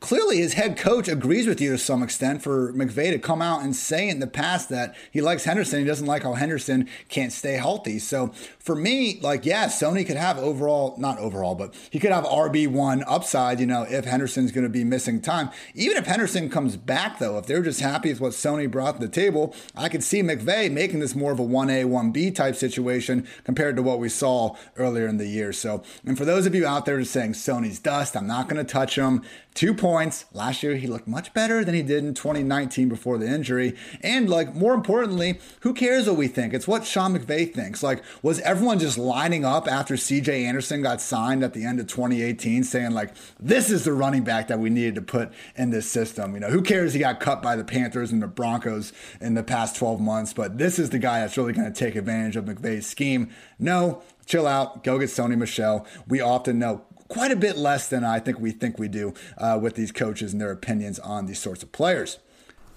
clearly 0.00 0.38
his 0.38 0.54
head 0.54 0.76
coach 0.76 1.08
agrees 1.08 1.46
with 1.46 1.60
you 1.60 1.72
to 1.72 1.78
some 1.78 2.02
extent 2.02 2.42
for 2.42 2.72
McVay 2.72 3.10
to 3.12 3.18
come 3.18 3.42
out 3.42 3.62
and 3.62 3.76
say 3.76 4.08
in 4.08 4.18
the 4.18 4.26
past 4.26 4.68
that 4.70 4.96
he 5.10 5.20
likes 5.20 5.44
Henderson. 5.44 5.78
He 5.78 5.84
doesn't 5.84 6.06
like 6.06 6.22
how 6.22 6.32
Henderson 6.32 6.88
can't 7.08 7.32
stay 7.32 7.52
healthy. 7.52 7.98
So 7.98 8.28
for 8.58 8.74
me, 8.74 9.20
like, 9.20 9.44
yeah, 9.44 9.66
Sony 9.66 10.06
could 10.06 10.16
have 10.16 10.38
overall, 10.38 10.94
not 10.98 11.18
overall, 11.18 11.54
but 11.54 11.74
he 11.90 11.98
could 11.98 12.12
have 12.12 12.24
RB1 12.24 13.04
upside, 13.06 13.60
you 13.60 13.66
know, 13.66 13.82
if 13.82 14.04
Henderson's 14.04 14.52
going 14.52 14.64
to 14.64 14.70
be 14.70 14.84
missing 14.84 15.20
time. 15.20 15.50
Even 15.74 15.96
if 15.96 16.06
Henderson 16.06 16.48
comes 16.48 16.76
back, 16.76 17.18
though, 17.18 17.38
if 17.38 17.46
they're 17.46 17.62
just 17.62 17.80
happy 17.80 18.10
with 18.10 18.20
what 18.20 18.32
Sony 18.32 18.70
brought 18.70 19.00
to 19.00 19.06
the 19.06 19.12
table, 19.12 19.54
I 19.76 19.88
could 19.88 20.02
see 20.02 20.22
McVay 20.22 20.72
making 20.72 21.00
this 21.00 21.14
more 21.14 21.32
of 21.32 21.38
a 21.38 21.44
1A, 21.44 21.84
1B 21.84 22.34
type 22.34 22.56
situation 22.56 23.28
compared 23.44 23.76
to 23.76 23.82
what 23.82 23.98
we 23.98 24.08
saw 24.08 24.56
earlier 24.76 25.06
in 25.06 25.18
the 25.18 25.26
year. 25.26 25.52
So, 25.52 25.82
and 26.06 26.16
for 26.16 26.24
those 26.24 26.46
of 26.46 26.54
you 26.54 26.66
out 26.66 26.86
there 26.86 26.98
just 26.98 27.12
saying 27.12 27.34
Sony's 27.34 27.78
dust, 27.78 28.16
I'm 28.16 28.26
not 28.26 28.48
going 28.48 28.64
to 28.64 28.70
touch 28.70 28.96
him. 28.96 29.22
Two 29.54 29.74
points. 29.74 30.26
Last 30.32 30.62
year, 30.62 30.76
he 30.76 30.86
looked 30.86 31.08
much 31.08 31.34
better 31.34 31.64
than 31.64 31.74
he 31.74 31.82
did 31.82 32.04
in 32.04 32.14
2019 32.14 32.88
before 32.88 33.18
the 33.18 33.26
injury. 33.26 33.76
And, 34.00 34.30
like, 34.30 34.54
more 34.54 34.74
importantly, 34.74 35.40
who 35.60 35.74
cares 35.74 36.06
what 36.06 36.16
we 36.16 36.28
think? 36.28 36.54
It's 36.54 36.68
what 36.68 36.86
Sean 36.86 37.18
McVay 37.18 37.52
thinks. 37.52 37.82
Like, 37.82 38.02
was 38.22 38.38
everyone 38.40 38.78
just 38.78 38.96
lining 38.96 39.44
up 39.44 39.66
after 39.66 39.94
CJ 39.94 40.44
Anderson 40.44 40.82
got 40.82 41.00
signed 41.00 41.42
at 41.42 41.52
the 41.52 41.64
end 41.64 41.80
of 41.80 41.88
2018 41.88 42.62
saying, 42.62 42.92
like, 42.92 43.14
this 43.40 43.70
is 43.70 43.84
the 43.84 43.92
running 43.92 44.22
back 44.22 44.48
that 44.48 44.60
we 44.60 44.70
needed 44.70 44.94
to 44.94 45.02
put 45.02 45.32
in 45.56 45.70
this 45.70 45.90
system? 45.90 46.34
You 46.34 46.40
know, 46.40 46.50
who 46.50 46.62
cares 46.62 46.94
he 46.94 47.00
got 47.00 47.18
cut 47.18 47.42
by 47.42 47.56
the 47.56 47.64
Panthers 47.64 48.12
and 48.12 48.22
the 48.22 48.28
Broncos 48.28 48.92
in 49.20 49.34
the 49.34 49.42
past 49.42 49.76
12 49.76 50.00
months, 50.00 50.32
but 50.32 50.58
this 50.58 50.78
is 50.78 50.90
the 50.90 50.98
guy 50.98 51.20
that's 51.20 51.36
really 51.36 51.52
going 51.52 51.70
to 51.70 51.78
take 51.78 51.96
advantage 51.96 52.36
of 52.36 52.44
McVay's 52.44 52.86
scheme. 52.86 53.28
No, 53.58 54.02
chill 54.26 54.46
out, 54.46 54.84
go 54.84 54.98
get 54.98 55.08
Sony 55.08 55.36
Michel. 55.36 55.86
We 56.06 56.20
often 56.20 56.58
know 56.58 56.82
quite 57.10 57.30
a 57.30 57.36
bit 57.36 57.58
less 57.58 57.88
than 57.88 58.04
I 58.04 58.20
think 58.20 58.40
we 58.40 58.52
think 58.52 58.78
we 58.78 58.88
do 58.88 59.12
uh, 59.36 59.58
with 59.60 59.74
these 59.74 59.92
coaches 59.92 60.32
and 60.32 60.40
their 60.40 60.52
opinions 60.52 60.98
on 60.98 61.26
these 61.26 61.38
sorts 61.38 61.62
of 61.62 61.72
players. 61.72 62.18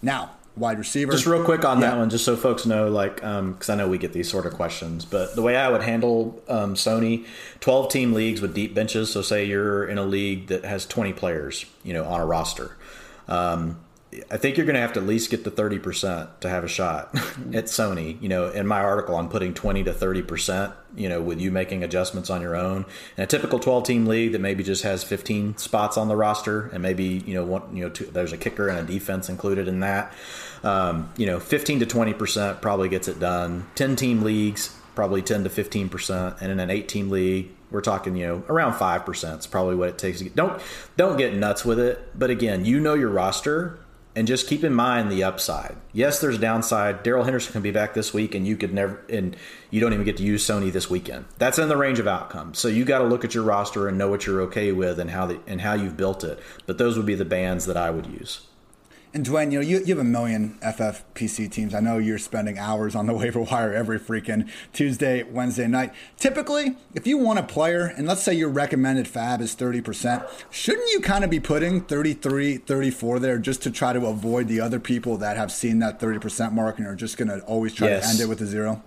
Now, 0.02 0.32
wide 0.56 0.78
receiver. 0.78 1.12
Just 1.12 1.26
real 1.26 1.44
quick 1.44 1.64
on 1.64 1.80
yeah. 1.80 1.92
that 1.92 1.98
one, 1.98 2.10
just 2.10 2.26
so 2.26 2.36
folks 2.36 2.66
know, 2.66 2.90
like, 2.90 3.16
because 3.16 3.70
um, 3.70 3.74
I 3.74 3.76
know 3.76 3.88
we 3.88 3.98
get 3.98 4.14
these 4.14 4.30
sort 4.30 4.46
of 4.46 4.54
questions, 4.54 5.06
but 5.06 5.36
the 5.36 5.42
way 5.42 5.56
I 5.56 5.70
would 5.70 5.84
handle 5.84 6.42
um, 6.48 6.76
Sony, 6.76 7.26
12 7.60 7.90
team 7.90 8.14
leagues 8.14 8.42
with 8.42 8.54
deep 8.54 8.74
benches. 8.74 9.12
So, 9.12 9.22
say 9.22 9.46
you're 9.46 9.86
in 9.86 9.98
a 9.98 10.04
league 10.04 10.48
that 10.48 10.66
has 10.66 10.86
20 10.86 11.14
players, 11.14 11.66
you 11.84 11.94
know, 11.94 12.06
on 12.06 12.20
a 12.20 12.26
roster. 12.26 12.76
Um, 13.28 13.80
I 14.30 14.38
think 14.38 14.58
you're 14.58 14.66
going 14.66 14.76
to 14.76 14.82
have 14.82 14.94
to 14.94 15.00
at 15.00 15.06
least 15.06 15.30
get 15.30 15.44
to 15.44 15.52
30% 15.52 16.40
to 16.42 16.50
have 16.50 16.64
a 16.64 16.68
shot 16.68 17.10
at 17.54 17.66
Sony. 17.66 18.22
You 18.22 18.30
know, 18.30 18.50
in 18.50 18.68
my 18.68 18.82
article, 18.82 19.16
I'm 19.16 19.30
putting 19.30 19.54
20 19.54 19.84
to 19.86 19.94
30%, 19.94 20.74
you 20.96 21.10
know, 21.10 21.22
with 21.22 21.40
you 21.40 21.52
making 21.52 21.84
adjustments 21.84 22.30
on 22.30 22.42
your 22.42 22.56
own. 22.56 22.86
In 23.18 23.24
a 23.24 23.28
typical 23.28 23.60
12 23.60 23.86
team 23.86 24.06
league 24.06 24.34
that 24.34 24.40
maybe 24.40 24.64
just 24.64 24.84
has 24.84 25.04
15 25.04 25.58
spots 25.58 25.98
on 25.98 26.08
the 26.08 26.16
roster 26.16 26.68
and 26.68 26.82
maybe, 26.82 27.24
you 27.26 27.34
know, 27.34 27.46
one, 27.46 27.76
you 27.76 27.84
know, 27.84 27.90
two, 27.90 28.06
there's 28.06 28.34
a 28.34 28.38
kicker 28.38 28.68
and 28.68 28.88
a 28.88 28.92
defense 28.92 29.30
included 29.30 29.68
in 29.68 29.80
that. 29.82 30.14
Um, 30.64 31.12
you 31.18 31.26
know, 31.26 31.40
15 31.40 31.80
to 31.80 31.86
20% 31.86 32.62
probably 32.62 32.90
gets 32.90 33.08
it 33.08 33.20
done. 33.20 33.68
10 33.76 33.96
team 33.96 34.22
leagues, 34.22 34.76
probably 34.96 35.22
10 35.22 35.44
to 35.44 35.50
15%. 35.50 36.42
And 36.42 36.52
in 36.52 36.60
an 36.60 36.70
8 36.70 36.88
team 36.88 37.10
league, 37.10 37.52
we're 37.72 37.82
talking, 37.82 38.16
you 38.16 38.28
know, 38.28 38.44
around 38.50 38.74
5% 38.74 39.40
is 39.40 39.48
probably 39.48 39.76
what 39.76 39.90
it 39.90 39.98
takes 39.98 40.20
to 40.20 40.26
get. 40.26 40.36
Don't, 40.36 40.62
don't 40.96 41.18
get 41.18 41.34
nuts 41.34 41.66
with 41.66 41.80
it. 41.80 42.18
But 42.18 42.30
again, 42.30 42.66
you 42.66 42.80
know 42.80 42.94
your 42.94 43.10
roster 43.10 43.80
and 44.16 44.28
just 44.28 44.48
keep 44.48 44.64
in 44.64 44.74
mind 44.74 45.12
the 45.12 45.24
upside. 45.24 45.76
Yes, 45.92 46.20
there's 46.20 46.38
downside. 46.38 47.04
Darrell 47.04 47.24
Henderson 47.24 47.54
can 47.54 47.62
be 47.62 47.72
back 47.72 47.94
this 47.94 48.14
week, 48.14 48.36
and 48.36 48.46
you 48.46 48.56
could 48.56 48.74
never, 48.74 49.02
and 49.10 49.36
you 49.72 49.80
don't 49.82 49.94
even 49.94 50.06
get 50.06 50.18
to 50.18 50.24
use 50.24 50.46
Sony 50.46 50.72
this 50.72 50.90
weekend. 50.90 51.26
That's 51.38 51.60
in 51.60 51.70
the 51.70 51.78
range 51.78 52.00
of 52.00 52.08
outcomes. 52.08 52.60
So 52.60 52.68
you 52.68 52.86
got 52.86 53.00
to 53.00 53.06
look 53.06 53.26
at 53.26 53.34
your 53.34 53.44
roster 53.44 53.88
and 53.88 53.98
know 53.98 54.10
what 54.10 54.26
you're 54.26 54.42
okay 54.42 54.72
with 54.72 55.00
and 55.00 55.10
how 55.10 55.26
the, 55.26 55.40
and 55.48 55.62
how 55.62 55.74
you've 55.74 55.98
built 55.98 56.24
it. 56.24 56.40
But 56.66 56.78
those 56.78 56.96
would 56.98 57.06
be 57.06 57.16
the 57.16 57.26
bands 57.26 57.66
that 57.66 57.78
I 57.78 57.90
would 57.90 58.06
use. 58.06 58.42
And 59.16 59.24
Dwain, 59.24 59.52
you 59.52 59.60
know, 59.60 59.66
you, 59.66 59.78
you 59.80 59.96
have 59.96 60.00
a 60.00 60.04
million 60.04 60.58
FFPC 60.64 61.52
teams. 61.52 61.76
I 61.76 61.80
know 61.80 62.00
you're 62.00 62.18
spending 62.18 62.58
hours 62.58 62.96
on 62.96 63.06
the 63.06 63.14
waiver 63.18 63.42
wire 63.42 63.72
every 63.72 64.00
freaking 64.00 64.50
Tuesday, 64.74 65.22
Wednesday 65.22 65.68
night. 65.68 65.94
Typically, 66.18 66.78
if 66.96 67.06
you 67.06 67.20
want 67.20 67.38
a 67.38 67.44
player, 67.44 67.86
and 67.86 68.08
let's 68.08 68.24
say 68.24 68.34
your 68.34 68.50
recommended 68.50 69.08
fab 69.08 69.40
is 69.40 69.56
30%, 69.56 70.28
shouldn't 70.50 70.90
you 70.92 71.00
kind 71.00 71.24
of 71.24 71.30
be 71.30 71.40
putting 71.40 71.82
33, 71.82 72.58
34 72.58 73.20
there 73.20 73.38
just 73.38 73.62
to 73.62 73.70
try 73.70 73.94
to 73.94 74.08
avoid 74.08 74.48
the 74.48 74.60
other 74.60 74.80
people 74.80 75.18
that 75.18 75.38
have 75.38 75.52
seen 75.52 75.78
that 75.80 76.00
30% 76.00 76.52
mark 76.52 76.80
and 76.80 76.88
are 76.88 76.96
just 76.96 77.16
going 77.16 77.28
to 77.28 77.40
always 77.46 77.74
try 77.74 77.90
yes. 77.90 78.04
to 78.04 78.10
end 78.10 78.20
it 78.20 78.28
with 78.28 78.42
a 78.42 78.48
zero? 78.48 78.82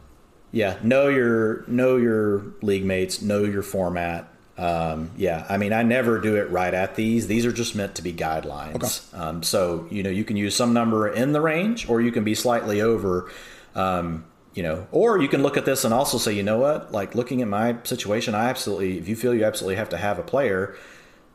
Yeah, 0.51 0.79
know 0.83 1.09
your 1.09 1.65
know 1.67 1.97
your 1.97 2.55
league 2.63 2.85
mates, 2.85 3.21
know 3.21 3.45
your 3.45 3.63
format 3.63 4.29
Um, 4.59 5.11
yeah, 5.17 5.47
I 5.49 5.59
mean, 5.59 5.73
I 5.73 5.83
never 5.83 6.19
do 6.19 6.37
it 6.37 6.51
right 6.51 6.73
at 6.73 6.95
these. 6.95 7.27
These 7.27 7.45
are 7.45 7.53
just 7.53 7.75
meant 7.75 7.97
to 7.97 8.03
be 8.03 8.13
guidelines. 8.13 9.13
Okay. 9.13 9.23
Um, 9.23 9.43
so 9.43 9.87
you 9.91 10.03
know, 10.03 10.11
you 10.11 10.25
can 10.25 10.37
use 10.37 10.57
some 10.57 10.73
number 10.73 11.09
in 11.09 11.33
the 11.33 11.41
range, 11.41 11.89
or 11.89 12.01
you 12.01 12.11
can 12.11 12.25
be 12.25 12.35
slightly 12.35 12.81
over. 12.81 13.31
Um, 13.75 14.25
you 14.55 14.63
know, 14.63 14.87
or 14.91 15.21
you 15.21 15.29
can 15.29 15.43
look 15.43 15.59
at 15.59 15.67
this 15.67 15.85
and 15.85 15.93
also 15.93 16.17
say, 16.17 16.33
you 16.33 16.43
know 16.43 16.59
what, 16.59 16.91
like 16.91 17.15
looking 17.15 17.43
at 17.43 17.49
my 17.49 17.77
situation, 17.85 18.35
I 18.35 18.49
absolutely, 18.49 18.97
if 18.97 19.07
you 19.07 19.15
feel 19.15 19.35
you 19.35 19.45
absolutely 19.45 19.77
have 19.77 19.91
to 19.91 19.99
have 19.99 20.19
a 20.19 20.23
player, 20.23 20.75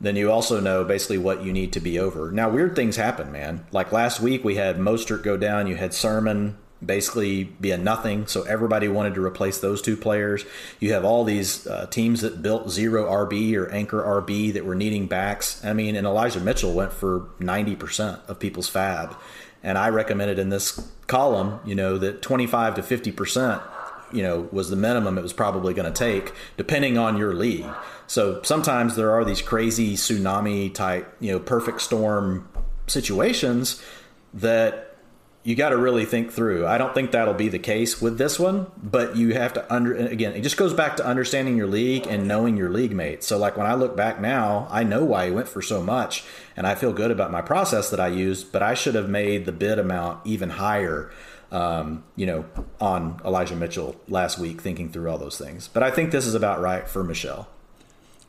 then 0.00 0.16
you 0.16 0.32
also 0.32 0.58
know 0.58 0.82
basically 0.82 1.18
what 1.18 1.44
you 1.44 1.52
need 1.52 1.72
to 1.74 1.80
be 1.80 2.00
over. 2.00 2.32
Now, 2.32 2.50
weird 2.50 2.74
things 2.74 2.96
happen, 2.96 3.30
man. 3.30 3.64
Like 3.70 3.92
last 3.92 4.20
week, 4.20 4.42
we 4.42 4.56
had 4.56 4.78
Mostert 4.78 5.22
go 5.22 5.36
down. 5.36 5.68
You 5.68 5.76
had 5.76 5.94
Sermon 5.94 6.58
basically 6.84 7.44
be 7.44 7.70
a 7.70 7.78
nothing. 7.78 8.26
So 8.26 8.42
everybody 8.42 8.88
wanted 8.88 9.14
to 9.14 9.24
replace 9.24 9.58
those 9.58 9.82
two 9.82 9.96
players. 9.96 10.44
You 10.80 10.92
have 10.92 11.04
all 11.04 11.24
these 11.24 11.66
uh, 11.66 11.86
teams 11.86 12.20
that 12.22 12.42
built 12.42 12.70
zero 12.70 13.08
RB 13.10 13.56
or 13.56 13.70
anchor 13.70 14.02
RB 14.02 14.52
that 14.52 14.64
were 14.64 14.74
needing 14.74 15.06
backs. 15.06 15.64
I 15.64 15.72
mean, 15.72 15.96
and 15.96 16.06
Elijah 16.06 16.40
Mitchell 16.40 16.72
went 16.72 16.92
for 16.92 17.28
90% 17.40 18.28
of 18.28 18.38
people's 18.38 18.68
fab. 18.68 19.16
And 19.62 19.78
I 19.78 19.90
recommended 19.90 20.38
in 20.38 20.48
this 20.48 20.90
column, 21.06 21.60
you 21.64 21.74
know, 21.74 21.98
that 21.98 22.20
25 22.22 22.74
to 22.76 22.82
50%, 22.82 23.62
you 24.12 24.22
know, 24.22 24.48
was 24.50 24.70
the 24.70 24.76
minimum 24.76 25.18
it 25.18 25.22
was 25.22 25.32
probably 25.32 25.72
going 25.72 25.90
to 25.90 25.96
take, 25.96 26.32
depending 26.56 26.98
on 26.98 27.16
your 27.16 27.32
league. 27.32 27.66
So 28.06 28.42
sometimes 28.42 28.96
there 28.96 29.12
are 29.12 29.24
these 29.24 29.40
crazy 29.40 29.94
tsunami 29.94 30.74
type, 30.74 31.16
you 31.20 31.32
know, 31.32 31.38
perfect 31.38 31.80
storm 31.80 32.48
situations 32.86 33.80
that 34.34 34.91
you 35.44 35.56
got 35.56 35.70
to 35.70 35.76
really 35.76 36.04
think 36.04 36.32
through. 36.32 36.66
I 36.66 36.78
don't 36.78 36.94
think 36.94 37.10
that'll 37.10 37.34
be 37.34 37.48
the 37.48 37.58
case 37.58 38.00
with 38.00 38.16
this 38.16 38.38
one, 38.38 38.70
but 38.80 39.16
you 39.16 39.34
have 39.34 39.52
to 39.54 39.74
under 39.74 39.94
again. 39.94 40.34
It 40.34 40.42
just 40.42 40.56
goes 40.56 40.72
back 40.72 40.96
to 40.98 41.06
understanding 41.06 41.56
your 41.56 41.66
league 41.66 42.06
and 42.06 42.28
knowing 42.28 42.56
your 42.56 42.70
league 42.70 42.92
mates. 42.92 43.26
So 43.26 43.38
like 43.38 43.56
when 43.56 43.66
I 43.66 43.74
look 43.74 43.96
back 43.96 44.20
now, 44.20 44.68
I 44.70 44.84
know 44.84 45.04
why 45.04 45.26
he 45.26 45.32
went 45.32 45.48
for 45.48 45.60
so 45.60 45.82
much, 45.82 46.24
and 46.56 46.66
I 46.66 46.76
feel 46.76 46.92
good 46.92 47.10
about 47.10 47.32
my 47.32 47.42
process 47.42 47.90
that 47.90 47.98
I 47.98 48.08
used. 48.08 48.52
But 48.52 48.62
I 48.62 48.74
should 48.74 48.94
have 48.94 49.08
made 49.08 49.44
the 49.44 49.52
bid 49.52 49.78
amount 49.78 50.24
even 50.26 50.50
higher. 50.50 51.10
Um, 51.50 52.04
you 52.16 52.24
know, 52.24 52.46
on 52.80 53.20
Elijah 53.26 53.54
Mitchell 53.54 54.00
last 54.08 54.38
week, 54.38 54.62
thinking 54.62 54.88
through 54.88 55.10
all 55.10 55.18
those 55.18 55.36
things. 55.36 55.68
But 55.68 55.82
I 55.82 55.90
think 55.90 56.10
this 56.10 56.24
is 56.24 56.34
about 56.34 56.62
right 56.62 56.88
for 56.88 57.04
Michel. 57.04 57.46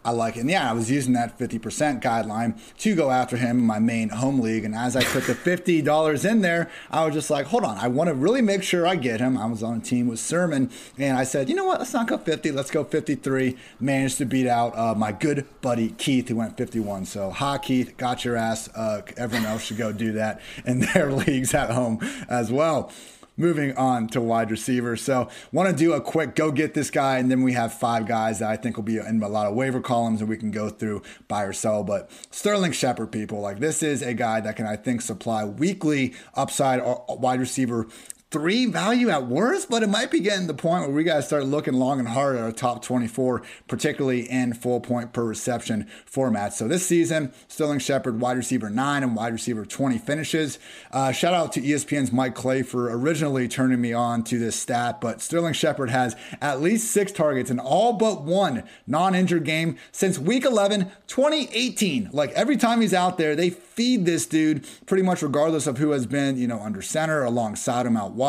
I 0.05 0.11
like 0.11 0.35
it. 0.35 0.41
And 0.41 0.49
yeah, 0.49 0.69
I 0.69 0.73
was 0.73 0.91
using 0.91 1.13
that 1.13 1.37
50% 1.37 2.01
guideline 2.01 2.59
to 2.79 2.95
go 2.95 3.09
after 3.09 3.37
him 3.37 3.59
in 3.59 3.65
my 3.65 3.79
main 3.79 4.09
home 4.09 4.39
league. 4.39 4.65
And 4.65 4.75
as 4.75 4.95
I 4.95 5.03
put 5.03 5.25
the 5.25 5.33
$50 5.33 6.29
in 6.29 6.41
there, 6.41 6.69
I 6.91 7.05
was 7.05 7.13
just 7.13 7.29
like, 7.29 7.47
hold 7.47 7.63
on, 7.63 7.77
I 7.77 7.87
want 7.87 8.09
to 8.09 8.13
really 8.13 8.41
make 8.41 8.63
sure 8.63 8.85
I 8.85 8.95
get 8.95 9.19
him. 9.19 9.37
I 9.37 9.45
was 9.45 9.63
on 9.63 9.77
a 9.77 9.81
team 9.81 10.07
with 10.07 10.19
Sermon. 10.19 10.69
And 10.97 11.17
I 11.17 11.23
said, 11.23 11.49
you 11.49 11.55
know 11.55 11.65
what, 11.65 11.79
let's 11.79 11.93
not 11.93 12.07
go 12.07 12.17
50, 12.17 12.51
let's 12.51 12.71
go 12.71 12.83
53. 12.83 13.55
Managed 13.79 14.17
to 14.17 14.25
beat 14.25 14.47
out 14.47 14.77
uh, 14.77 14.93
my 14.95 15.11
good 15.11 15.45
buddy 15.61 15.89
Keith, 15.91 16.27
who 16.27 16.35
went 16.35 16.57
51. 16.57 17.05
So, 17.05 17.29
ha, 17.29 17.57
Keith, 17.57 17.95
got 17.97 18.25
your 18.25 18.35
ass. 18.35 18.69
Uh, 18.75 19.01
everyone 19.15 19.47
else 19.47 19.63
should 19.63 19.77
go 19.77 19.93
do 19.93 20.13
that 20.13 20.41
in 20.65 20.79
their 20.93 21.11
leagues 21.11 21.53
at 21.53 21.69
home 21.69 21.99
as 22.27 22.51
well 22.51 22.91
moving 23.37 23.75
on 23.77 24.07
to 24.09 24.21
wide 24.21 24.51
receiver. 24.51 24.95
So, 24.95 25.29
want 25.51 25.69
to 25.69 25.75
do 25.75 25.93
a 25.93 26.01
quick 26.01 26.35
go 26.35 26.51
get 26.51 26.73
this 26.73 26.89
guy, 26.89 27.17
and 27.17 27.29
then 27.29 27.43
we 27.43 27.53
have 27.53 27.73
five 27.73 28.05
guys 28.05 28.39
that 28.39 28.49
I 28.49 28.57
think 28.57 28.75
will 28.75 28.83
be 28.83 28.97
in 28.97 29.21
a 29.21 29.27
lot 29.27 29.47
of 29.47 29.55
waiver 29.55 29.81
columns 29.81 30.21
and 30.21 30.29
we 30.29 30.37
can 30.37 30.51
go 30.51 30.69
through 30.69 31.01
buy 31.27 31.43
or 31.43 31.53
sell. 31.53 31.83
But 31.83 32.09
Sterling 32.31 32.71
Shepard, 32.71 33.11
people, 33.11 33.41
like 33.41 33.59
this 33.59 33.83
is 33.83 34.01
a 34.01 34.13
guy 34.13 34.41
that 34.41 34.55
can, 34.55 34.65
I 34.65 34.75
think, 34.75 35.01
supply 35.01 35.45
weekly 35.45 36.13
upside 36.35 36.79
uh, 36.79 36.97
wide 37.09 37.39
receiver 37.39 37.87
three 38.33 38.65
value 38.65 39.09
at 39.09 39.27
worst, 39.27 39.69
but 39.69 39.83
it 39.83 39.87
might 39.87 40.09
be 40.09 40.19
getting 40.19 40.47
the 40.47 40.55
point 40.55 40.81
where 40.83 40.95
we 40.95 41.03
got 41.03 41.17
to 41.17 41.21
start 41.21 41.45
looking 41.45 41.75
long 41.75 41.99
and 41.99 42.07
hard 42.07 42.35
at 42.35 42.41
our 42.41 42.51
top 42.51 42.81
24, 42.81 43.43
particularly 43.67 44.21
in 44.21 44.55
full 44.55 44.81
point 44.81 45.13
per 45.13 45.23
reception 45.23 45.87
format. 46.03 46.51
So 46.51 46.67
this 46.67 46.85
season, 46.85 47.31
Sterling 47.47 47.77
Shepard, 47.77 48.19
wide 48.19 48.35
receiver 48.35 48.71
nine 48.71 49.03
and 49.03 49.15
wide 49.15 49.33
receiver 49.33 49.65
20 49.65 49.99
finishes. 49.99 50.57
Uh, 50.91 51.11
shout 51.11 51.35
out 51.35 51.53
to 51.53 51.61
ESPN's 51.61 52.11
Mike 52.11 52.33
Clay 52.33 52.63
for 52.63 52.91
originally 52.91 53.47
turning 53.47 53.79
me 53.79 53.93
on 53.93 54.23
to 54.23 54.39
this 54.39 54.59
stat, 54.59 54.99
but 54.99 55.21
Sterling 55.21 55.53
Shepard 55.53 55.91
has 55.91 56.15
at 56.41 56.59
least 56.59 56.89
six 56.89 57.11
targets 57.11 57.51
in 57.51 57.59
all 57.59 57.93
but 57.93 58.23
one 58.23 58.63
non 58.87 59.13
injured 59.13 59.45
game 59.45 59.77
since 59.91 60.17
week 60.17 60.43
11, 60.43 60.91
2018. 61.05 62.09
Like 62.11 62.31
every 62.31 62.57
time 62.57 62.81
he's 62.81 62.95
out 62.95 63.19
there, 63.19 63.35
they 63.35 63.51
feed 63.51 64.07
this 64.07 64.25
dude 64.25 64.67
pretty 64.87 65.03
much 65.03 65.21
regardless 65.21 65.67
of 65.67 65.77
who 65.77 65.91
has 65.91 66.07
been, 66.07 66.35
you 66.37 66.47
know, 66.47 66.59
under 66.59 66.81
center 66.81 67.23
alongside 67.23 67.85
him 67.85 67.95
out 67.95 68.13
wide. 68.13 68.22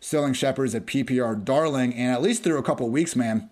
Sterling 0.00 0.34
Shepard 0.34 0.66
is 0.68 0.74
a 0.74 0.80
PPR 0.80 1.44
darling, 1.44 1.92
and 1.94 2.12
at 2.12 2.22
least 2.22 2.44
through 2.44 2.58
a 2.58 2.62
couple 2.62 2.88
weeks, 2.88 3.16
man. 3.16 3.50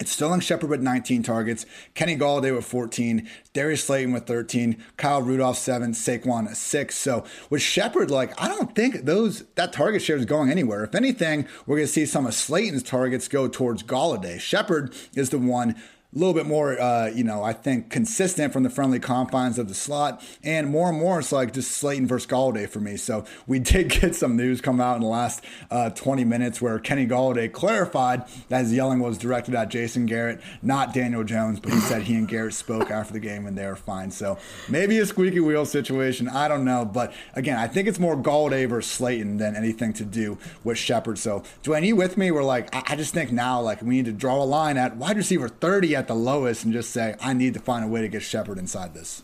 It's 0.00 0.10
Sterling 0.10 0.40
Shepard 0.40 0.70
with 0.70 0.80
19 0.80 1.22
targets, 1.22 1.66
Kenny 1.94 2.16
Golladay 2.16 2.56
with 2.56 2.64
14, 2.64 3.28
Darius 3.52 3.84
Slayton 3.84 4.12
with 4.12 4.26
13, 4.26 4.82
Kyle 4.96 5.20
Rudolph 5.20 5.58
7, 5.58 5.92
Saquon 5.92 6.52
6. 6.56 6.96
So 6.96 7.24
with 7.50 7.60
Shepard, 7.60 8.10
like 8.10 8.32
I 8.42 8.48
don't 8.48 8.74
think 8.74 9.04
those 9.04 9.44
that 9.56 9.74
target 9.74 10.00
share 10.00 10.16
is 10.16 10.24
going 10.24 10.50
anywhere. 10.50 10.82
If 10.82 10.94
anything, 10.94 11.46
we're 11.66 11.76
gonna 11.76 11.86
see 11.86 12.06
some 12.06 12.26
of 12.26 12.32
Slayton's 12.32 12.82
targets 12.82 13.28
go 13.28 13.46
towards 13.46 13.82
Golladay. 13.82 14.40
Shepard 14.40 14.94
is 15.14 15.28
the 15.30 15.38
one 15.38 15.76
a 16.14 16.18
little 16.18 16.34
bit 16.34 16.46
more, 16.46 16.80
uh, 16.80 17.06
you 17.06 17.22
know, 17.22 17.44
I 17.44 17.52
think 17.52 17.88
consistent 17.88 18.52
from 18.52 18.64
the 18.64 18.70
friendly 18.70 18.98
confines 18.98 19.60
of 19.60 19.68
the 19.68 19.74
slot. 19.74 20.20
And 20.42 20.68
more 20.68 20.88
and 20.88 20.98
more, 20.98 21.20
it's 21.20 21.30
like 21.30 21.52
just 21.52 21.70
Slayton 21.70 22.08
versus 22.08 22.28
Golladay 22.28 22.68
for 22.68 22.80
me. 22.80 22.96
So 22.96 23.24
we 23.46 23.58
did 23.60 23.90
get 23.90 24.16
some 24.16 24.36
news 24.36 24.60
come 24.60 24.80
out 24.80 24.96
in 24.96 25.02
the 25.02 25.08
last 25.08 25.44
uh, 25.70 25.90
20 25.90 26.24
minutes 26.24 26.60
where 26.60 26.80
Kenny 26.80 27.06
Golladay 27.06 27.52
clarified 27.52 28.24
that 28.48 28.62
his 28.62 28.74
yelling 28.74 28.98
was 28.98 29.18
directed 29.18 29.54
at 29.54 29.68
Jason 29.68 30.06
Garrett, 30.06 30.40
not 30.62 30.92
Daniel 30.92 31.22
Jones, 31.22 31.60
but 31.60 31.72
he 31.72 31.78
said 31.78 32.02
he 32.02 32.16
and 32.16 32.26
Garrett 32.26 32.54
spoke 32.54 32.90
after 32.90 33.12
the 33.12 33.20
game 33.20 33.46
and 33.46 33.56
they 33.56 33.66
were 33.66 33.76
fine. 33.76 34.10
So 34.10 34.36
maybe 34.68 34.98
a 34.98 35.06
squeaky 35.06 35.38
wheel 35.38 35.64
situation. 35.64 36.28
I 36.28 36.48
don't 36.48 36.64
know. 36.64 36.84
But 36.84 37.12
again, 37.34 37.56
I 37.56 37.68
think 37.68 37.86
it's 37.86 38.00
more 38.00 38.16
Golladay 38.16 38.68
versus 38.68 38.90
Slayton 38.90 39.36
than 39.36 39.54
anything 39.54 39.92
to 39.92 40.04
do 40.04 40.38
with 40.64 40.76
Shepard. 40.76 41.18
So, 41.18 41.44
Dwain, 41.62 41.86
you 41.86 41.94
with 41.94 42.16
me? 42.16 42.32
We're 42.32 42.42
like, 42.42 42.74
I, 42.74 42.82
I 42.88 42.96
just 42.96 43.14
think 43.14 43.30
now, 43.30 43.60
like, 43.60 43.80
we 43.80 43.90
need 43.90 44.06
to 44.06 44.12
draw 44.12 44.42
a 44.42 44.44
line 44.44 44.76
at 44.76 44.96
wide 44.96 45.16
receiver 45.16 45.48
30 45.48 45.99
at 46.00 46.08
the 46.08 46.14
lowest 46.14 46.64
and 46.64 46.72
just 46.72 46.90
say, 46.90 47.14
I 47.20 47.32
need 47.32 47.54
to 47.54 47.60
find 47.60 47.84
a 47.84 47.88
way 47.88 48.00
to 48.00 48.08
get 48.08 48.22
Shepard 48.22 48.58
inside 48.58 48.94
this? 48.94 49.22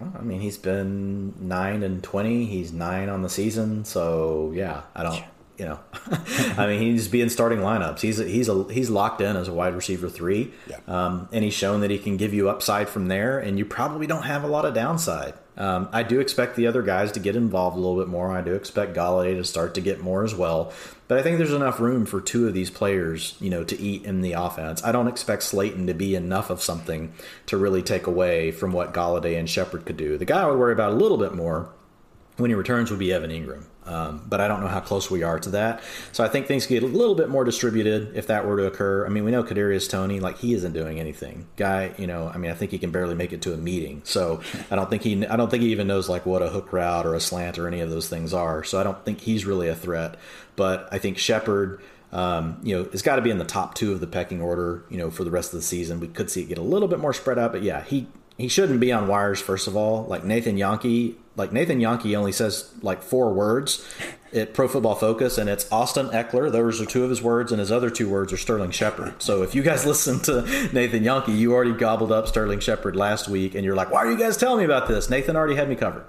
I 0.00 0.22
mean, 0.22 0.40
he's 0.40 0.58
been 0.58 1.34
nine 1.38 1.82
and 1.82 2.02
twenty. 2.02 2.46
He's 2.46 2.72
nine 2.72 3.08
on 3.08 3.22
the 3.22 3.28
season, 3.28 3.84
so 3.84 4.52
yeah, 4.54 4.82
I 4.94 5.02
don't. 5.02 5.24
You 5.56 5.66
know, 5.66 5.80
I 6.58 6.66
mean, 6.66 6.80
he's 6.80 7.06
being 7.06 7.28
starting 7.28 7.60
lineups. 7.60 8.00
He's 8.00 8.18
he's 8.18 8.48
a, 8.48 8.64
he's 8.72 8.90
locked 8.90 9.20
in 9.20 9.36
as 9.36 9.48
a 9.48 9.52
wide 9.52 9.74
receiver 9.74 10.08
three, 10.08 10.52
yeah. 10.68 10.78
um, 10.88 11.28
and 11.32 11.44
he's 11.44 11.54
shown 11.54 11.80
that 11.80 11.90
he 11.90 11.98
can 11.98 12.16
give 12.16 12.34
you 12.34 12.48
upside 12.48 12.88
from 12.88 13.06
there. 13.06 13.38
And 13.38 13.58
you 13.58 13.64
probably 13.64 14.06
don't 14.06 14.24
have 14.24 14.42
a 14.42 14.48
lot 14.48 14.64
of 14.64 14.74
downside. 14.74 15.34
Um, 15.56 15.88
I 15.92 16.02
do 16.02 16.18
expect 16.18 16.56
the 16.56 16.66
other 16.66 16.82
guys 16.82 17.12
to 17.12 17.20
get 17.20 17.36
involved 17.36 17.76
a 17.76 17.80
little 17.80 17.96
bit 17.96 18.08
more. 18.08 18.36
I 18.36 18.40
do 18.40 18.54
expect 18.54 18.96
Golladay 18.96 19.36
to 19.36 19.44
start 19.44 19.74
to 19.74 19.80
get 19.80 20.00
more 20.00 20.24
as 20.24 20.34
well. 20.34 20.72
But 21.06 21.18
I 21.18 21.22
think 21.22 21.38
there's 21.38 21.52
enough 21.52 21.78
room 21.80 22.06
for 22.06 22.20
two 22.20 22.48
of 22.48 22.54
these 22.54 22.70
players, 22.70 23.36
you 23.40 23.50
know, 23.50 23.62
to 23.64 23.78
eat 23.80 24.04
in 24.04 24.22
the 24.22 24.32
offense. 24.32 24.82
I 24.82 24.90
don't 24.90 25.06
expect 25.06 25.44
Slayton 25.44 25.86
to 25.86 25.94
be 25.94 26.16
enough 26.16 26.50
of 26.50 26.62
something 26.62 27.12
to 27.46 27.56
really 27.56 27.82
take 27.82 28.06
away 28.06 28.50
from 28.50 28.72
what 28.72 28.92
Golladay 28.92 29.38
and 29.38 29.48
Shepard 29.48 29.86
could 29.86 29.96
do. 29.96 30.18
The 30.18 30.24
guy 30.24 30.42
I 30.42 30.46
would 30.46 30.58
worry 30.58 30.72
about 30.72 30.92
a 30.92 30.96
little 30.96 31.18
bit 31.18 31.34
more 31.34 31.70
when 32.36 32.50
he 32.50 32.54
returns 32.54 32.90
would 32.90 32.98
be 32.98 33.12
Evan 33.12 33.30
Engram. 33.30 33.66
Um, 33.86 34.22
but 34.26 34.40
I 34.40 34.48
don't 34.48 34.60
know 34.60 34.68
how 34.68 34.80
close 34.80 35.10
we 35.10 35.22
are 35.22 35.38
to 35.40 35.50
that. 35.50 35.82
So 36.12 36.24
I 36.24 36.28
think 36.28 36.46
things 36.46 36.66
get 36.66 36.82
a 36.82 36.86
little 36.86 37.14
bit 37.14 37.28
more 37.28 37.44
distributed 37.44 38.16
if 38.16 38.26
that 38.28 38.46
were 38.46 38.56
to 38.56 38.66
occur. 38.66 39.04
I 39.04 39.08
mean, 39.10 39.24
we 39.24 39.30
know 39.30 39.42
Kadarius 39.42 39.88
Toney, 39.88 40.20
like 40.20 40.38
he 40.38 40.54
isn't 40.54 40.72
doing 40.72 40.98
anything. 40.98 41.46
Guy, 41.56 41.94
you 41.98 42.06
know, 42.06 42.28
I 42.28 42.38
mean, 42.38 42.50
I 42.50 42.54
think 42.54 42.70
he 42.70 42.78
can 42.78 42.90
barely 42.90 43.14
make 43.14 43.32
it 43.32 43.42
to 43.42 43.52
a 43.52 43.56
meeting. 43.56 44.00
So 44.04 44.40
I 44.70 44.76
don't 44.76 44.88
think 44.88 45.02
he, 45.02 45.26
I 45.26 45.36
don't 45.36 45.50
think 45.50 45.62
he 45.62 45.70
even 45.72 45.86
knows 45.86 46.08
like 46.08 46.24
what 46.24 46.42
a 46.42 46.48
hook 46.48 46.72
route 46.72 47.06
or 47.06 47.14
a 47.14 47.20
slant 47.20 47.58
or 47.58 47.66
any 47.68 47.80
of 47.80 47.90
those 47.90 48.08
things 48.08 48.32
are. 48.32 48.64
So 48.64 48.80
I 48.80 48.84
don't 48.84 49.04
think 49.04 49.20
he's 49.20 49.44
really 49.44 49.68
a 49.68 49.74
threat. 49.74 50.16
But 50.56 50.88
I 50.92 50.98
think 50.98 51.18
Shepard. 51.18 51.80
Um, 52.12 52.60
you 52.62 52.76
know, 52.76 52.88
it's 52.92 53.02
got 53.02 53.16
to 53.16 53.22
be 53.22 53.30
in 53.30 53.38
the 53.38 53.44
top 53.44 53.74
two 53.74 53.92
of 53.92 53.98
the 53.98 54.06
pecking 54.06 54.40
order, 54.40 54.84
you 54.88 54.98
know, 54.98 55.10
for 55.10 55.24
the 55.24 55.32
rest 55.32 55.52
of 55.52 55.58
the 55.58 55.64
season. 55.64 55.98
We 55.98 56.06
could 56.06 56.30
see 56.30 56.42
it 56.42 56.44
get 56.48 56.58
a 56.58 56.62
little 56.62 56.86
bit 56.86 57.00
more 57.00 57.12
spread 57.12 57.40
out, 57.40 57.50
but 57.50 57.64
yeah, 57.64 57.82
he 57.82 58.06
he 58.36 58.48
shouldn't 58.48 58.80
be 58.80 58.92
on 58.92 59.08
wires 59.08 59.40
first 59.40 59.66
of 59.66 59.76
all. 59.76 60.04
Like 60.04 60.24
Nathan 60.24 60.56
Jahnke, 60.56 61.14
like 61.36 61.52
Nathan 61.52 61.80
Jahnke 61.80 62.16
only 62.16 62.32
says 62.32 62.72
like 62.82 63.02
four 63.02 63.32
words 63.32 63.86
at 64.32 64.52
Pro 64.52 64.66
Football 64.66 64.96
Focus, 64.96 65.38
and 65.38 65.48
it's 65.48 65.70
Austin 65.70 66.08
Ekeler 66.08 66.50
Those 66.50 66.80
are 66.80 66.86
two 66.86 67.04
of 67.04 67.10
his 67.10 67.22
words, 67.22 67.52
and 67.52 67.60
his 67.60 67.70
other 67.70 67.90
two 67.90 68.08
words 68.08 68.32
are 68.32 68.36
Sterling 68.36 68.72
Shepard. 68.72 69.22
So 69.22 69.42
if 69.42 69.54
you 69.54 69.62
guys 69.62 69.86
listen 69.86 70.20
to 70.20 70.42
Nathan 70.72 71.04
Jahnke, 71.04 71.36
you 71.36 71.52
already 71.52 71.72
gobbled 71.72 72.10
up 72.10 72.26
Sterling 72.26 72.60
Shepard 72.60 72.96
last 72.96 73.28
week, 73.28 73.54
and 73.54 73.64
you're 73.64 73.76
like, 73.76 73.90
why 73.90 73.98
are 73.98 74.10
you 74.10 74.18
guys 74.18 74.36
telling 74.36 74.58
me 74.58 74.64
about 74.64 74.88
this? 74.88 75.08
Nathan 75.08 75.36
already 75.36 75.54
had 75.54 75.68
me 75.68 75.76
covered 75.76 76.04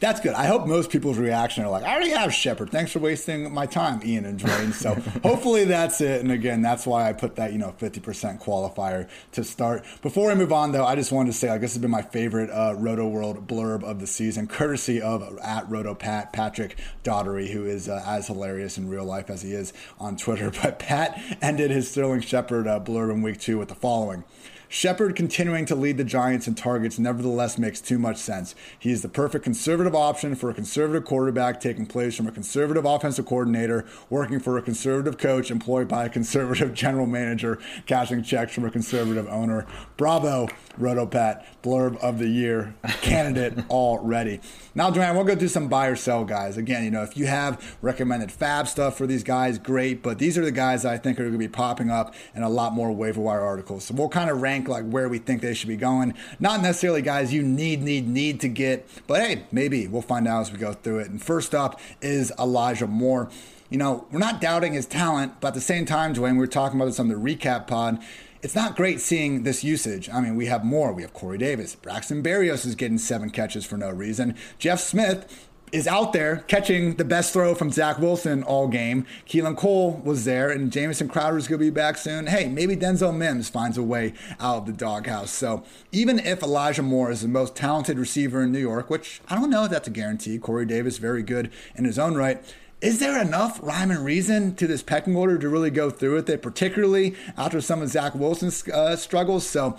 that's 0.00 0.20
good. 0.20 0.34
I 0.34 0.46
hope 0.46 0.66
most 0.66 0.90
people's 0.90 1.18
reaction 1.18 1.64
are 1.64 1.70
like, 1.70 1.82
I 1.82 1.92
already 1.92 2.10
have 2.10 2.32
Shepard. 2.32 2.70
Thanks 2.70 2.92
for 2.92 3.00
wasting 3.00 3.52
my 3.52 3.66
time, 3.66 4.00
Ian 4.04 4.26
and 4.26 4.38
Dwain. 4.38 4.72
So 4.72 4.94
hopefully 5.28 5.64
that's 5.64 6.00
it. 6.00 6.20
And 6.20 6.30
again, 6.30 6.62
that's 6.62 6.86
why 6.86 7.08
I 7.08 7.12
put 7.12 7.36
that, 7.36 7.52
you 7.52 7.58
know, 7.58 7.74
50% 7.80 8.40
qualifier 8.40 9.08
to 9.32 9.42
start. 9.42 9.84
Before 10.02 10.30
I 10.30 10.34
move 10.36 10.52
on, 10.52 10.70
though, 10.70 10.84
I 10.84 10.94
just 10.94 11.10
wanted 11.10 11.32
to 11.32 11.38
say, 11.38 11.50
like, 11.50 11.60
this 11.60 11.72
has 11.72 11.82
been 11.82 11.90
my 11.90 12.02
favorite 12.02 12.50
uh, 12.50 12.74
Rotoworld 12.76 13.46
blurb 13.46 13.82
of 13.82 13.98
the 13.98 14.06
season, 14.06 14.46
courtesy 14.46 15.02
of 15.02 15.38
at 15.42 15.68
Roto 15.68 15.94
Pat, 15.94 16.32
Patrick 16.32 16.78
Daugherty, 17.02 17.50
who 17.50 17.64
is 17.64 17.88
uh, 17.88 18.02
as 18.06 18.28
hilarious 18.28 18.78
in 18.78 18.88
real 18.88 19.04
life 19.04 19.30
as 19.30 19.42
he 19.42 19.52
is 19.52 19.72
on 19.98 20.16
Twitter. 20.16 20.52
But 20.68 20.80
Pat 20.80 21.22
ended 21.40 21.70
his 21.70 21.88
Sterling 21.90 22.20
Shepard 22.20 22.66
uh, 22.66 22.80
blurb 22.80 23.12
in 23.12 23.22
week 23.22 23.38
two 23.38 23.58
with 23.58 23.68
the 23.68 23.76
following. 23.76 24.24
Shepard 24.70 25.16
continuing 25.16 25.64
to 25.64 25.74
lead 25.74 25.96
the 25.96 26.04
Giants 26.04 26.46
in 26.46 26.54
targets 26.54 26.98
nevertheless 26.98 27.56
makes 27.56 27.80
too 27.80 27.98
much 27.98 28.18
sense. 28.18 28.54
He 28.78 28.92
is 28.92 29.00
the 29.00 29.08
perfect 29.08 29.42
conservative 29.42 29.94
option 29.94 30.34
for 30.34 30.50
a 30.50 30.54
conservative 30.54 31.06
quarterback 31.06 31.58
taking 31.58 31.86
place 31.86 32.14
from 32.14 32.26
a 32.26 32.32
conservative 32.32 32.84
offensive 32.84 33.24
coordinator, 33.24 33.86
working 34.10 34.40
for 34.40 34.58
a 34.58 34.62
conservative 34.62 35.16
coach 35.16 35.50
employed 35.50 35.88
by 35.88 36.04
a 36.04 36.10
conservative 36.10 36.74
general 36.74 37.06
manager, 37.06 37.58
cashing 37.86 38.22
checks 38.22 38.52
from 38.52 38.66
a 38.66 38.70
conservative 38.70 39.26
owner. 39.28 39.66
Bravo, 39.96 40.48
Rotopat, 40.78 41.44
blurb 41.62 41.96
of 41.98 42.18
the 42.18 42.28
year 42.28 42.74
candidate 43.00 43.64
already. 43.70 44.40
Now, 44.74 44.90
Dwain, 44.90 45.14
we'll 45.14 45.24
go 45.24 45.34
do 45.34 45.48
some 45.48 45.68
buy 45.68 45.86
or 45.86 45.96
sell 45.96 46.24
guys. 46.24 46.58
Again, 46.58 46.84
you 46.84 46.90
know, 46.90 47.02
if 47.02 47.16
you 47.16 47.26
have 47.26 47.78
recommended 47.80 48.30
fab 48.30 48.68
stuff 48.68 48.98
for 48.98 49.06
these 49.06 49.24
guys, 49.24 49.58
great. 49.58 50.02
But 50.02 50.18
these 50.18 50.36
are 50.36 50.44
the 50.44 50.52
guys 50.52 50.84
I 50.84 50.98
think 50.98 51.18
are 51.18 51.22
going 51.22 51.32
to 51.32 51.38
be 51.38 51.48
popping 51.48 51.90
up 51.90 52.14
in 52.34 52.42
a 52.42 52.48
lot 52.50 52.74
more 52.74 52.92
waiver 52.92 53.20
wire 53.20 53.40
articles. 53.40 53.84
So 53.84 53.94
we'll 53.94 54.08
kind 54.08 54.30
of 54.30 54.42
rank 54.42 54.57
like 54.66 54.88
where 54.88 55.08
we 55.08 55.18
think 55.18 55.42
they 55.42 55.54
should 55.54 55.68
be 55.68 55.76
going. 55.76 56.14
Not 56.40 56.62
necessarily 56.62 57.02
guys 57.02 57.32
you 57.32 57.42
need, 57.42 57.82
need, 57.82 58.08
need 58.08 58.40
to 58.40 58.48
get, 58.48 58.88
but 59.06 59.20
hey, 59.20 59.44
maybe 59.52 59.86
we'll 59.86 60.02
find 60.02 60.26
out 60.26 60.40
as 60.40 60.52
we 60.52 60.58
go 60.58 60.72
through 60.72 61.00
it. 61.00 61.10
And 61.10 61.22
first 61.22 61.54
up 61.54 61.78
is 62.00 62.32
Elijah 62.38 62.86
Moore. 62.86 63.30
You 63.68 63.76
know, 63.76 64.06
we're 64.10 64.18
not 64.18 64.40
doubting 64.40 64.72
his 64.72 64.86
talent, 64.86 65.34
but 65.40 65.48
at 65.48 65.54
the 65.54 65.60
same 65.60 65.84
time, 65.84 66.14
Dwain, 66.14 66.32
we 66.32 66.38
were 66.38 66.46
talking 66.46 66.78
about 66.78 66.86
this 66.86 66.98
on 66.98 67.08
the 67.08 67.14
recap 67.14 67.66
pod 67.66 68.02
it's 68.42 68.54
not 68.54 68.76
great 68.76 69.00
seeing 69.00 69.42
this 69.42 69.64
usage. 69.64 70.08
I 70.10 70.20
mean, 70.20 70.36
we 70.36 70.46
have 70.46 70.64
more. 70.64 70.92
We 70.92 71.02
have 71.02 71.12
Corey 71.12 71.38
Davis. 71.38 71.74
Braxton 71.74 72.22
Berrios 72.22 72.64
is 72.66 72.74
getting 72.74 72.98
seven 72.98 73.30
catches 73.30 73.64
for 73.64 73.76
no 73.76 73.90
reason. 73.90 74.36
Jeff 74.58 74.80
Smith 74.80 75.47
is 75.72 75.86
out 75.86 76.12
there 76.12 76.44
catching 76.48 76.94
the 76.96 77.04
best 77.04 77.32
throw 77.32 77.54
from 77.54 77.70
Zach 77.70 77.98
Wilson 77.98 78.42
all 78.42 78.68
game. 78.68 79.06
Keelan 79.26 79.56
Cole 79.56 80.00
was 80.04 80.24
there, 80.24 80.50
and 80.50 80.72
Jamison 80.72 81.08
Crowder 81.08 81.36
is 81.36 81.48
going 81.48 81.58
to 81.60 81.64
be 81.64 81.70
back 81.70 81.96
soon. 81.96 82.26
Hey, 82.26 82.48
maybe 82.48 82.76
Denzel 82.76 83.16
Mims 83.16 83.48
finds 83.48 83.78
a 83.78 83.82
way 83.82 84.14
out 84.40 84.58
of 84.58 84.66
the 84.66 84.72
doghouse. 84.72 85.30
So 85.30 85.64
even 85.92 86.18
if 86.18 86.42
Elijah 86.42 86.82
Moore 86.82 87.10
is 87.10 87.22
the 87.22 87.28
most 87.28 87.54
talented 87.54 87.98
receiver 87.98 88.42
in 88.42 88.52
New 88.52 88.58
York, 88.58 88.90
which 88.90 89.20
I 89.28 89.34
don't 89.34 89.50
know 89.50 89.64
if 89.64 89.70
that's 89.70 89.88
a 89.88 89.92
guarantee, 89.92 90.38
Corey 90.38 90.66
Davis 90.66 90.98
very 90.98 91.22
good 91.22 91.50
in 91.74 91.84
his 91.84 91.98
own 91.98 92.14
right 92.14 92.42
is 92.80 93.00
there 93.00 93.20
enough 93.20 93.58
rhyme 93.60 93.90
and 93.90 94.04
reason 94.04 94.54
to 94.54 94.66
this 94.66 94.82
pecking 94.82 95.16
order 95.16 95.36
to 95.36 95.48
really 95.48 95.70
go 95.70 95.90
through 95.90 96.14
with 96.14 96.30
it, 96.30 96.42
particularly 96.42 97.16
after 97.36 97.60
some 97.60 97.82
of 97.82 97.88
Zach 97.88 98.14
Wilson's 98.14 98.68
uh, 98.68 98.94
struggles? 98.94 99.44
So, 99.44 99.76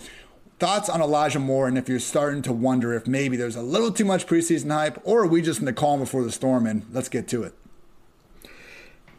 thoughts 0.60 0.90
on 0.90 1.02
Elijah 1.02 1.40
Moore, 1.40 1.68
and 1.68 1.78
if 1.78 1.88
you're 1.88 2.00
starting 2.00 2.42
to 2.44 2.54
wonder 2.54 2.94
if 2.94 3.08
maybe 3.08 3.38
there's 3.38 3.56
a 3.56 3.62
little 3.62 3.92
too 3.92 4.06
much 4.06 4.28
preseason 4.28 4.72
hype, 4.72 5.00
or 5.04 5.24
are 5.24 5.28
we 5.28 5.42
just 5.42 5.60
in 5.60 5.66
the 5.66 5.74
calm 5.74 6.00
before 6.00 6.24
the 6.24 6.32
storm? 6.32 6.68
And 6.68 6.86
let's 6.92 7.10
get 7.10 7.28
to 7.30 7.44
it. 7.44 7.54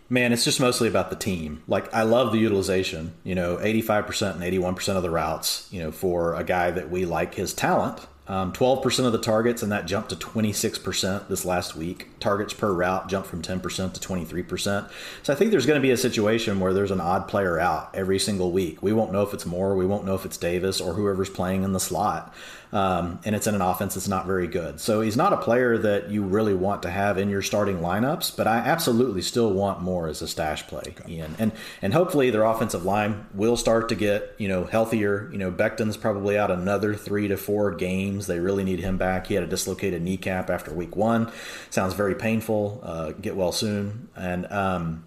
Man, 0.09 0.33
it's 0.33 0.45
just 0.45 0.61
mostly 0.61 0.89
about 0.89 1.11
the 1.11 1.17
team. 1.17 1.63
Like, 1.69 1.93
I 1.95 2.03
love 2.03 2.33
the 2.33 2.39
utilization, 2.39 3.15
you 3.23 3.35
know, 3.35 3.57
85% 3.59 4.35
and 4.35 4.43
81% 4.43 4.97
of 4.97 5.03
the 5.03 5.11
routes, 5.11 5.69
you 5.71 5.81
know, 5.81 5.93
for 5.93 6.35
a 6.35 6.43
guy 6.43 6.73
that 6.73 6.91
we 6.91 7.05
like 7.05 7.35
his 7.35 7.55
talent 7.55 8.07
um, 8.31 8.53
12% 8.53 9.07
of 9.07 9.11
the 9.11 9.19
targets, 9.19 9.61
and 9.61 9.73
that 9.73 9.87
jumped 9.87 10.11
to 10.11 10.17
26% 10.17 11.27
this 11.27 11.45
last 11.45 11.75
week. 11.75 12.07
Targets 12.21 12.55
per 12.55 12.73
route 12.73 13.09
jumped 13.09 13.29
from 13.29 13.43
10% 13.43 13.93
to 13.93 14.01
23%. 14.01 14.89
So 15.25 15.33
I 15.33 15.37
think 15.37 15.51
there's 15.51 15.67
going 15.67 15.81
to 15.81 15.83
be 15.83 15.91
a 15.91 15.97
situation 15.97 16.61
where 16.61 16.73
there's 16.73 16.93
an 16.93 17.01
odd 17.01 17.27
player 17.27 17.59
out 17.59 17.91
every 17.93 18.21
single 18.21 18.53
week. 18.53 18.81
We 18.85 18.93
won't 18.93 19.11
know 19.11 19.23
if 19.23 19.35
it's 19.35 19.47
Moore, 19.47 19.75
we 19.75 19.85
won't 19.85 20.05
know 20.05 20.15
if 20.15 20.25
it's 20.25 20.37
Davis, 20.37 20.81
or 20.81 20.95
whoever's 20.95 21.29
playing 21.29 21.65
in 21.65 21.73
the 21.73 21.81
slot 21.81 22.33
um, 22.73 23.19
and 23.25 23.35
it's 23.35 23.47
in 23.47 23.55
an 23.55 23.61
offense 23.61 23.95
that's 23.95 24.07
not 24.07 24.27
very 24.27 24.47
good. 24.47 24.81
So 24.81 25.01
he's 25.01 25.17
not 25.17 25.33
a 25.33 25.37
player 25.37 25.77
that 25.79 26.11
you 26.11 26.23
really 26.23 26.55
want 26.55 26.83
to 26.83 26.91
have 26.91 27.19
in 27.19 27.29
your 27.29 27.43
starting 27.43 27.79
lineups, 27.79 28.37
but 28.37 28.47
I 28.47 28.59
absolutely 28.59 29.23
still 29.23 29.53
want 29.53 29.81
more 29.81 30.07
as 30.07 30.23
a 30.23 30.29
stash 30.29 30.67
play, 30.67 30.83
okay. 30.87 31.13
Ian. 31.13 31.35
And 31.39 31.53
and 31.83 31.93
hopefully 31.93 32.31
their 32.31 32.45
offensive 32.45 32.85
line 32.85 33.27
will 33.35 33.57
start 33.57 33.89
to 33.89 33.95
get 33.97 34.35
you 34.39 34.47
know 34.47 34.65
healthier. 34.65 35.29
You 35.33 35.39
know 35.39 35.51
Becton's 35.51 35.97
probably 35.97 36.39
out 36.39 36.51
another 36.51 36.95
three 36.95 37.29
to 37.29 37.37
four 37.37 37.73
games. 37.73 38.29
They 38.29 38.39
really 38.39 38.63
need 38.63 38.81
him 38.81 38.97
back. 38.97 39.27
He 39.27 39.35
had 39.35 39.43
a 39.43 39.49
dislocated 39.49 40.03
kneecap 40.03 40.49
after 40.49 40.73
week 40.73 40.95
one. 40.95 41.33
Sounds 41.71 41.95
very 41.95 42.15
painful. 42.15 42.81
Uh, 42.85 43.11
get 43.13 43.35
well 43.35 43.53
soon. 43.53 44.09
And 44.15 44.47
um, 44.53 45.05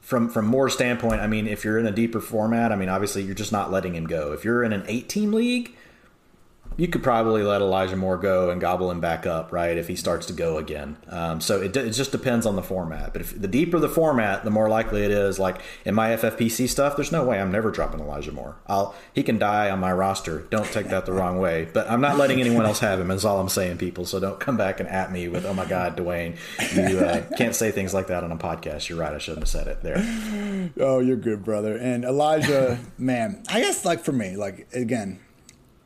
from 0.00 0.30
from 0.30 0.46
Moore's 0.46 0.72
standpoint, 0.72 1.20
I 1.20 1.26
mean, 1.26 1.46
if 1.46 1.62
you're 1.62 1.78
in 1.78 1.86
a 1.86 1.92
deeper 1.92 2.20
format, 2.20 2.72
I 2.72 2.76
mean, 2.76 2.88
obviously 2.88 3.22
you're 3.22 3.34
just 3.34 3.52
not 3.52 3.70
letting 3.70 3.94
him 3.94 4.06
go. 4.06 4.32
If 4.32 4.46
you're 4.46 4.64
in 4.64 4.72
an 4.72 4.84
eight 4.88 5.10
team 5.10 5.32
league 5.32 5.76
you 6.76 6.88
could 6.88 7.02
probably 7.02 7.42
let 7.42 7.60
Elijah 7.60 7.96
Moore 7.96 8.16
go 8.16 8.50
and 8.50 8.60
gobble 8.60 8.90
him 8.90 9.00
back 9.00 9.26
up, 9.26 9.52
right? 9.52 9.76
If 9.76 9.88
he 9.88 9.96
starts 9.96 10.26
to 10.26 10.32
go 10.32 10.56
again. 10.56 10.96
Um, 11.08 11.40
so 11.40 11.60
it, 11.60 11.76
it, 11.76 11.90
just 11.90 12.12
depends 12.12 12.46
on 12.46 12.56
the 12.56 12.62
format. 12.62 13.12
But 13.12 13.22
if 13.22 13.38
the 13.38 13.48
deeper 13.48 13.78
the 13.78 13.88
format, 13.88 14.44
the 14.44 14.50
more 14.50 14.68
likely 14.68 15.02
it 15.02 15.10
is. 15.10 15.38
Like 15.38 15.60
in 15.84 15.94
my 15.94 16.10
FFPC 16.10 16.68
stuff, 16.68 16.96
there's 16.96 17.12
no 17.12 17.24
way 17.24 17.40
I'm 17.40 17.52
never 17.52 17.70
dropping 17.70 18.00
Elijah 18.00 18.32
Moore. 18.32 18.56
I'll 18.66 18.94
he 19.12 19.22
can 19.22 19.38
die 19.38 19.68
on 19.68 19.78
my 19.80 19.92
roster. 19.92 20.40
Don't 20.50 20.66
take 20.66 20.88
that 20.88 21.06
the 21.06 21.12
wrong 21.12 21.38
way. 21.38 21.68
But 21.72 21.90
I'm 21.90 22.00
not 22.00 22.16
letting 22.16 22.40
anyone 22.40 22.64
else 22.64 22.78
have 22.80 23.00
him. 23.00 23.10
Is 23.10 23.24
all 23.24 23.40
I'm 23.40 23.48
saying, 23.48 23.78
people. 23.78 24.06
So 24.06 24.20
don't 24.20 24.40
come 24.40 24.56
back 24.56 24.80
and 24.80 24.88
at 24.88 25.12
me 25.12 25.28
with, 25.28 25.44
oh 25.44 25.54
my 25.54 25.66
God, 25.66 25.96
Dwain, 25.96 26.36
you 26.74 26.98
uh, 26.98 27.26
can't 27.36 27.54
say 27.54 27.70
things 27.70 27.92
like 27.92 28.06
that 28.06 28.24
on 28.24 28.32
a 28.32 28.36
podcast. 28.36 28.88
You're 28.88 28.98
right. 28.98 29.12
I 29.12 29.18
shouldn't 29.18 29.42
have 29.42 29.48
said 29.48 29.66
it 29.66 29.82
there. 29.82 29.98
Oh, 30.80 31.00
you're 31.00 31.16
good, 31.16 31.44
brother. 31.44 31.76
And 31.76 32.04
Elijah, 32.04 32.78
man, 32.98 33.42
I 33.48 33.60
guess 33.60 33.84
like 33.84 34.00
for 34.00 34.12
me, 34.12 34.36
like 34.36 34.68
again 34.72 35.20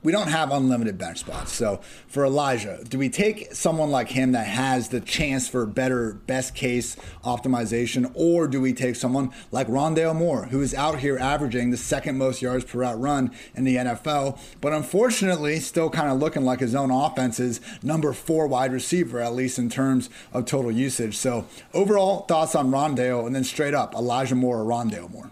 we 0.05 0.12
don't 0.12 0.28
have 0.28 0.52
unlimited 0.52 0.98
bench 0.98 1.20
spots. 1.20 1.52
So 1.52 1.80
for 2.07 2.24
Elijah, 2.24 2.84
do 2.86 2.98
we 2.98 3.09
take 3.09 3.52
someone 3.55 3.90
like 3.90 4.11
him 4.11 4.32
that 4.32 4.46
has 4.46 4.90
the 4.90 5.00
chance 5.00 5.48
for 5.48 5.66
better 5.66 6.12
best 6.12 6.55
case 6.55 6.96
optimization, 7.24 8.12
or 8.14 8.46
do 8.46 8.61
we 8.61 8.74
take 8.74 8.94
someone 8.94 9.32
like 9.50 9.66
Rondale 9.66 10.14
Moore, 10.14 10.44
who 10.44 10.61
is 10.61 10.74
out 10.74 11.00
here 11.00 11.18
averaging 11.18 11.70
the 11.70 11.76
second 11.76 12.18
most 12.18 12.42
yards 12.42 12.64
per 12.64 12.80
route 12.80 13.00
run 13.00 13.32
in 13.55 13.64
the 13.64 13.76
NFL, 13.76 14.38
but 14.61 14.74
unfortunately 14.74 15.59
still 15.59 15.88
kind 15.88 16.11
of 16.11 16.18
looking 16.18 16.44
like 16.44 16.61
his 16.61 16.74
own 16.74 16.90
offense's 16.90 17.61
number 17.82 18.12
four 18.12 18.46
wide 18.46 18.72
receiver, 18.72 19.20
at 19.20 19.34
least 19.34 19.59
in 19.59 19.70
terms 19.70 20.11
of 20.34 20.44
total 20.44 20.70
usage. 20.70 21.16
So 21.16 21.46
overall 21.72 22.20
thoughts 22.26 22.55
on 22.55 22.70
Rondale, 22.70 23.26
and 23.26 23.34
then 23.34 23.44
straight 23.44 23.74
up 23.74 23.94
Elijah 23.94 24.34
Moore 24.34 24.61
or 24.61 24.64
Rondale 24.64 25.11
Moore. 25.11 25.30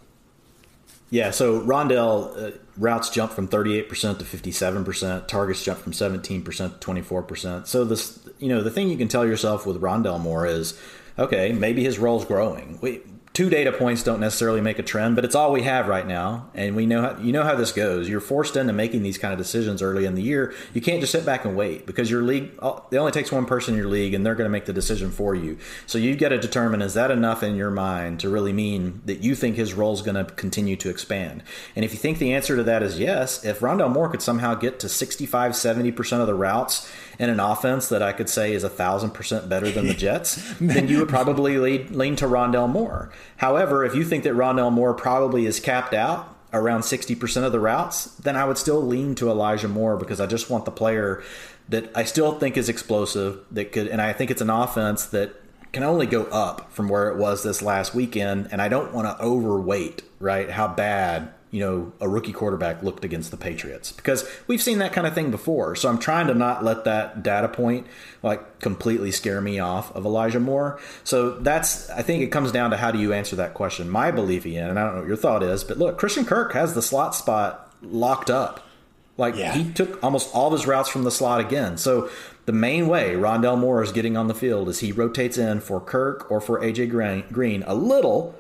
Yeah, 1.12 1.30
so 1.30 1.60
Rondale 1.60 2.54
uh, 2.54 2.56
routes 2.78 3.10
jumped 3.10 3.34
from 3.34 3.46
38% 3.46 3.86
to 4.18 4.24
57%, 4.24 5.28
targets 5.28 5.62
jumped 5.62 5.82
from 5.82 5.92
17% 5.92 6.80
to 6.80 6.88
24%. 6.88 7.66
So 7.66 7.84
this, 7.84 8.18
you 8.38 8.48
know, 8.48 8.62
the 8.62 8.70
thing 8.70 8.88
you 8.88 8.96
can 8.96 9.08
tell 9.08 9.26
yourself 9.26 9.66
with 9.66 9.78
Rondale 9.78 10.18
Moore 10.18 10.46
is, 10.46 10.80
okay, 11.18 11.52
maybe 11.52 11.84
his 11.84 11.98
role's 11.98 12.24
growing. 12.24 12.78
We, 12.80 13.02
two 13.32 13.48
data 13.48 13.72
points 13.72 14.02
don't 14.02 14.20
necessarily 14.20 14.60
make 14.60 14.78
a 14.78 14.82
trend, 14.82 15.16
but 15.16 15.24
it's 15.24 15.34
all 15.34 15.52
we 15.52 15.62
have 15.62 15.88
right 15.88 16.06
now. 16.06 16.48
And 16.54 16.76
we 16.76 16.84
know 16.84 17.00
how, 17.00 17.18
you 17.18 17.32
know 17.32 17.44
how 17.44 17.54
this 17.54 17.72
goes. 17.72 18.08
You're 18.08 18.20
forced 18.20 18.56
into 18.56 18.72
making 18.72 19.02
these 19.02 19.16
kind 19.16 19.32
of 19.32 19.38
decisions 19.38 19.80
early 19.80 20.04
in 20.04 20.14
the 20.14 20.22
year. 20.22 20.54
You 20.74 20.82
can't 20.82 21.00
just 21.00 21.12
sit 21.12 21.24
back 21.24 21.44
and 21.44 21.56
wait 21.56 21.86
because 21.86 22.10
your 22.10 22.22
league 22.22 22.50
it 22.90 22.96
only 22.96 23.12
takes 23.12 23.32
one 23.32 23.46
person 23.46 23.74
in 23.74 23.80
your 23.80 23.88
league 23.88 24.12
and 24.12 24.24
they're 24.24 24.34
going 24.34 24.48
to 24.48 24.52
make 24.52 24.66
the 24.66 24.72
decision 24.72 25.10
for 25.10 25.34
you. 25.34 25.56
So 25.86 25.98
you've 25.98 26.18
got 26.18 26.30
to 26.30 26.38
determine 26.38 26.82
is 26.82 26.94
that 26.94 27.10
enough 27.10 27.42
in 27.42 27.56
your 27.56 27.70
mind 27.70 28.20
to 28.20 28.28
really 28.28 28.52
mean 28.52 29.00
that 29.06 29.22
you 29.22 29.34
think 29.34 29.56
his 29.56 29.72
role 29.72 29.94
is 29.94 30.02
going 30.02 30.14
to 30.14 30.24
continue 30.34 30.76
to 30.76 30.90
expand. 30.90 31.42
And 31.74 31.84
if 31.84 31.92
you 31.92 31.98
think 31.98 32.18
the 32.18 32.34
answer 32.34 32.56
to 32.56 32.62
that 32.64 32.82
is 32.82 32.98
yes, 32.98 33.44
if 33.44 33.60
Rondale 33.60 33.90
Moore 33.90 34.10
could 34.10 34.22
somehow 34.22 34.54
get 34.54 34.78
to 34.80 34.88
65, 34.88 35.52
70% 35.52 36.20
of 36.20 36.26
the 36.26 36.34
routes 36.34 36.90
in 37.18 37.30
an 37.30 37.40
offense 37.40 37.88
that 37.88 38.02
I 38.02 38.12
could 38.12 38.28
say 38.28 38.52
is 38.52 38.64
a 38.64 38.68
thousand 38.68 39.10
percent 39.12 39.48
better 39.48 39.70
than 39.70 39.86
the 39.86 39.94
Jets, 40.02 40.54
then 40.60 40.88
you 40.88 40.98
would 40.98 41.08
probably 41.08 41.56
lead, 41.58 41.90
lean 41.90 42.16
to 42.16 42.26
Rondale 42.26 42.68
Moore. 42.68 43.10
However, 43.38 43.84
if 43.84 43.94
you 43.94 44.04
think 44.04 44.24
that 44.24 44.34
Rondale 44.34 44.72
Moore 44.72 44.94
probably 44.94 45.46
is 45.46 45.60
capped 45.60 45.94
out 45.94 46.36
around 46.52 46.82
60% 46.82 47.44
of 47.44 47.52
the 47.52 47.60
routes, 47.60 48.06
then 48.16 48.36
I 48.36 48.44
would 48.44 48.58
still 48.58 48.82
lean 48.82 49.14
to 49.16 49.30
Elijah 49.30 49.68
Moore 49.68 49.96
because 49.96 50.20
I 50.20 50.26
just 50.26 50.50
want 50.50 50.64
the 50.64 50.70
player 50.70 51.22
that 51.68 51.90
I 51.94 52.04
still 52.04 52.38
think 52.38 52.56
is 52.56 52.68
explosive 52.68 53.40
that 53.50 53.72
could 53.72 53.86
and 53.86 54.00
I 54.02 54.12
think 54.12 54.30
it's 54.30 54.42
an 54.42 54.50
offense 54.50 55.06
that 55.06 55.34
can 55.72 55.82
only 55.82 56.06
go 56.06 56.24
up 56.24 56.70
from 56.70 56.88
where 56.88 57.08
it 57.08 57.16
was 57.16 57.42
this 57.42 57.62
last 57.62 57.94
weekend 57.94 58.48
and 58.52 58.60
I 58.60 58.68
don't 58.68 58.92
want 58.92 59.06
to 59.06 59.24
overweight, 59.24 60.02
right? 60.20 60.50
How 60.50 60.68
bad 60.68 61.32
you 61.52 61.60
know, 61.60 61.92
a 62.00 62.08
rookie 62.08 62.32
quarterback 62.32 62.82
looked 62.82 63.04
against 63.04 63.30
the 63.30 63.36
Patriots 63.36 63.92
because 63.92 64.26
we've 64.46 64.62
seen 64.62 64.78
that 64.78 64.94
kind 64.94 65.06
of 65.06 65.14
thing 65.14 65.30
before. 65.30 65.76
So 65.76 65.90
I'm 65.90 65.98
trying 65.98 66.26
to 66.28 66.34
not 66.34 66.64
let 66.64 66.84
that 66.84 67.22
data 67.22 67.46
point 67.46 67.86
like 68.22 68.58
completely 68.58 69.12
scare 69.12 69.40
me 69.42 69.58
off 69.58 69.94
of 69.94 70.06
Elijah 70.06 70.40
Moore. 70.40 70.80
So 71.04 71.38
that's, 71.38 71.90
I 71.90 72.00
think 72.00 72.22
it 72.22 72.28
comes 72.28 72.52
down 72.52 72.70
to 72.70 72.78
how 72.78 72.90
do 72.90 72.98
you 72.98 73.12
answer 73.12 73.36
that 73.36 73.52
question. 73.52 73.90
My 73.90 74.10
belief, 74.10 74.46
Ian, 74.46 74.70
and 74.70 74.78
I 74.78 74.84
don't 74.84 74.94
know 74.94 75.00
what 75.02 75.08
your 75.08 75.16
thought 75.18 75.42
is, 75.42 75.62
but 75.62 75.76
look, 75.76 75.98
Christian 75.98 76.24
Kirk 76.24 76.54
has 76.54 76.74
the 76.74 76.80
slot 76.80 77.14
spot 77.14 77.70
locked 77.82 78.30
up. 78.30 78.66
Like 79.18 79.36
yeah. 79.36 79.52
he 79.52 79.70
took 79.70 80.02
almost 80.02 80.34
all 80.34 80.46
of 80.46 80.54
his 80.54 80.66
routes 80.66 80.88
from 80.88 81.04
the 81.04 81.10
slot 81.10 81.42
again. 81.42 81.76
So 81.76 82.08
the 82.46 82.52
main 82.52 82.88
way 82.88 83.12
Rondale 83.12 83.58
Moore 83.58 83.82
is 83.82 83.92
getting 83.92 84.16
on 84.16 84.26
the 84.26 84.34
field 84.34 84.70
is 84.70 84.80
he 84.80 84.90
rotates 84.90 85.36
in 85.36 85.60
for 85.60 85.82
Kirk 85.82 86.30
or 86.30 86.40
for 86.40 86.62
AJ 86.62 87.30
Green 87.30 87.62
a 87.66 87.74
little 87.74 88.34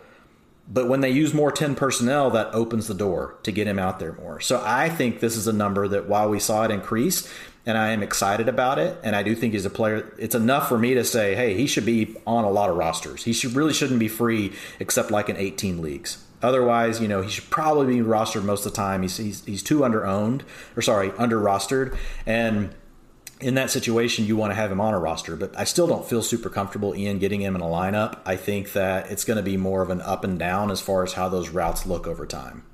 but 0.68 0.88
when 0.88 1.00
they 1.00 1.10
use 1.10 1.34
more 1.34 1.50
10 1.50 1.74
personnel, 1.74 2.30
that 2.30 2.54
opens 2.54 2.86
the 2.86 2.94
door 2.94 3.36
to 3.42 3.52
get 3.52 3.66
him 3.66 3.78
out 3.78 3.98
there 3.98 4.12
more. 4.12 4.40
So 4.40 4.62
I 4.64 4.88
think 4.88 5.20
this 5.20 5.36
is 5.36 5.46
a 5.46 5.52
number 5.52 5.88
that 5.88 6.08
while 6.08 6.28
we 6.28 6.38
saw 6.38 6.64
it 6.64 6.70
increase, 6.70 7.30
and 7.66 7.76
I 7.78 7.90
am 7.90 8.02
excited 8.02 8.48
about 8.48 8.78
it, 8.78 8.98
and 9.02 9.14
I 9.14 9.22
do 9.22 9.34
think 9.34 9.52
he's 9.52 9.66
a 9.66 9.70
player, 9.70 10.14
it's 10.18 10.34
enough 10.34 10.68
for 10.68 10.78
me 10.78 10.94
to 10.94 11.04
say, 11.04 11.34
hey, 11.34 11.54
he 11.54 11.66
should 11.66 11.86
be 11.86 12.16
on 12.26 12.44
a 12.44 12.50
lot 12.50 12.70
of 12.70 12.76
rosters. 12.76 13.24
He 13.24 13.32
should 13.32 13.54
really 13.54 13.72
shouldn't 13.72 14.00
be 14.00 14.08
free 14.08 14.52
except 14.80 15.10
like 15.10 15.28
in 15.28 15.36
18 15.36 15.82
leagues. 15.82 16.24
Otherwise, 16.42 17.00
you 17.00 17.06
know, 17.06 17.22
he 17.22 17.30
should 17.30 17.48
probably 17.50 17.94
be 17.94 18.00
rostered 18.00 18.42
most 18.42 18.66
of 18.66 18.72
the 18.72 18.76
time. 18.76 19.02
He's 19.02 19.16
he's, 19.16 19.44
he's 19.44 19.62
too 19.62 19.84
under 19.84 20.04
owned, 20.04 20.42
or 20.76 20.82
sorry, 20.82 21.12
under 21.16 21.38
rostered, 21.38 21.96
and 22.26 22.74
in 23.42 23.54
that 23.54 23.70
situation, 23.70 24.24
you 24.24 24.36
want 24.36 24.52
to 24.52 24.54
have 24.54 24.70
him 24.70 24.80
on 24.80 24.94
a 24.94 24.98
roster. 24.98 25.36
But 25.36 25.58
I 25.58 25.64
still 25.64 25.86
don't 25.86 26.06
feel 26.06 26.22
super 26.22 26.48
comfortable, 26.48 26.94
Ian, 26.94 27.18
getting 27.18 27.42
him 27.42 27.54
in 27.54 27.60
a 27.60 27.66
lineup. 27.66 28.20
I 28.24 28.36
think 28.36 28.72
that 28.72 29.10
it's 29.10 29.24
going 29.24 29.36
to 29.36 29.42
be 29.42 29.56
more 29.56 29.82
of 29.82 29.90
an 29.90 30.00
up 30.00 30.24
and 30.24 30.38
down 30.38 30.70
as 30.70 30.80
far 30.80 31.02
as 31.02 31.14
how 31.14 31.28
those 31.28 31.50
routes 31.50 31.84
look 31.84 32.06
over 32.06 32.26
time. 32.26 32.64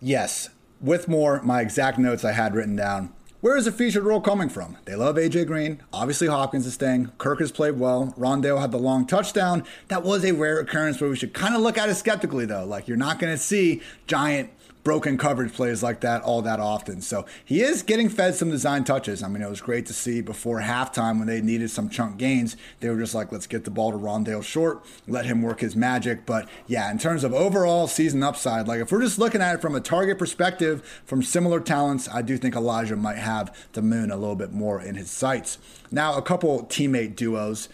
Yes, 0.00 0.50
with 0.80 1.08
more, 1.08 1.42
my 1.42 1.60
exact 1.60 1.98
notes 1.98 2.24
I 2.24 2.32
had 2.32 2.54
written 2.54 2.76
down. 2.76 3.12
Where 3.40 3.56
is 3.56 3.66
the 3.66 3.72
featured 3.72 4.02
role 4.02 4.20
coming 4.20 4.48
from? 4.48 4.78
They 4.84 4.96
love 4.96 5.14
AJ 5.14 5.46
Green. 5.46 5.80
Obviously, 5.92 6.26
Hopkins 6.26 6.66
is 6.66 6.74
staying. 6.74 7.12
Kirk 7.18 7.38
has 7.38 7.52
played 7.52 7.78
well. 7.78 8.12
Rondale 8.18 8.60
had 8.60 8.72
the 8.72 8.78
long 8.78 9.06
touchdown. 9.06 9.62
That 9.86 10.02
was 10.02 10.24
a 10.24 10.32
rare 10.32 10.58
occurrence 10.58 11.00
where 11.00 11.08
we 11.08 11.14
should 11.14 11.34
kind 11.34 11.54
of 11.54 11.60
look 11.60 11.78
at 11.78 11.88
it 11.88 11.94
skeptically, 11.94 12.46
though. 12.46 12.64
Like, 12.64 12.88
you're 12.88 12.96
not 12.96 13.20
going 13.20 13.32
to 13.32 13.38
see 13.38 13.80
giant 14.08 14.50
broken 14.84 15.18
coverage 15.18 15.52
plays 15.52 15.82
like 15.82 16.00
that 16.00 16.22
all 16.22 16.42
that 16.42 16.60
often. 16.60 17.00
So 17.00 17.26
he 17.44 17.60
is 17.62 17.82
getting 17.82 18.08
fed 18.08 18.34
some 18.34 18.50
design 18.50 18.84
touches. 18.84 19.22
I 19.22 19.28
mean, 19.28 19.42
it 19.42 19.50
was 19.50 19.60
great 19.60 19.86
to 19.86 19.92
see 19.92 20.20
before 20.20 20.60
halftime 20.60 21.18
when 21.18 21.26
they 21.26 21.40
needed 21.40 21.70
some 21.70 21.88
chunk 21.88 22.16
gains. 22.16 22.56
They 22.80 22.88
were 22.88 22.98
just 22.98 23.14
like, 23.14 23.32
let's 23.32 23.46
get 23.46 23.64
the 23.64 23.70
ball 23.70 23.92
to 23.92 23.98
Rondale 23.98 24.42
short, 24.42 24.84
let 25.06 25.26
him 25.26 25.42
work 25.42 25.60
his 25.60 25.76
magic. 25.76 26.26
But 26.26 26.48
yeah, 26.66 26.90
in 26.90 26.98
terms 26.98 27.24
of 27.24 27.34
overall 27.34 27.86
season 27.86 28.22
upside, 28.22 28.68
like 28.68 28.80
if 28.80 28.90
we're 28.90 29.02
just 29.02 29.18
looking 29.18 29.42
at 29.42 29.56
it 29.56 29.60
from 29.60 29.74
a 29.74 29.80
target 29.80 30.18
perspective, 30.18 31.02
from 31.04 31.22
similar 31.22 31.60
talents, 31.60 32.08
I 32.12 32.22
do 32.22 32.36
think 32.38 32.54
Elijah 32.54 32.96
might 32.96 33.18
have 33.18 33.54
the 33.72 33.82
moon 33.82 34.10
a 34.10 34.16
little 34.16 34.36
bit 34.36 34.52
more 34.52 34.80
in 34.80 34.94
his 34.94 35.10
sights. 35.10 35.58
Now, 35.90 36.16
a 36.16 36.22
couple 36.22 36.64
teammate 36.64 37.16
duos. 37.16 37.68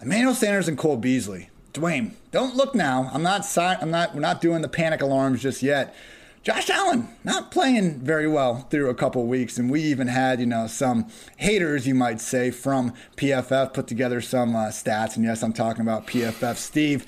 Emmanuel 0.00 0.34
Sanders 0.34 0.68
and 0.68 0.76
Cole 0.76 0.96
Beasley. 0.96 1.48
Dwain, 1.72 2.12
don't 2.30 2.54
look 2.54 2.74
now. 2.74 3.10
I'm 3.12 3.22
not. 3.22 3.44
I'm 3.58 3.90
not. 3.90 4.14
We're 4.14 4.20
not 4.20 4.40
doing 4.40 4.62
the 4.62 4.68
panic 4.68 5.02
alarms 5.02 5.42
just 5.42 5.62
yet. 5.62 5.94
Josh 6.44 6.68
Allen 6.68 7.08
not 7.24 7.50
playing 7.50 8.00
very 8.00 8.28
well 8.28 8.66
through 8.68 8.90
a 8.90 8.94
couple 8.94 9.26
weeks, 9.26 9.56
and 9.56 9.70
we 9.70 9.80
even 9.82 10.08
had 10.08 10.40
you 10.40 10.46
know 10.46 10.66
some 10.66 11.08
haters, 11.38 11.86
you 11.86 11.94
might 11.94 12.20
say, 12.20 12.50
from 12.50 12.92
PFF 13.16 13.72
put 13.72 13.86
together 13.86 14.20
some 14.20 14.54
uh, 14.54 14.66
stats, 14.66 15.16
and 15.16 15.24
yes, 15.24 15.42
I'm 15.42 15.54
talking 15.54 15.80
about 15.80 16.06
PFF 16.06 16.56
Steve. 16.56 17.06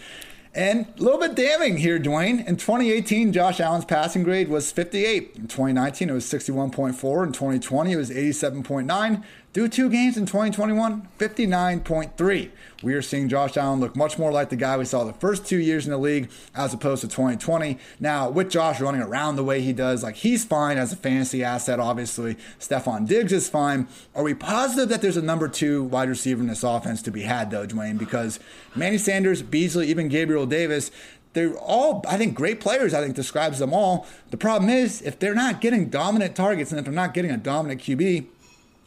And 0.55 0.87
a 0.99 1.03
little 1.03 1.21
bit 1.21 1.35
damning 1.35 1.77
here, 1.77 1.99
Dwain. 1.99 2.47
In 2.47 2.57
2018, 2.57 3.35
Josh 3.35 3.61
Allen's 3.61 3.85
passing 3.85 4.23
grade 4.23 4.49
was 4.49 4.73
58. 4.73 5.33
In 5.37 5.49
2019, 5.49 6.09
it 6.09 6.13
was 6.15 6.25
61.4. 6.25 7.27
In 7.27 7.33
2020, 7.33 7.93
it 7.93 7.97
was 7.97 8.09
87.9. 8.09 9.23
Through 9.57 9.69
two 9.69 9.89
games 9.89 10.19
in 10.19 10.27
2021, 10.27 11.09
59.3. 11.19 12.51
We 12.83 12.93
are 12.93 13.01
seeing 13.01 13.31
Josh 13.31 13.57
Allen 13.57 13.81
look 13.81 13.97
much 13.97 14.19
more 14.19 14.31
like 14.31 14.51
the 14.51 14.57
guy 14.57 14.77
we 14.77 14.85
saw 14.85 15.03
the 15.03 15.15
first 15.15 15.47
two 15.47 15.57
years 15.57 15.87
in 15.87 15.93
the 15.93 15.97
league 15.97 16.29
as 16.55 16.75
opposed 16.75 17.01
to 17.01 17.09
2020. 17.09 17.79
Now, 17.99 18.29
with 18.29 18.51
Josh 18.51 18.83
running 18.83 19.01
around 19.01 19.37
the 19.37 19.45
way 19.45 19.63
he 19.63 19.73
does, 19.73 20.03
like 20.03 20.17
he's 20.17 20.45
fine 20.45 20.77
as 20.77 20.93
a 20.93 20.97
fantasy 20.97 21.43
asset, 21.43 21.81
obviously. 21.81 22.37
Stefon 22.61 23.09
Diggs 23.09 23.33
is 23.33 23.49
fine. 23.49 23.89
Are 24.15 24.23
we 24.23 24.35
positive 24.35 24.91
that 24.91 25.01
there's 25.01 25.17
a 25.17 25.23
number 25.23 25.49
two 25.49 25.85
wide 25.85 26.11
receiver 26.11 26.43
in 26.43 26.49
this 26.49 26.63
offense 26.63 27.01
to 27.01 27.11
be 27.11 27.23
had, 27.23 27.51
though, 27.51 27.67
Dwain? 27.67 27.97
Because 27.97 28.39
Manny 28.75 28.99
Sanders, 28.99 29.41
Beasley, 29.41 29.89
even 29.89 30.09
Gabriel 30.09 30.45
Davis, 30.45 30.91
they're 31.33 31.57
all, 31.57 32.05
I 32.07 32.19
think, 32.19 32.35
great 32.35 32.61
players. 32.61 32.93
I 32.93 33.01
think 33.01 33.15
describes 33.15 33.59
them 33.59 33.73
all. 33.73 34.07
The 34.31 34.37
problem 34.37 34.69
is, 34.69 35.01
if 35.01 35.19
they're 35.19 35.35
not 35.35 35.63
getting 35.63 35.89
dominant 35.89 36.37
targets 36.37 36.73
and 36.73 36.79
if 36.79 36.85
they're 36.85 36.95
not 36.95 37.15
getting 37.15 37.31
a 37.31 37.39
dominant 37.39 37.81
QB, 37.81 38.27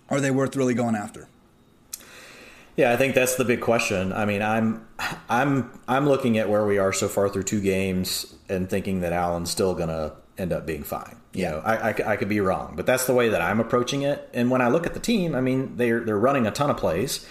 are 0.09 0.19
they 0.19 0.31
worth 0.31 0.55
really 0.55 0.73
going 0.73 0.95
after? 0.95 1.27
Yeah, 2.75 2.93
I 2.93 2.95
think 2.95 3.13
that's 3.13 3.35
the 3.35 3.43
big 3.43 3.59
question. 3.59 4.13
I 4.13 4.25
mean, 4.25 4.41
I'm 4.41 4.87
I'm 5.27 5.69
I'm 5.87 6.07
looking 6.07 6.37
at 6.37 6.49
where 6.49 6.65
we 6.65 6.77
are 6.77 6.93
so 6.93 7.09
far 7.09 7.27
through 7.27 7.43
two 7.43 7.59
games 7.59 8.33
and 8.47 8.69
thinking 8.69 9.01
that 9.01 9.11
Allen's 9.11 9.51
still 9.51 9.75
going 9.75 9.89
to 9.89 10.13
end 10.37 10.53
up 10.53 10.65
being 10.65 10.83
fine. 10.83 11.17
You 11.33 11.43
yeah. 11.43 11.51
know, 11.51 11.59
I, 11.59 11.89
I, 11.89 12.11
I, 12.13 12.15
could 12.15 12.29
be 12.29 12.39
wrong, 12.39 12.73
but 12.75 12.85
that's 12.85 13.05
the 13.05 13.13
way 13.13 13.29
that 13.29 13.41
I'm 13.41 13.59
approaching 13.59 14.01
it. 14.01 14.29
And 14.33 14.49
when 14.49 14.61
I 14.61 14.69
look 14.69 14.87
at 14.87 14.93
the 14.93 14.99
team, 14.99 15.35
I 15.35 15.41
mean, 15.41 15.75
they're 15.75 15.99
they're 15.99 16.17
running 16.17 16.47
a 16.47 16.51
ton 16.51 16.69
of 16.69 16.77
plays. 16.77 17.27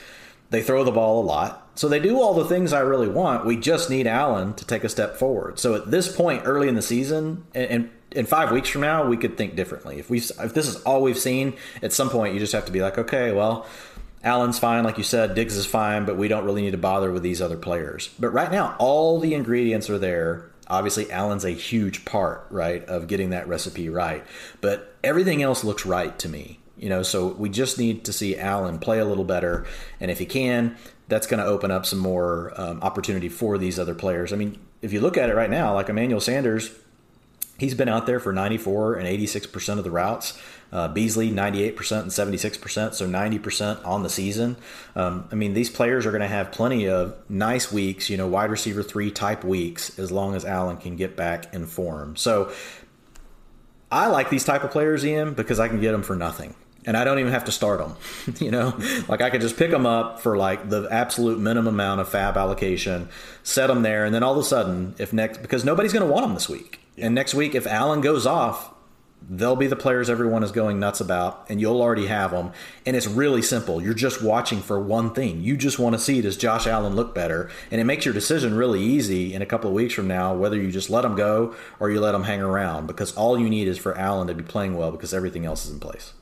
They 0.50 0.62
throw 0.62 0.84
the 0.84 0.92
ball 0.92 1.22
a 1.22 1.24
lot. 1.24 1.70
So 1.74 1.88
they 1.88 1.98
do 1.98 2.20
all 2.20 2.34
the 2.34 2.44
things 2.44 2.72
I 2.72 2.80
really 2.80 3.08
want. 3.08 3.46
We 3.46 3.56
just 3.56 3.88
need 3.88 4.06
Allen 4.06 4.54
to 4.54 4.66
take 4.66 4.84
a 4.84 4.88
step 4.88 5.16
forward. 5.16 5.58
So 5.58 5.74
at 5.74 5.90
this 5.90 6.14
point 6.14 6.42
early 6.44 6.68
in 6.68 6.74
the 6.74 6.82
season, 6.82 7.46
and, 7.54 7.70
and 7.70 7.90
in 8.12 8.26
five 8.26 8.50
weeks 8.50 8.68
from 8.68 8.82
now, 8.82 9.06
we 9.06 9.16
could 9.16 9.36
think 9.36 9.56
differently. 9.56 9.98
If 9.98 10.10
we 10.10 10.18
if 10.18 10.54
this 10.54 10.68
is 10.68 10.76
all 10.82 11.02
we've 11.02 11.18
seen, 11.18 11.56
at 11.82 11.92
some 11.92 12.10
point 12.10 12.34
you 12.34 12.40
just 12.40 12.52
have 12.52 12.66
to 12.66 12.72
be 12.72 12.82
like, 12.82 12.98
okay, 12.98 13.32
well, 13.32 13.66
Allen's 14.24 14.58
fine, 14.58 14.84
like 14.84 14.98
you 14.98 15.04
said, 15.04 15.34
Diggs 15.34 15.56
is 15.56 15.66
fine, 15.66 16.04
but 16.04 16.16
we 16.16 16.28
don't 16.28 16.44
really 16.44 16.62
need 16.62 16.72
to 16.72 16.78
bother 16.78 17.12
with 17.12 17.22
these 17.22 17.40
other 17.40 17.56
players. 17.56 18.10
But 18.18 18.30
right 18.30 18.50
now, 18.50 18.74
all 18.78 19.20
the 19.20 19.34
ingredients 19.34 19.88
are 19.90 19.98
there. 19.98 20.50
Obviously, 20.66 21.10
Allen's 21.10 21.44
a 21.44 21.50
huge 21.50 22.04
part, 22.04 22.46
right, 22.50 22.84
of 22.86 23.06
getting 23.06 23.30
that 23.30 23.48
recipe 23.48 23.88
right. 23.88 24.24
But 24.60 24.94
everything 25.04 25.42
else 25.42 25.64
looks 25.64 25.86
right 25.86 26.18
to 26.18 26.28
me. 26.28 26.60
You 26.76 26.88
know, 26.88 27.02
so 27.02 27.28
we 27.28 27.48
just 27.48 27.76
need 27.78 28.04
to 28.04 28.12
see 28.12 28.38
Allen 28.38 28.78
play 28.78 29.00
a 29.00 29.04
little 29.04 29.24
better, 29.24 29.66
and 29.98 30.10
if 30.12 30.18
he 30.20 30.26
can, 30.26 30.76
that's 31.08 31.26
going 31.26 31.42
to 31.42 31.46
open 31.46 31.70
up 31.70 31.86
some 31.86 31.98
more 31.98 32.52
um, 32.56 32.80
opportunity 32.82 33.28
for 33.28 33.58
these 33.58 33.80
other 33.80 33.94
players. 33.94 34.32
I 34.32 34.36
mean, 34.36 34.58
if 34.80 34.92
you 34.92 35.00
look 35.00 35.16
at 35.16 35.28
it 35.28 35.34
right 35.34 35.50
now, 35.50 35.74
like 35.74 35.88
Emmanuel 35.88 36.20
Sanders, 36.20 36.70
He's 37.58 37.74
been 37.74 37.88
out 37.88 38.06
there 38.06 38.20
for 38.20 38.32
94 38.32 38.94
and 38.94 39.08
86% 39.08 39.78
of 39.78 39.84
the 39.84 39.90
routes. 39.90 40.40
Uh, 40.70 40.86
Beasley, 40.86 41.30
98% 41.30 42.02
and 42.02 42.10
76%, 42.10 42.94
so 42.94 43.08
90% 43.08 43.86
on 43.86 44.02
the 44.02 44.08
season. 44.08 44.56
Um, 44.94 45.28
I 45.32 45.34
mean, 45.34 45.54
these 45.54 45.68
players 45.68 46.06
are 46.06 46.10
going 46.10 46.20
to 46.20 46.28
have 46.28 46.52
plenty 46.52 46.88
of 46.88 47.16
nice 47.28 47.72
weeks, 47.72 48.10
you 48.10 48.16
know, 48.16 48.28
wide 48.28 48.50
receiver 48.50 48.82
three 48.82 49.10
type 49.10 49.44
weeks, 49.44 49.98
as 49.98 50.12
long 50.12 50.34
as 50.34 50.44
Allen 50.44 50.76
can 50.76 50.96
get 50.96 51.16
back 51.16 51.52
in 51.52 51.66
form. 51.66 52.16
So 52.16 52.52
I 53.90 54.06
like 54.06 54.30
these 54.30 54.44
type 54.44 54.62
of 54.62 54.70
players, 54.70 55.04
Ian, 55.04 55.34
because 55.34 55.58
I 55.58 55.68
can 55.68 55.80
get 55.80 55.92
them 55.92 56.02
for 56.02 56.14
nothing 56.14 56.54
and 56.86 56.96
I 56.96 57.04
don't 57.04 57.18
even 57.18 57.32
have 57.32 57.44
to 57.44 57.52
start 57.52 57.80
them. 57.80 57.96
you 58.38 58.50
know, 58.50 58.78
like 59.08 59.20
I 59.20 59.30
could 59.30 59.40
just 59.40 59.56
pick 59.56 59.70
them 59.70 59.84
up 59.84 60.20
for 60.20 60.36
like 60.36 60.70
the 60.70 60.88
absolute 60.90 61.38
minimum 61.38 61.74
amount 61.74 62.00
of 62.00 62.08
fab 62.08 62.36
allocation, 62.36 63.08
set 63.42 63.66
them 63.66 63.82
there, 63.82 64.04
and 64.04 64.14
then 64.14 64.22
all 64.22 64.32
of 64.32 64.38
a 64.38 64.44
sudden, 64.44 64.94
if 64.98 65.12
next 65.12 65.42
because 65.42 65.64
nobody's 65.64 65.92
going 65.92 66.06
to 66.06 66.12
want 66.12 66.24
them 66.24 66.34
this 66.34 66.48
week, 66.48 66.80
and 67.00 67.14
next 67.14 67.34
week 67.34 67.54
if 67.54 67.66
Allen 67.66 68.00
goes 68.00 68.26
off, 68.26 68.74
they'll 69.28 69.56
be 69.56 69.66
the 69.66 69.76
players 69.76 70.08
everyone 70.08 70.42
is 70.42 70.52
going 70.52 70.78
nuts 70.78 71.00
about, 71.00 71.46
and 71.48 71.60
you'll 71.60 71.80
already 71.80 72.06
have 72.06 72.30
them. 72.30 72.52
And 72.86 72.96
it's 72.96 73.06
really 73.06 73.42
simple. 73.42 73.82
You're 73.82 73.94
just 73.94 74.22
watching 74.22 74.60
for 74.60 74.80
one 74.80 75.12
thing. 75.12 75.42
You 75.42 75.56
just 75.56 75.78
want 75.78 75.94
to 75.94 75.98
see 75.98 76.20
does 76.20 76.36
Josh 76.36 76.66
Allen 76.66 76.94
look 76.94 77.14
better, 77.14 77.50
and 77.70 77.80
it 77.80 77.84
makes 77.84 78.04
your 78.04 78.14
decision 78.14 78.54
really 78.54 78.82
easy 78.82 79.34
in 79.34 79.42
a 79.42 79.46
couple 79.46 79.68
of 79.68 79.74
weeks 79.74 79.94
from 79.94 80.08
now 80.08 80.34
whether 80.34 80.56
you 80.56 80.70
just 80.70 80.90
let 80.90 81.04
him 81.04 81.16
go 81.16 81.54
or 81.80 81.90
you 81.90 82.00
let 82.00 82.14
him 82.14 82.24
hang 82.24 82.40
around 82.40 82.86
because 82.86 83.14
all 83.14 83.38
you 83.38 83.48
need 83.48 83.68
is 83.68 83.78
for 83.78 83.96
Allen 83.96 84.28
to 84.28 84.34
be 84.34 84.44
playing 84.44 84.76
well 84.76 84.90
because 84.90 85.12
everything 85.12 85.44
else 85.44 85.66
is 85.66 85.72
in 85.72 85.80
place. 85.80 86.12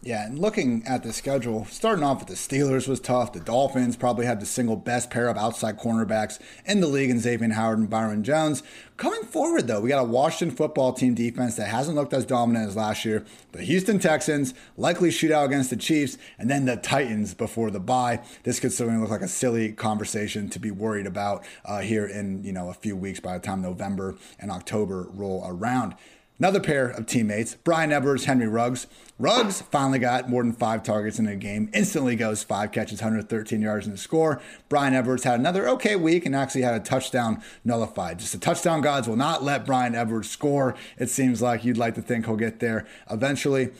Yeah, 0.00 0.24
and 0.24 0.38
looking 0.38 0.84
at 0.86 1.02
the 1.02 1.12
schedule, 1.12 1.64
starting 1.64 2.04
off 2.04 2.20
with 2.20 2.28
the 2.28 2.34
Steelers 2.34 2.86
was 2.86 3.00
tough. 3.00 3.32
The 3.32 3.40
Dolphins 3.40 3.96
probably 3.96 4.26
had 4.26 4.38
the 4.38 4.46
single 4.46 4.76
best 4.76 5.10
pair 5.10 5.28
of 5.28 5.36
outside 5.36 5.76
cornerbacks 5.76 6.38
in 6.64 6.80
the 6.80 6.86
league 6.86 7.10
in 7.10 7.18
Xavier 7.18 7.52
Howard 7.52 7.80
and 7.80 7.90
Byron 7.90 8.22
Jones. 8.22 8.62
Coming 8.96 9.24
forward, 9.24 9.66
though, 9.66 9.80
we 9.80 9.88
got 9.88 10.00
a 10.00 10.04
Washington 10.04 10.56
football 10.56 10.92
team 10.92 11.14
defense 11.14 11.56
that 11.56 11.66
hasn't 11.66 11.96
looked 11.96 12.12
as 12.12 12.24
dominant 12.24 12.68
as 12.68 12.76
last 12.76 13.04
year. 13.04 13.24
The 13.50 13.62
Houston 13.62 13.98
Texans, 13.98 14.54
likely 14.76 15.10
shootout 15.10 15.46
against 15.46 15.70
the 15.70 15.76
Chiefs, 15.76 16.16
and 16.38 16.48
then 16.48 16.64
the 16.64 16.76
Titans 16.76 17.34
before 17.34 17.72
the 17.72 17.80
bye. 17.80 18.20
This 18.44 18.60
could 18.60 18.72
certainly 18.72 19.00
look 19.00 19.10
like 19.10 19.20
a 19.20 19.28
silly 19.28 19.72
conversation 19.72 20.48
to 20.50 20.60
be 20.60 20.70
worried 20.70 21.06
about 21.06 21.44
uh, 21.64 21.80
here 21.80 22.06
in 22.06 22.44
you 22.44 22.52
know 22.52 22.70
a 22.70 22.74
few 22.74 22.96
weeks 22.96 23.18
by 23.18 23.36
the 23.36 23.44
time 23.44 23.62
November 23.62 24.16
and 24.38 24.52
October 24.52 25.08
roll 25.10 25.44
around. 25.44 25.96
Another 26.40 26.60
pair 26.60 26.88
of 26.90 27.06
teammates, 27.06 27.56
Bryan 27.56 27.90
Edwards, 27.90 28.26
Henry 28.26 28.46
Ruggs. 28.46 28.86
Ruggs 29.18 29.60
finally 29.60 29.98
got 29.98 30.30
more 30.30 30.44
than 30.44 30.52
five 30.52 30.84
targets 30.84 31.18
in 31.18 31.26
a 31.26 31.34
game, 31.34 31.68
instantly 31.74 32.14
goes 32.14 32.44
five 32.44 32.70
catches, 32.70 33.00
113 33.00 33.60
yards 33.60 33.86
in 33.86 33.92
the 33.92 33.98
score. 33.98 34.40
Bryan 34.68 34.94
Edwards 34.94 35.24
had 35.24 35.40
another 35.40 35.68
okay 35.70 35.96
week 35.96 36.24
and 36.24 36.36
actually 36.36 36.62
had 36.62 36.74
a 36.74 36.80
touchdown 36.80 37.42
nullified. 37.64 38.20
Just 38.20 38.34
the 38.34 38.38
touchdown 38.38 38.82
gods 38.82 39.08
will 39.08 39.16
not 39.16 39.42
let 39.42 39.66
Bryan 39.66 39.96
Edwards 39.96 40.30
score. 40.30 40.76
It 40.96 41.10
seems 41.10 41.42
like 41.42 41.64
you'd 41.64 41.76
like 41.76 41.96
to 41.96 42.02
think 42.02 42.26
he'll 42.26 42.36
get 42.36 42.60
there 42.60 42.86
eventually. 43.10 43.70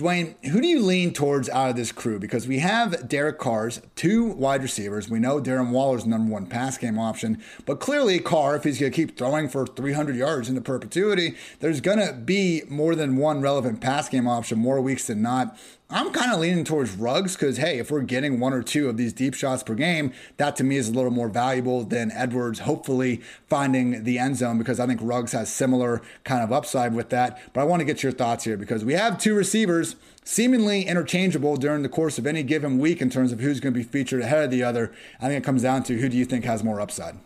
Dwain, 0.00 0.34
who 0.46 0.62
do 0.62 0.66
you 0.66 0.80
lean 0.80 1.12
towards 1.12 1.50
out 1.50 1.68
of 1.68 1.76
this 1.76 1.92
crew? 1.92 2.18
Because 2.18 2.48
we 2.48 2.60
have 2.60 3.06
Derek 3.06 3.38
Carr's 3.38 3.82
two 3.96 4.24
wide 4.24 4.62
receivers. 4.62 5.10
We 5.10 5.18
know 5.18 5.42
Darren 5.42 5.70
Waller's 5.70 6.06
number 6.06 6.32
one 6.32 6.46
pass 6.46 6.78
game 6.78 6.98
option, 6.98 7.42
but 7.66 7.80
clearly 7.80 8.18
Carr, 8.18 8.56
if 8.56 8.64
he's 8.64 8.80
going 8.80 8.92
to 8.92 8.96
keep 8.96 9.18
throwing 9.18 9.46
for 9.46 9.66
300 9.66 10.16
yards 10.16 10.48
into 10.48 10.62
perpetuity, 10.62 11.36
there's 11.60 11.82
going 11.82 11.98
to 11.98 12.14
be 12.14 12.62
more 12.68 12.94
than 12.94 13.18
one 13.18 13.42
relevant 13.42 13.82
pass 13.82 14.08
game 14.08 14.26
option 14.26 14.58
more 14.58 14.80
weeks 14.80 15.06
than 15.06 15.20
not. 15.20 15.58
I'm 15.92 16.12
kind 16.12 16.32
of 16.32 16.38
leaning 16.38 16.62
towards 16.62 16.92
Ruggs 16.92 17.34
because, 17.34 17.56
hey, 17.56 17.80
if 17.80 17.90
we're 17.90 18.02
getting 18.02 18.38
one 18.38 18.52
or 18.52 18.62
two 18.62 18.88
of 18.88 18.96
these 18.96 19.12
deep 19.12 19.34
shots 19.34 19.64
per 19.64 19.74
game, 19.74 20.12
that 20.36 20.54
to 20.56 20.64
me 20.64 20.76
is 20.76 20.88
a 20.88 20.92
little 20.92 21.10
more 21.10 21.28
valuable 21.28 21.82
than 21.82 22.12
Edwards 22.12 22.60
hopefully 22.60 23.22
finding 23.48 24.04
the 24.04 24.16
end 24.16 24.36
zone 24.36 24.56
because 24.56 24.78
I 24.78 24.86
think 24.86 25.00
Ruggs 25.02 25.32
has 25.32 25.52
similar 25.52 26.00
kind 26.22 26.44
of 26.44 26.52
upside 26.52 26.94
with 26.94 27.08
that. 27.10 27.40
But 27.52 27.62
I 27.62 27.64
want 27.64 27.80
to 27.80 27.84
get 27.84 28.04
your 28.04 28.12
thoughts 28.12 28.44
here 28.44 28.56
because 28.56 28.84
we 28.84 28.92
have 28.92 29.18
two 29.18 29.34
receivers 29.34 29.96
seemingly 30.22 30.82
interchangeable 30.82 31.56
during 31.56 31.82
the 31.82 31.88
course 31.88 32.18
of 32.18 32.26
any 32.26 32.44
given 32.44 32.78
week 32.78 33.02
in 33.02 33.10
terms 33.10 33.32
of 33.32 33.40
who's 33.40 33.58
going 33.58 33.74
to 33.74 33.80
be 33.80 33.84
featured 33.84 34.22
ahead 34.22 34.44
of 34.44 34.52
the 34.52 34.62
other. 34.62 34.92
I 35.20 35.26
think 35.26 35.42
it 35.42 35.44
comes 35.44 35.62
down 35.62 35.82
to 35.84 35.98
who 35.98 36.08
do 36.08 36.16
you 36.16 36.24
think 36.24 36.44
has 36.44 36.62
more 36.62 36.80
upside? 36.80 37.16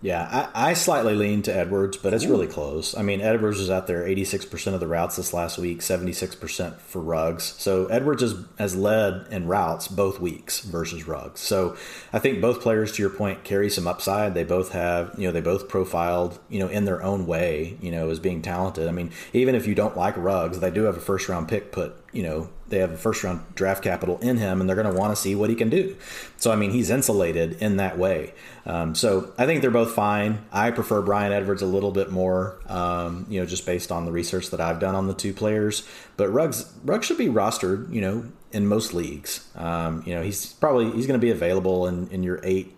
Yeah, 0.00 0.48
I, 0.54 0.70
I, 0.70 0.72
slightly 0.74 1.16
lean 1.16 1.42
to 1.42 1.54
Edwards, 1.54 1.96
but 1.96 2.14
it's 2.14 2.24
Ooh. 2.24 2.30
really 2.30 2.46
close. 2.46 2.96
I 2.96 3.02
mean, 3.02 3.20
Edwards 3.20 3.58
was 3.58 3.68
out 3.68 3.88
there 3.88 4.04
86% 4.04 4.72
of 4.72 4.78
the 4.78 4.86
routes 4.86 5.16
this 5.16 5.32
last 5.32 5.58
week, 5.58 5.80
76% 5.80 6.76
for 6.78 7.00
Ruggs. 7.00 7.42
So 7.58 7.86
Edwards 7.86 8.22
has, 8.22 8.36
has 8.58 8.76
led 8.76 9.26
in 9.32 9.48
routes 9.48 9.88
both 9.88 10.20
weeks 10.20 10.60
versus 10.60 11.08
Ruggs. 11.08 11.40
So 11.40 11.76
I 12.12 12.20
think 12.20 12.40
both 12.40 12.60
players, 12.60 12.92
to 12.92 13.02
your 13.02 13.10
point, 13.10 13.42
carry 13.42 13.68
some 13.68 13.88
upside. 13.88 14.34
They 14.34 14.44
both 14.44 14.70
have, 14.70 15.14
you 15.18 15.26
know, 15.26 15.32
they 15.32 15.40
both 15.40 15.68
profiled, 15.68 16.38
you 16.48 16.60
know, 16.60 16.68
in 16.68 16.84
their 16.84 17.02
own 17.02 17.26
way, 17.26 17.76
you 17.80 17.90
know, 17.90 18.08
as 18.10 18.20
being 18.20 18.40
talented. 18.40 18.86
I 18.86 18.92
mean, 18.92 19.10
even 19.32 19.56
if 19.56 19.66
you 19.66 19.74
don't 19.74 19.96
like 19.96 20.16
Ruggs, 20.16 20.60
they 20.60 20.70
do 20.70 20.84
have 20.84 20.96
a 20.96 21.00
first 21.00 21.28
round 21.28 21.48
pick 21.48 21.72
put, 21.72 21.96
you 22.18 22.24
know, 22.24 22.50
they 22.66 22.78
have 22.78 22.90
a 22.90 22.96
first 22.96 23.22
round 23.22 23.44
draft 23.54 23.84
capital 23.84 24.18
in 24.18 24.38
him 24.38 24.60
and 24.60 24.68
they're 24.68 24.74
going 24.74 24.92
to 24.92 25.00
want 25.00 25.12
to 25.12 25.16
see 25.16 25.36
what 25.36 25.50
he 25.50 25.54
can 25.54 25.70
do. 25.70 25.96
So, 26.36 26.50
I 26.50 26.56
mean, 26.56 26.72
he's 26.72 26.90
insulated 26.90 27.62
in 27.62 27.76
that 27.76 27.96
way. 27.96 28.34
Um, 28.66 28.96
so 28.96 29.32
I 29.38 29.46
think 29.46 29.62
they're 29.62 29.70
both 29.70 29.92
fine. 29.92 30.44
I 30.50 30.72
prefer 30.72 31.00
Bryan 31.00 31.32
Edwards 31.32 31.62
a 31.62 31.66
little 31.66 31.92
bit 31.92 32.10
more, 32.10 32.58
um, 32.66 33.24
you 33.28 33.38
know, 33.38 33.46
just 33.46 33.64
based 33.64 33.92
on 33.92 34.04
the 34.04 34.10
research 34.10 34.50
that 34.50 34.60
I've 34.60 34.80
done 34.80 34.96
on 34.96 35.06
the 35.06 35.14
two 35.14 35.32
players. 35.32 35.86
But 36.16 36.30
Ruggs, 36.30 36.72
Ruggs 36.84 37.06
should 37.06 37.18
be 37.18 37.28
rostered, 37.28 37.94
you 37.94 38.00
know, 38.00 38.24
in 38.50 38.66
most 38.66 38.92
leagues. 38.92 39.48
Um, 39.54 40.02
you 40.04 40.12
know, 40.12 40.22
he's 40.24 40.54
probably, 40.54 40.90
he's 40.90 41.06
going 41.06 41.20
to 41.20 41.24
be 41.24 41.30
available 41.30 41.86
in, 41.86 42.08
in 42.08 42.24
your 42.24 42.40
eight, 42.42 42.74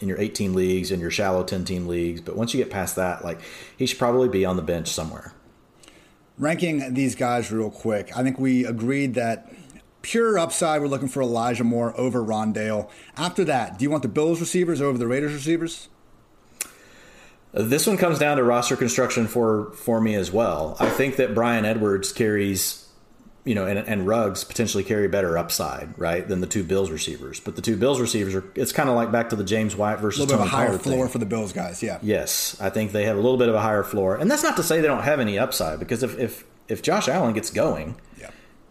in 0.00 0.08
your 0.08 0.18
18 0.18 0.54
leagues, 0.54 0.90
in 0.90 1.00
your 1.00 1.10
shallow 1.10 1.44
10 1.44 1.66
team 1.66 1.86
leagues. 1.86 2.22
But 2.22 2.34
once 2.34 2.54
you 2.54 2.64
get 2.64 2.72
past 2.72 2.96
that, 2.96 3.22
like 3.22 3.42
he 3.76 3.84
should 3.84 3.98
probably 3.98 4.30
be 4.30 4.46
on 4.46 4.56
the 4.56 4.62
bench 4.62 4.88
somewhere 4.88 5.34
ranking 6.38 6.94
these 6.94 7.14
guys 7.14 7.50
real 7.50 7.70
quick, 7.70 8.16
I 8.16 8.22
think 8.22 8.38
we 8.38 8.64
agreed 8.64 9.14
that 9.14 9.52
pure 10.02 10.38
upside, 10.38 10.80
we're 10.80 10.88
looking 10.88 11.08
for 11.08 11.22
Elijah 11.22 11.64
Moore 11.64 11.98
over 11.98 12.22
Rondale. 12.22 12.88
After 13.16 13.44
that, 13.44 13.78
do 13.78 13.82
you 13.82 13.90
want 13.90 14.02
the 14.02 14.08
Bills 14.08 14.40
receivers 14.40 14.80
over 14.80 14.96
the 14.96 15.06
Raiders 15.06 15.34
receivers? 15.34 15.88
This 17.52 17.86
one 17.86 17.96
comes 17.96 18.18
down 18.18 18.36
to 18.36 18.44
roster 18.44 18.76
construction 18.76 19.26
for 19.26 19.72
for 19.72 20.00
me 20.00 20.14
as 20.14 20.30
well. 20.30 20.76
I 20.78 20.90
think 20.90 21.16
that 21.16 21.34
Bryan 21.34 21.64
Edwards 21.64 22.12
carries 22.12 22.87
you 23.44 23.54
know, 23.54 23.66
and, 23.66 23.78
and 23.78 24.06
Ruggs 24.06 24.44
potentially 24.44 24.84
carry 24.84 25.08
better 25.08 25.38
upside, 25.38 25.98
right, 25.98 26.26
than 26.26 26.40
the 26.40 26.46
two 26.46 26.62
Bills 26.62 26.90
receivers. 26.90 27.40
But 27.40 27.56
the 27.56 27.62
two 27.62 27.76
Bills 27.76 28.00
receivers 28.00 28.34
are, 28.34 28.44
it's 28.54 28.72
kind 28.72 28.88
of 28.88 28.94
like 28.94 29.10
back 29.10 29.30
to 29.30 29.36
the 29.36 29.44
James 29.44 29.74
White 29.74 30.00
versus 30.00 30.20
a 30.20 30.22
little 30.24 30.38
bit 30.38 30.46
of 30.46 30.52
a 30.52 30.56
higher 30.56 30.66
Pollard 30.66 30.82
floor 30.82 31.06
thing. 31.06 31.12
for 31.12 31.18
the 31.18 31.26
Bills 31.26 31.52
guys, 31.52 31.82
yeah. 31.82 31.98
Yes, 32.02 32.56
I 32.60 32.70
think 32.70 32.92
they 32.92 33.04
have 33.04 33.16
a 33.16 33.20
little 33.20 33.38
bit 33.38 33.48
of 33.48 33.54
a 33.54 33.60
higher 33.60 33.84
floor, 33.84 34.16
and 34.16 34.30
that's 34.30 34.42
not 34.42 34.56
to 34.56 34.62
say 34.62 34.80
they 34.80 34.86
don't 34.88 35.02
have 35.02 35.20
any 35.20 35.38
upside 35.38 35.78
because 35.78 36.02
if 36.02 36.18
if 36.18 36.44
if 36.68 36.82
Josh 36.82 37.08
Allen 37.08 37.32
gets 37.32 37.50
going, 37.50 37.96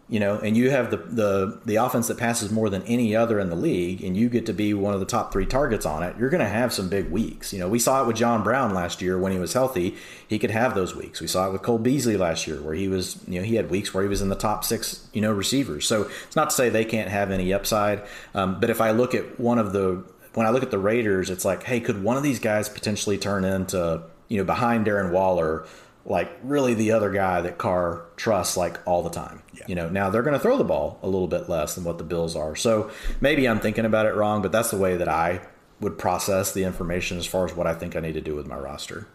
you 0.10 0.22
know, 0.22 0.40
and 0.40 0.56
you 0.56 0.70
have 0.70 0.90
the, 0.90 0.98
the 0.98 1.60
the 1.66 1.76
offense 1.76 2.08
that 2.08 2.18
passes 2.18 2.50
more 2.50 2.70
than 2.70 2.82
any 2.84 3.14
other 3.14 3.40
in 3.40 3.50
the 3.50 3.56
league, 3.56 4.02
and 4.02 4.16
you 4.16 4.30
get 4.30 4.46
to 4.46 4.54
be 4.54 4.74
one 4.74 4.94
of 4.94 5.02
the 5.02 5.06
top 5.06 5.34
three 5.34 5.46
targets 5.46 5.86
on 5.86 6.02
it, 6.02 6.16
you're 6.18 6.30
going 6.30 6.44
to 6.44 6.48
have 6.48 6.72
some 6.72 6.88
big 6.88 7.12
weeks. 7.12 7.52
You 7.52 7.60
know, 7.60 7.68
we 7.68 7.78
saw 7.78 8.02
it 8.02 8.08
with 8.08 8.16
John 8.16 8.42
Brown 8.42 8.74
last 8.74 9.02
year 9.02 9.20
when 9.20 9.34
he 9.34 9.40
was 9.40 9.52
healthy; 9.52 9.98
he 10.26 10.40
could 10.40 10.52
have 10.52 10.76
those 10.76 10.96
weeks. 10.96 11.20
We 11.20 11.28
saw 11.28 11.50
it 11.50 11.52
with 11.52 11.62
Cole 11.62 11.78
Beasley 11.78 12.16
last 12.16 12.48
year, 12.48 12.62
where 12.62 12.74
he 12.74 12.88
was, 12.88 13.22
you 13.28 13.40
know, 13.40 13.46
he 13.46 13.56
had 13.56 13.70
weeks 13.70 13.94
where 13.94 14.02
he 14.02 14.10
was 14.10 14.22
in 14.22 14.30
the 14.30 14.36
top 14.36 14.64
six, 14.64 15.10
you 15.12 15.20
know, 15.20 15.34
receivers. 15.34 15.86
So 15.86 16.10
it's 16.26 16.38
not 16.38 16.52
to 16.52 16.56
say 16.56 16.70
they 16.70 16.86
can't 16.86 17.10
have 17.10 17.30
any 17.30 17.52
upside, 17.52 18.02
um, 18.34 18.62
but 18.62 18.70
if 18.70 18.80
I 18.80 18.92
look 18.92 19.14
at 19.14 19.38
one 19.40 19.60
of 19.60 19.74
the 19.74 20.04
when 20.36 20.46
I 20.46 20.52
look 20.52 20.64
at 20.64 20.72
the 20.72 20.80
Raiders, 20.80 21.30
it's 21.30 21.44
like, 21.44 21.64
hey, 21.64 21.82
could 21.82 22.02
one 22.02 22.16
of 22.16 22.24
these 22.24 22.40
guys 22.40 22.70
potentially 22.70 23.18
turn 23.18 23.44
into, 23.44 24.04
you 24.30 24.38
know, 24.38 24.44
behind 24.44 24.86
Darren 24.86 25.12
Waller? 25.12 25.66
Like 26.08 26.32
really 26.42 26.74
the 26.74 26.94
other 26.94 27.12
guy 27.12 27.42
that 27.42 27.58
Carr 27.58 28.06
trusts 28.16 28.56
like 28.56 28.80
all 28.88 29.04
the 29.04 29.10
time. 29.10 29.44
Yeah. 29.54 29.66
You 29.68 29.76
know, 29.76 29.90
now 29.90 30.10
they're 30.10 30.24
going 30.24 30.34
to 30.34 30.40
throw 30.40 30.58
the 30.58 30.64
ball 30.64 31.00
a 31.04 31.08
little 31.08 31.28
bit 31.28 31.50
less 31.50 31.76
than 31.76 31.84
what 31.84 31.98
the 31.98 32.06
Bills 32.06 32.36
are. 32.36 32.56
So 32.56 32.90
maybe 33.20 33.48
I'm 33.48 33.60
thinking 33.60 33.86
about 33.86 34.06
it 34.06 34.16
wrong, 34.16 34.42
but 34.42 34.54
that's 34.54 34.72
the 34.72 34.78
way 34.78 34.96
that 34.98 35.10
I 35.10 35.42
would 35.82 35.98
process 35.98 36.54
the 36.54 36.64
information 36.64 37.18
as 37.18 37.26
far 37.26 37.46
as 37.46 37.54
what 37.54 37.68
I 37.68 37.74
think 37.74 37.96
I 37.96 38.00
need 38.00 38.14
to 38.14 38.22
do 38.22 38.36
with 38.36 38.48
my 38.48 38.58
roster. 38.58 39.08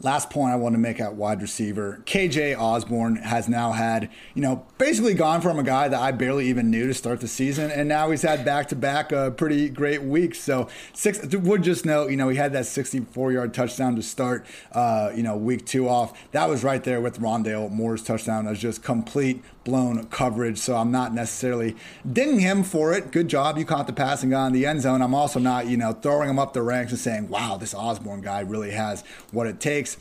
Last 0.00 0.28
point 0.28 0.52
I 0.52 0.56
want 0.56 0.74
to 0.74 0.78
make 0.78 1.00
at 1.00 1.14
wide 1.14 1.40
receiver. 1.40 2.02
KJ 2.04 2.58
Osborn 2.58 3.16
has 3.16 3.48
now 3.48 3.72
had, 3.72 4.10
you 4.34 4.42
know, 4.42 4.66
basically 4.76 5.14
gone 5.14 5.40
from 5.40 5.58
a 5.58 5.62
guy 5.62 5.88
that 5.88 6.00
I 6.00 6.10
barely 6.10 6.48
even 6.48 6.70
knew 6.70 6.86
to 6.86 6.94
start 6.94 7.20
the 7.20 7.28
season, 7.28 7.70
and 7.70 7.88
now 7.88 8.10
he's 8.10 8.22
had 8.22 8.44
back 8.44 8.68
to 8.68 8.76
back 8.76 9.10
pretty 9.36 9.68
great 9.68 10.02
weeks. 10.02 10.40
So, 10.40 10.68
six 10.92 11.24
would 11.34 11.62
just 11.62 11.86
note, 11.86 12.10
you 12.10 12.16
know, 12.16 12.28
he 12.28 12.36
had 12.36 12.52
that 12.52 12.66
64 12.66 13.32
yard 13.32 13.54
touchdown 13.54 13.96
to 13.96 14.02
start, 14.02 14.44
uh, 14.72 15.10
you 15.14 15.22
know, 15.22 15.36
week 15.36 15.64
two 15.64 15.88
off. 15.88 16.12
That 16.32 16.48
was 16.48 16.64
right 16.64 16.82
there 16.82 17.00
with 17.00 17.20
Rondale 17.20 17.70
Moore's 17.70 18.02
touchdown. 18.02 18.46
Was 18.46 18.58
just 18.58 18.82
complete 18.82 19.42
blown 19.64 20.06
coverage. 20.06 20.58
So 20.58 20.76
I'm 20.76 20.90
not 20.90 21.12
necessarily 21.12 21.74
dinging 22.10 22.40
him 22.40 22.62
for 22.62 22.92
it. 22.92 23.10
Good 23.10 23.28
job. 23.28 23.58
You 23.58 23.64
caught 23.64 23.86
the 23.86 23.92
passing 23.92 24.30
guy 24.30 24.46
in 24.46 24.52
the 24.52 24.66
end 24.66 24.82
zone. 24.82 25.02
I'm 25.02 25.14
also 25.14 25.40
not, 25.40 25.66
you 25.66 25.76
know, 25.76 25.92
throwing 25.92 26.28
him 26.28 26.38
up 26.38 26.52
the 26.52 26.62
ranks 26.62 26.92
and 26.92 27.00
saying, 27.00 27.28
wow, 27.28 27.56
this 27.56 27.74
Osborne 27.74 28.20
guy 28.20 28.40
really 28.40 28.70
has 28.70 29.02
what 29.32 29.46
it 29.46 29.60
takes. 29.60 29.93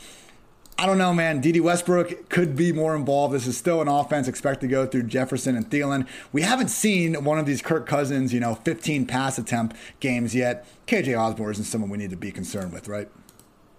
I 0.77 0.85
don't 0.85 0.97
know, 0.97 1.13
man. 1.13 1.39
Dede 1.39 1.61
Westbrook 1.61 2.29
could 2.29 2.55
be 2.55 2.73
more 2.73 2.95
involved. 2.95 3.33
This 3.33 3.45
is 3.45 3.55
still 3.55 3.81
an 3.81 3.87
offense 3.87 4.27
expected 4.27 4.67
to 4.67 4.71
go 4.71 4.85
through 4.85 5.03
Jefferson 5.03 5.55
and 5.55 5.69
Thielen. 5.69 6.07
We 6.31 6.41
haven't 6.41 6.69
seen 6.69 7.23
one 7.23 7.37
of 7.37 7.45
these 7.45 7.61
Kirk 7.61 7.85
Cousins, 7.85 8.33
you 8.33 8.39
know, 8.39 8.55
15 8.55 9.05
pass 9.05 9.37
attempt 9.37 9.75
games 9.99 10.33
yet. 10.33 10.65
KJ 10.87 11.17
Osborn 11.17 11.51
isn't 11.51 11.65
someone 11.65 11.89
we 11.89 11.97
need 11.97 12.09
to 12.09 12.17
be 12.17 12.31
concerned 12.31 12.73
with, 12.73 12.87
right? 12.87 13.07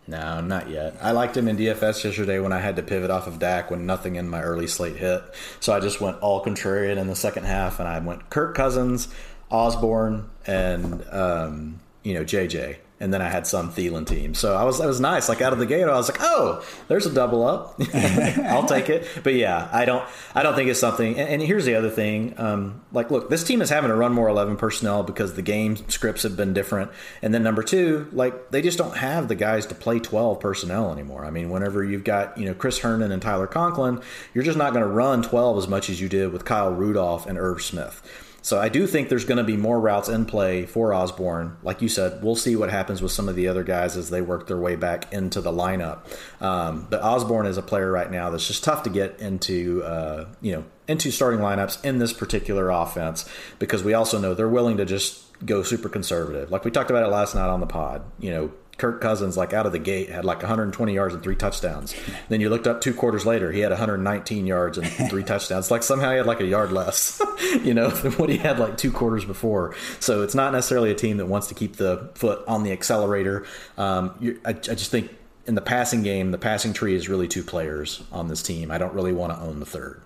No, 0.06 0.40
not 0.40 0.68
yet. 0.68 0.96
I 1.00 1.12
liked 1.12 1.36
him 1.36 1.48
in 1.48 1.56
DFS 1.56 2.04
yesterday 2.04 2.38
when 2.38 2.52
I 2.52 2.60
had 2.60 2.76
to 2.76 2.82
pivot 2.82 3.10
off 3.10 3.26
of 3.26 3.38
Dak 3.38 3.70
when 3.70 3.86
nothing 3.86 4.16
in 4.16 4.28
my 4.28 4.42
early 4.42 4.66
slate 4.66 4.96
hit. 4.96 5.22
So 5.60 5.72
I 5.72 5.80
just 5.80 6.00
went 6.00 6.18
all 6.20 6.44
contrarian 6.44 6.98
in 6.98 7.08
the 7.08 7.16
second 7.16 7.44
half, 7.44 7.80
and 7.80 7.88
I 7.88 7.98
went 7.98 8.28
Kirk 8.28 8.54
Cousins, 8.54 9.08
Osborn, 9.50 10.30
and 10.46 11.04
um, 11.10 11.80
you 12.02 12.14
know 12.14 12.22
JJ 12.22 12.76
and 13.00 13.12
then 13.12 13.20
I 13.20 13.28
had 13.28 13.46
some 13.46 13.72
Thielen 13.72 14.06
team. 14.06 14.34
So 14.34 14.54
I 14.54 14.62
was 14.62 14.78
that 14.78 14.86
was 14.86 15.00
nice. 15.00 15.28
Like 15.28 15.42
out 15.42 15.52
of 15.52 15.58
the 15.58 15.66
gate, 15.66 15.82
I 15.82 15.94
was 15.94 16.08
like, 16.08 16.20
oh, 16.20 16.64
there's 16.86 17.06
a 17.06 17.12
double 17.12 17.46
up. 17.46 17.80
I'll 17.94 18.66
take 18.66 18.88
it. 18.88 19.06
But 19.24 19.34
yeah, 19.34 19.68
I 19.72 19.84
don't 19.84 20.04
I 20.34 20.42
don't 20.42 20.54
think 20.54 20.70
it's 20.70 20.78
something. 20.78 21.18
And, 21.18 21.28
and 21.28 21.42
here's 21.42 21.64
the 21.64 21.74
other 21.74 21.90
thing. 21.90 22.34
Um, 22.38 22.82
like, 22.92 23.10
look, 23.10 23.30
this 23.30 23.42
team 23.42 23.60
is 23.62 23.68
having 23.68 23.90
to 23.90 23.96
run 23.96 24.12
more 24.12 24.28
11 24.28 24.56
personnel 24.56 25.02
because 25.02 25.34
the 25.34 25.42
game 25.42 25.76
scripts 25.88 26.22
have 26.22 26.36
been 26.36 26.54
different. 26.54 26.92
And 27.20 27.34
then 27.34 27.42
number 27.42 27.62
two, 27.62 28.08
like 28.12 28.50
they 28.50 28.62
just 28.62 28.78
don't 28.78 28.96
have 28.96 29.26
the 29.26 29.34
guys 29.34 29.66
to 29.66 29.74
play 29.74 29.98
12 29.98 30.38
personnel 30.38 30.92
anymore. 30.92 31.24
I 31.24 31.30
mean, 31.30 31.50
whenever 31.50 31.82
you've 31.82 32.04
got 32.04 32.38
you 32.38 32.46
know 32.46 32.54
Chris 32.54 32.78
Herndon 32.78 33.10
and 33.10 33.20
Tyler 33.20 33.48
Conklin, 33.48 34.00
you're 34.34 34.44
just 34.44 34.58
not 34.58 34.72
going 34.72 34.84
to 34.84 34.90
run 34.90 35.22
12 35.22 35.58
as 35.58 35.68
much 35.68 35.90
as 35.90 36.00
you 36.00 36.08
did 36.08 36.32
with 36.32 36.44
Kyle 36.44 36.72
Rudolph 36.72 37.26
and 37.26 37.38
Irv 37.38 37.60
Smith. 37.60 38.02
So 38.44 38.60
I 38.60 38.68
do 38.68 38.86
think 38.86 39.08
there's 39.08 39.24
going 39.24 39.38
to 39.38 39.44
be 39.44 39.56
more 39.56 39.80
routes 39.80 40.10
in 40.10 40.26
play 40.26 40.66
for 40.66 40.92
Osborn. 40.92 41.56
Like 41.62 41.80
you 41.80 41.88
said, 41.88 42.22
we'll 42.22 42.36
see 42.36 42.56
what 42.56 42.68
happens 42.68 43.00
with 43.00 43.10
some 43.10 43.26
of 43.26 43.36
the 43.36 43.48
other 43.48 43.64
guys 43.64 43.96
as 43.96 44.10
they 44.10 44.20
work 44.20 44.48
their 44.48 44.58
way 44.58 44.76
back 44.76 45.10
into 45.14 45.40
the 45.40 45.50
lineup. 45.50 46.00
Um, 46.42 46.86
but 46.90 47.02
Osborn 47.02 47.46
is 47.46 47.56
a 47.56 47.62
player 47.62 47.90
right 47.90 48.10
now 48.10 48.28
that's 48.28 48.46
just 48.46 48.62
tough 48.62 48.82
to 48.82 48.90
get 48.90 49.18
into, 49.18 49.82
uh, 49.82 50.26
you 50.42 50.52
know, 50.52 50.64
into 50.86 51.10
starting 51.10 51.40
lineups 51.40 51.82
in 51.86 52.00
this 52.00 52.12
particular 52.12 52.68
offense 52.68 53.26
because 53.58 53.82
we 53.82 53.94
also 53.94 54.20
know 54.20 54.34
they're 54.34 54.46
willing 54.46 54.76
to 54.76 54.84
just 54.84 55.22
go 55.46 55.62
super 55.62 55.88
conservative. 55.88 56.50
Like 56.50 56.66
we 56.66 56.70
talked 56.70 56.90
about 56.90 57.02
it 57.02 57.08
last 57.08 57.34
night 57.34 57.48
on 57.48 57.60
the 57.60 57.66
pod. 57.66 58.02
You 58.18 58.30
know, 58.30 58.52
Kirk 58.76 59.00
Cousins, 59.00 59.36
like 59.36 59.52
out 59.52 59.66
of 59.66 59.72
the 59.72 59.78
gate, 59.78 60.08
had 60.08 60.24
like 60.24 60.38
120 60.38 60.94
yards 60.94 61.14
and 61.14 61.22
three 61.22 61.36
touchdowns. 61.36 61.94
Then 62.28 62.40
you 62.40 62.50
looked 62.50 62.66
up 62.66 62.80
two 62.80 62.94
quarters 62.94 63.24
later, 63.24 63.52
he 63.52 63.60
had 63.60 63.70
119 63.70 64.46
yards 64.46 64.78
and 64.78 64.86
three 65.10 65.22
touchdowns. 65.24 65.70
Like 65.70 65.82
somehow 65.82 66.10
he 66.10 66.16
had 66.16 66.26
like 66.26 66.40
a 66.40 66.46
yard 66.46 66.72
less, 66.72 67.22
you 67.62 67.74
know, 67.74 67.88
than 67.88 68.12
what 68.12 68.30
he 68.30 68.36
had 68.36 68.58
like 68.58 68.76
two 68.76 68.92
quarters 68.92 69.24
before. 69.24 69.74
So 70.00 70.22
it's 70.22 70.34
not 70.34 70.52
necessarily 70.52 70.90
a 70.90 70.94
team 70.94 71.18
that 71.18 71.26
wants 71.26 71.48
to 71.48 71.54
keep 71.54 71.76
the 71.76 72.10
foot 72.14 72.42
on 72.46 72.62
the 72.62 72.72
accelerator. 72.72 73.46
Um, 73.78 74.38
I, 74.44 74.50
I 74.50 74.52
just 74.52 74.90
think 74.90 75.10
in 75.46 75.54
the 75.54 75.62
passing 75.62 76.02
game, 76.02 76.30
the 76.30 76.38
passing 76.38 76.72
tree 76.72 76.94
is 76.94 77.08
really 77.08 77.28
two 77.28 77.42
players 77.42 78.02
on 78.12 78.28
this 78.28 78.42
team. 78.42 78.70
I 78.70 78.78
don't 78.78 78.94
really 78.94 79.12
want 79.12 79.32
to 79.32 79.40
own 79.40 79.60
the 79.60 79.66
third 79.66 80.03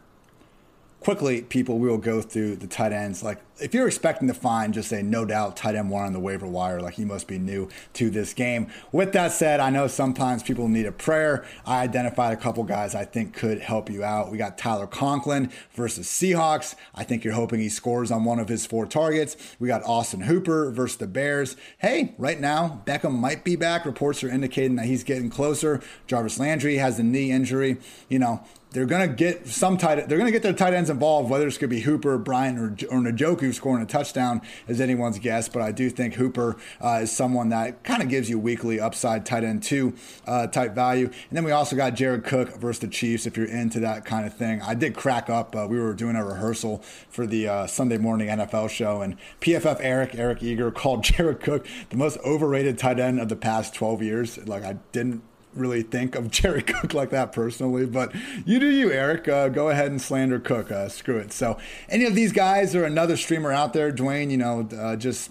quickly, 1.00 1.42
people, 1.42 1.78
we 1.78 1.88
will 1.88 1.98
go 1.98 2.20
through 2.20 2.56
the 2.56 2.66
tight 2.66 2.92
ends. 2.92 3.22
Like, 3.22 3.40
if 3.60 3.74
you're 3.74 3.86
expecting 3.86 4.28
to 4.28 4.34
find 4.34 4.72
just 4.72 4.92
a 4.92 5.02
no 5.02 5.24
doubt 5.24 5.56
tight 5.56 5.74
end 5.74 5.90
one 5.90 6.06
on 6.06 6.12
the 6.12 6.20
waiver 6.20 6.46
wire, 6.46 6.80
like 6.80 6.94
he 6.94 7.04
must 7.04 7.26
be 7.26 7.38
new 7.38 7.68
to 7.94 8.10
this 8.10 8.32
game. 8.32 8.68
With 8.92 9.12
that 9.12 9.32
said, 9.32 9.60
I 9.60 9.70
know 9.70 9.86
sometimes 9.86 10.42
people 10.42 10.68
need 10.68 10.86
a 10.86 10.92
prayer. 10.92 11.44
I 11.66 11.82
identified 11.82 12.32
a 12.32 12.40
couple 12.40 12.62
guys 12.64 12.94
I 12.94 13.04
think 13.04 13.34
could 13.34 13.60
help 13.60 13.90
you 13.90 14.04
out. 14.04 14.30
We 14.30 14.38
got 14.38 14.58
Tyler 14.58 14.86
Conklin 14.86 15.50
versus 15.72 16.06
Seahawks. 16.06 16.74
I 16.94 17.04
think 17.04 17.24
you're 17.24 17.34
hoping 17.34 17.60
he 17.60 17.68
scores 17.68 18.10
on 18.10 18.24
one 18.24 18.38
of 18.38 18.48
his 18.48 18.66
four 18.66 18.86
targets. 18.86 19.36
We 19.58 19.68
got 19.68 19.82
Austin 19.84 20.22
Hooper 20.22 20.70
versus 20.70 20.98
the 20.98 21.06
Bears. 21.06 21.56
Hey, 21.78 22.14
right 22.18 22.40
now, 22.40 22.82
Beckham 22.86 23.18
might 23.18 23.44
be 23.44 23.56
back. 23.56 23.84
Reports 23.84 24.22
are 24.22 24.30
indicating 24.30 24.76
that 24.76 24.86
he's 24.86 25.04
getting 25.04 25.30
closer. 25.30 25.80
Jarvis 26.06 26.38
Landry 26.38 26.76
has 26.76 26.98
a 26.98 27.02
knee 27.02 27.30
injury. 27.32 27.78
You 28.08 28.20
know, 28.20 28.44
they're 28.70 28.86
going 28.86 29.08
to 29.08 29.14
get 29.14 29.46
some 29.48 29.78
tight. 29.78 30.08
They're 30.08 30.18
going 30.18 30.26
to 30.26 30.32
get 30.32 30.42
their 30.42 30.52
tight 30.52 30.74
ends 30.74 30.90
involved, 30.90 31.30
whether 31.30 31.46
it's 31.46 31.56
going 31.56 31.70
to 31.70 31.76
be 31.76 31.82
Hooper, 31.82 32.18
Bryant, 32.18 32.58
or, 32.58 32.88
or 32.90 33.52
scoring 33.52 33.82
a 33.82 33.86
touchdown 33.86 34.42
is 34.66 34.80
anyone's 34.80 35.18
guess. 35.18 35.48
But 35.48 35.62
I 35.62 35.72
do 35.72 35.88
think 35.88 36.14
Hooper 36.14 36.56
uh, 36.80 37.00
is 37.02 37.12
someone 37.12 37.48
that 37.48 37.82
kind 37.82 38.02
of 38.02 38.08
gives 38.08 38.28
you 38.28 38.38
weekly 38.38 38.78
upside 38.78 39.24
tight 39.24 39.44
end 39.44 39.62
two 39.62 39.94
uh, 40.26 40.46
type 40.48 40.74
value. 40.74 41.06
And 41.06 41.36
then 41.36 41.44
we 41.44 41.50
also 41.50 41.76
got 41.76 41.94
Jared 41.94 42.24
Cook 42.24 42.56
versus 42.58 42.80
the 42.80 42.88
Chiefs. 42.88 43.26
If 43.26 43.36
you're 43.36 43.46
into 43.46 43.80
that 43.80 44.04
kind 44.04 44.26
of 44.26 44.34
thing, 44.34 44.60
I 44.62 44.74
did 44.74 44.94
crack 44.94 45.30
up. 45.30 45.56
Uh, 45.56 45.66
we 45.68 45.78
were 45.78 45.94
doing 45.94 46.16
a 46.16 46.24
rehearsal 46.24 46.82
for 47.08 47.26
the 47.26 47.48
uh, 47.48 47.66
Sunday 47.66 47.98
morning 47.98 48.28
NFL 48.28 48.70
show, 48.70 49.00
and 49.00 49.16
PFF 49.40 49.78
Eric 49.80 50.14
Eric 50.14 50.42
Eager 50.42 50.70
called 50.78 51.04
Jared 51.04 51.40
Cook 51.40 51.66
the 51.90 51.96
most 51.96 52.18
overrated 52.18 52.78
tight 52.78 53.00
end 53.00 53.20
of 53.20 53.28
the 53.28 53.36
past 53.36 53.74
12 53.74 54.02
years. 54.02 54.46
Like 54.46 54.64
I 54.64 54.74
didn't 54.92 55.22
really 55.54 55.82
think 55.82 56.14
of 56.14 56.30
Jerry 56.30 56.62
Cook 56.62 56.94
like 56.94 57.10
that 57.10 57.32
personally, 57.32 57.86
but 57.86 58.14
you 58.44 58.58
do 58.58 58.68
you, 58.68 58.90
Eric. 58.90 59.28
Uh, 59.28 59.48
go 59.48 59.70
ahead 59.70 59.90
and 59.90 60.00
slander 60.00 60.38
Cook. 60.38 60.70
Uh, 60.70 60.88
screw 60.88 61.18
it. 61.18 61.32
So, 61.32 61.58
any 61.88 62.04
of 62.04 62.14
these 62.14 62.32
guys 62.32 62.74
or 62.74 62.84
another 62.84 63.16
streamer 63.16 63.52
out 63.52 63.72
there, 63.72 63.92
Dwain, 63.92 64.30
you 64.30 64.36
know, 64.36 64.68
uh, 64.78 64.96
just 64.96 65.30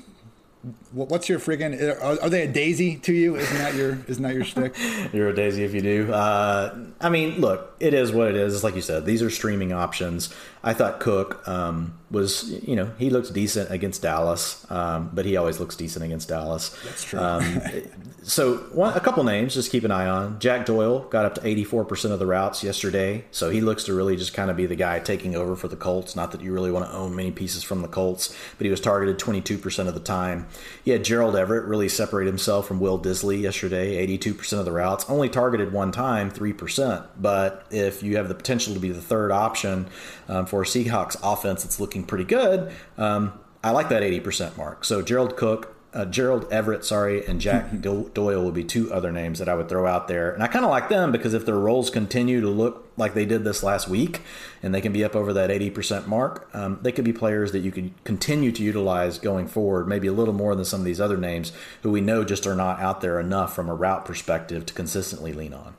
what's 0.91 1.29
your 1.29 1.39
friggin' 1.39 1.79
are, 2.01 2.21
are, 2.21 2.29
they 2.29 2.43
a 2.43 2.47
daisy 2.47 2.97
to 2.97 3.13
you 3.13 3.35
isn't 3.35 3.57
that 3.57 3.75
your 3.75 3.99
isn't 4.07 4.23
that 4.23 4.33
your 4.33 4.43
stick 4.43 4.75
you're 5.13 5.29
a 5.29 5.35
daisy 5.35 5.63
if 5.63 5.73
you 5.73 5.81
do 5.81 6.11
uh, 6.11 6.75
i 6.99 7.09
mean 7.09 7.39
look 7.39 7.75
it 7.79 7.93
is 7.93 8.11
what 8.11 8.27
it 8.27 8.35
is 8.35 8.53
it's 8.53 8.63
like 8.63 8.75
you 8.75 8.81
said 8.81 9.05
these 9.05 9.21
are 9.21 9.29
streaming 9.29 9.71
options 9.71 10.33
i 10.67 10.73
thought 10.73 10.99
cook 10.99 11.47
um, 11.47 11.97
was 12.09 12.49
you 12.65 12.75
know 12.75 12.89
he 12.97 13.09
looks 13.09 13.29
decent 13.29 13.69
against 13.69 14.01
dallas 14.01 14.65
um, 14.69 15.09
but 15.13 15.25
he 15.25 15.37
always 15.37 15.59
looks 15.59 15.75
decent 15.75 16.03
against 16.03 16.29
dallas. 16.29 16.69
That's 16.83 17.03
true. 17.03 17.19
Um, 17.19 17.61
so 18.23 18.57
one, 18.73 18.95
a 18.95 18.99
couple 18.99 19.23
names 19.23 19.53
just 19.53 19.71
keep 19.71 19.83
an 19.83 19.91
eye 19.91 20.07
on. 20.07 20.39
Jack 20.39 20.65
doyle 20.65 20.99
got 20.99 21.25
up 21.25 21.35
to 21.35 21.41
84% 21.41 22.11
of 22.11 22.19
the 22.19 22.25
routes 22.25 22.63
yesterday 22.63 23.25
so 23.31 23.49
he 23.49 23.61
looks 23.61 23.85
to 23.85 23.93
really 23.93 24.15
just 24.15 24.33
kind 24.33 24.51
of 24.51 24.57
be 24.57 24.65
the 24.65 24.75
guy 24.75 24.99
taking 24.99 25.35
over 25.35 25.55
for 25.55 25.67
the 25.67 25.75
colts. 25.75 26.15
Not 26.15 26.31
that 26.31 26.41
you 26.41 26.53
really 26.53 26.71
want 26.71 26.85
to 26.85 26.95
own 26.95 27.15
many 27.15 27.31
pieces 27.31 27.63
from 27.63 27.81
the 27.81 27.87
colts 27.87 28.35
but 28.57 28.65
he 28.65 28.71
was 28.71 28.81
targeted 28.81 29.19
22% 29.19 29.87
of 29.87 29.93
the 29.93 29.99
time. 29.99 30.47
Yeah, 30.83 30.97
Gerald 30.97 31.35
Everett 31.35 31.65
really 31.65 31.89
separated 31.89 32.29
himself 32.29 32.67
from 32.67 32.79
Will 32.79 32.99
Dissly 32.99 33.41
yesterday. 33.41 34.05
82% 34.05 34.59
of 34.59 34.65
the 34.65 34.71
routes, 34.71 35.05
only 35.09 35.29
targeted 35.29 35.71
one 35.71 35.91
time, 35.91 36.31
3%. 36.31 37.07
But 37.17 37.65
if 37.71 38.03
you 38.03 38.17
have 38.17 38.27
the 38.27 38.35
potential 38.35 38.73
to 38.73 38.79
be 38.79 38.89
the 38.89 39.01
third 39.01 39.31
option 39.31 39.87
um, 40.27 40.45
for 40.45 40.56
a 40.63 40.65
Seahawks 40.65 41.17
offense 41.23 41.63
that's 41.63 41.79
looking 41.79 42.03
pretty 42.03 42.23
good, 42.23 42.71
um, 42.97 43.39
I 43.63 43.71
like 43.71 43.89
that 43.89 44.03
80% 44.03 44.57
mark. 44.57 44.85
So 44.85 45.01
Gerald 45.01 45.35
Cook, 45.35 45.75
uh, 45.93 46.05
Gerald 46.05 46.47
Everett, 46.51 46.85
sorry, 46.85 47.25
and 47.25 47.41
Jack 47.41 47.81
Doyle 47.81 48.43
would 48.43 48.53
be 48.53 48.63
two 48.63 48.93
other 48.93 49.11
names 49.11 49.39
that 49.39 49.49
I 49.49 49.55
would 49.55 49.67
throw 49.67 49.87
out 49.87 50.07
there. 50.07 50.31
And 50.31 50.43
I 50.43 50.47
kind 50.47 50.63
of 50.63 50.69
like 50.69 50.89
them 50.89 51.11
because 51.11 51.33
if 51.33 51.45
their 51.45 51.57
roles 51.57 51.89
continue 51.89 52.39
to 52.41 52.49
look 52.49 52.91
like 52.97 53.13
they 53.13 53.25
did 53.25 53.43
this 53.43 53.63
last 53.63 53.87
week 53.87 54.21
and 54.61 54.73
they 54.75 54.81
can 54.81 54.93
be 54.93 55.03
up 55.03 55.15
over 55.15 55.33
that 55.33 55.49
80% 55.49 56.07
mark, 56.07 56.49
um, 56.53 56.79
they 56.81 56.91
could 56.91 57.05
be 57.05 57.13
players 57.13 57.51
that 57.51 57.59
you 57.59 57.71
can 57.71 57.95
continue 58.03 58.51
to 58.51 58.63
utilize 58.63 59.17
going 59.17 59.47
forward, 59.47 59.87
maybe 59.87 60.07
a 60.07 60.13
little 60.13 60.33
more 60.33 60.55
than 60.55 60.65
some 60.65 60.81
of 60.81 60.85
these 60.85 61.01
other 61.01 61.17
names 61.17 61.51
who 61.81 61.89
we 61.89 62.01
know 62.01 62.23
just 62.23 62.45
are 62.45 62.55
not 62.55 62.79
out 62.79 63.01
there 63.01 63.19
enough 63.19 63.55
from 63.55 63.67
a 63.67 63.75
route 63.75 64.05
perspective 64.05 64.65
to 64.67 64.73
consistently 64.73 65.33
lean 65.33 65.53
on 65.53 65.73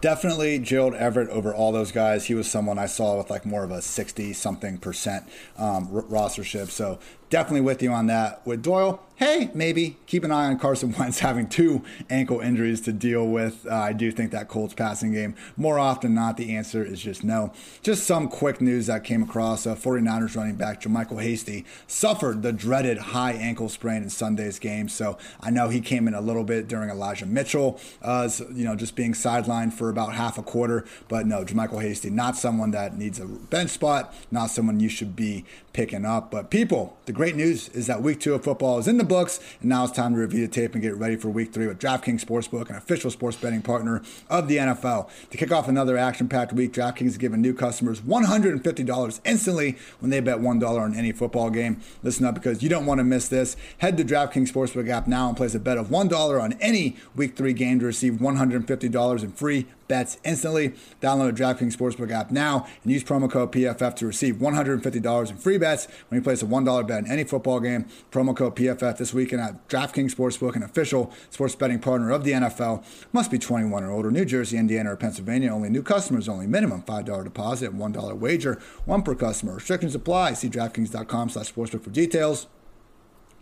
definitely 0.00 0.58
Gerald 0.58 0.94
Everett 0.94 1.28
over 1.30 1.54
all 1.54 1.72
those 1.72 1.92
guys. 1.92 2.26
He 2.26 2.34
was 2.34 2.50
someone 2.50 2.78
I 2.78 2.86
saw 2.86 3.16
with 3.16 3.30
like 3.30 3.44
more 3.44 3.64
of 3.64 3.70
a 3.70 3.82
60 3.82 4.32
something 4.32 4.78
percent 4.78 5.24
um, 5.56 5.88
rostership. 5.88 6.68
So 6.68 6.98
definitely 7.30 7.62
with 7.62 7.82
you 7.82 7.92
on 7.92 8.06
that. 8.06 8.46
With 8.46 8.62
Doyle, 8.62 9.02
hey, 9.18 9.50
maybe 9.52 9.96
keep 10.06 10.22
an 10.22 10.30
eye 10.30 10.46
on 10.46 10.56
Carson 10.60 10.94
Wentz 10.96 11.18
having 11.18 11.48
two 11.48 11.84
ankle 12.08 12.40
injuries 12.40 12.80
to 12.82 12.92
deal 12.92 13.26
with. 13.26 13.66
Uh, 13.66 13.74
I 13.74 13.92
do 13.92 14.12
think 14.12 14.30
that 14.30 14.46
Colts 14.46 14.74
passing 14.74 15.12
game, 15.12 15.34
more 15.56 15.78
often 15.78 16.14
not, 16.14 16.36
the 16.36 16.54
answer 16.54 16.84
is 16.84 17.00
just 17.00 17.24
no. 17.24 17.52
Just 17.82 18.04
some 18.06 18.28
quick 18.28 18.60
news 18.60 18.86
that 18.86 19.02
came 19.02 19.24
across 19.24 19.66
uh, 19.66 19.74
49ers 19.74 20.36
running 20.36 20.54
back 20.54 20.80
JaMycal 20.80 21.20
Hasty 21.20 21.64
suffered 21.88 22.42
the 22.42 22.52
dreaded 22.52 22.98
high 22.98 23.32
ankle 23.32 23.68
sprain 23.68 24.04
in 24.04 24.10
Sunday's 24.10 24.60
game. 24.60 24.88
So 24.88 25.18
I 25.40 25.50
know 25.50 25.68
he 25.68 25.80
came 25.80 26.06
in 26.06 26.14
a 26.14 26.20
little 26.20 26.44
bit 26.44 26.68
during 26.68 26.88
Elijah 26.88 27.26
Mitchell, 27.26 27.80
uh, 28.02 28.28
you 28.52 28.64
know, 28.64 28.76
just 28.76 28.94
being 28.94 29.14
sidelined 29.14 29.72
for 29.72 29.88
about 29.88 30.14
half 30.14 30.38
a 30.38 30.42
quarter. 30.44 30.84
But 31.08 31.26
no, 31.26 31.44
JaMycal 31.44 31.82
Hasty, 31.82 32.10
not 32.10 32.36
someone 32.36 32.70
that 32.70 32.96
needs 32.96 33.18
a 33.18 33.26
bench 33.26 33.70
spot, 33.70 34.14
not 34.30 34.50
someone 34.50 34.78
you 34.78 34.88
should 34.88 35.16
be 35.16 35.44
picking 35.72 36.04
up. 36.04 36.30
But 36.30 36.50
people, 36.50 36.96
the 37.06 37.12
great 37.18 37.34
news 37.34 37.68
is 37.70 37.88
that 37.88 38.00
week 38.00 38.20
two 38.20 38.32
of 38.32 38.44
football 38.44 38.78
is 38.78 38.86
in 38.86 38.96
the 38.96 39.02
books, 39.02 39.40
and 39.58 39.68
now 39.68 39.82
it's 39.82 39.92
time 39.92 40.14
to 40.14 40.20
review 40.20 40.46
the 40.46 40.52
tape 40.52 40.74
and 40.74 40.82
get 40.82 40.94
ready 40.94 41.16
for 41.16 41.28
week 41.28 41.52
three 41.52 41.66
with 41.66 41.76
DraftKings 41.76 42.24
Sportsbook, 42.24 42.70
an 42.70 42.76
official 42.76 43.10
sports 43.10 43.36
betting 43.36 43.60
partner 43.60 44.02
of 44.30 44.46
the 44.46 44.58
NFL. 44.58 45.10
To 45.30 45.36
kick 45.36 45.50
off 45.50 45.66
another 45.66 45.96
action 45.96 46.28
packed 46.28 46.52
week, 46.52 46.72
DraftKings 46.72 47.08
is 47.08 47.18
giving 47.18 47.42
new 47.42 47.54
customers 47.54 48.00
$150 48.02 49.20
instantly 49.24 49.76
when 49.98 50.12
they 50.12 50.20
bet 50.20 50.38
$1 50.38 50.80
on 50.80 50.94
any 50.94 51.10
football 51.10 51.50
game. 51.50 51.80
Listen 52.04 52.24
up 52.24 52.36
because 52.36 52.62
you 52.62 52.68
don't 52.68 52.86
want 52.86 52.98
to 53.00 53.04
miss 53.04 53.26
this. 53.26 53.56
Head 53.78 53.96
to 53.96 54.04
DraftKings 54.04 54.52
Sportsbook 54.52 54.88
app 54.88 55.08
now 55.08 55.26
and 55.26 55.36
place 55.36 55.56
a 55.56 55.58
bet 55.58 55.76
of 55.76 55.88
$1 55.88 56.40
on 56.40 56.52
any 56.60 56.96
week 57.16 57.36
three 57.36 57.52
game 57.52 57.80
to 57.80 57.86
receive 57.86 58.12
$150 58.12 59.24
in 59.24 59.32
free 59.32 59.66
bets 59.88 60.18
instantly. 60.24 60.74
Download 61.00 61.34
the 61.34 61.42
DraftKings 61.42 61.76
Sportsbook 61.76 62.10
app 62.10 62.30
now 62.30 62.66
and 62.82 62.92
use 62.92 63.02
promo 63.02 63.30
code 63.30 63.52
PFF 63.52 63.96
to 63.96 64.06
receive 64.06 64.36
$150 64.36 65.30
in 65.30 65.36
free 65.36 65.58
bets 65.58 65.88
when 66.08 66.20
you 66.20 66.22
place 66.22 66.42
a 66.42 66.46
$1 66.46 66.86
bet 66.86 67.04
in 67.04 67.10
any 67.10 67.24
football 67.24 67.60
game. 67.60 67.86
Promo 68.10 68.36
code 68.36 68.54
PFF 68.56 68.98
this 68.98 69.12
weekend 69.12 69.40
at 69.40 69.68
DraftKings 69.68 70.14
Sportsbook, 70.14 70.54
an 70.56 70.62
official 70.62 71.12
sports 71.30 71.54
betting 71.54 71.78
partner 71.78 72.10
of 72.10 72.24
the 72.24 72.32
NFL. 72.32 72.84
Must 73.12 73.30
be 73.30 73.38
21 73.38 73.82
or 73.82 73.90
older. 73.90 74.10
New 74.10 74.24
Jersey, 74.24 74.56
Indiana, 74.56 74.92
or 74.92 74.96
Pennsylvania 74.96 75.50
only. 75.50 75.70
New 75.70 75.82
customers 75.82 76.28
only. 76.28 76.46
Minimum 76.46 76.82
$5 76.82 77.24
deposit, 77.24 77.70
and 77.70 77.80
$1 77.80 78.18
wager, 78.18 78.60
one 78.84 79.02
per 79.02 79.14
customer. 79.14 79.54
Restrictions 79.54 79.94
apply. 79.94 80.34
See 80.34 80.48
DraftKings.com 80.48 81.30
slash 81.30 81.52
sportsbook 81.52 81.82
for 81.82 81.90
details. 81.90 82.46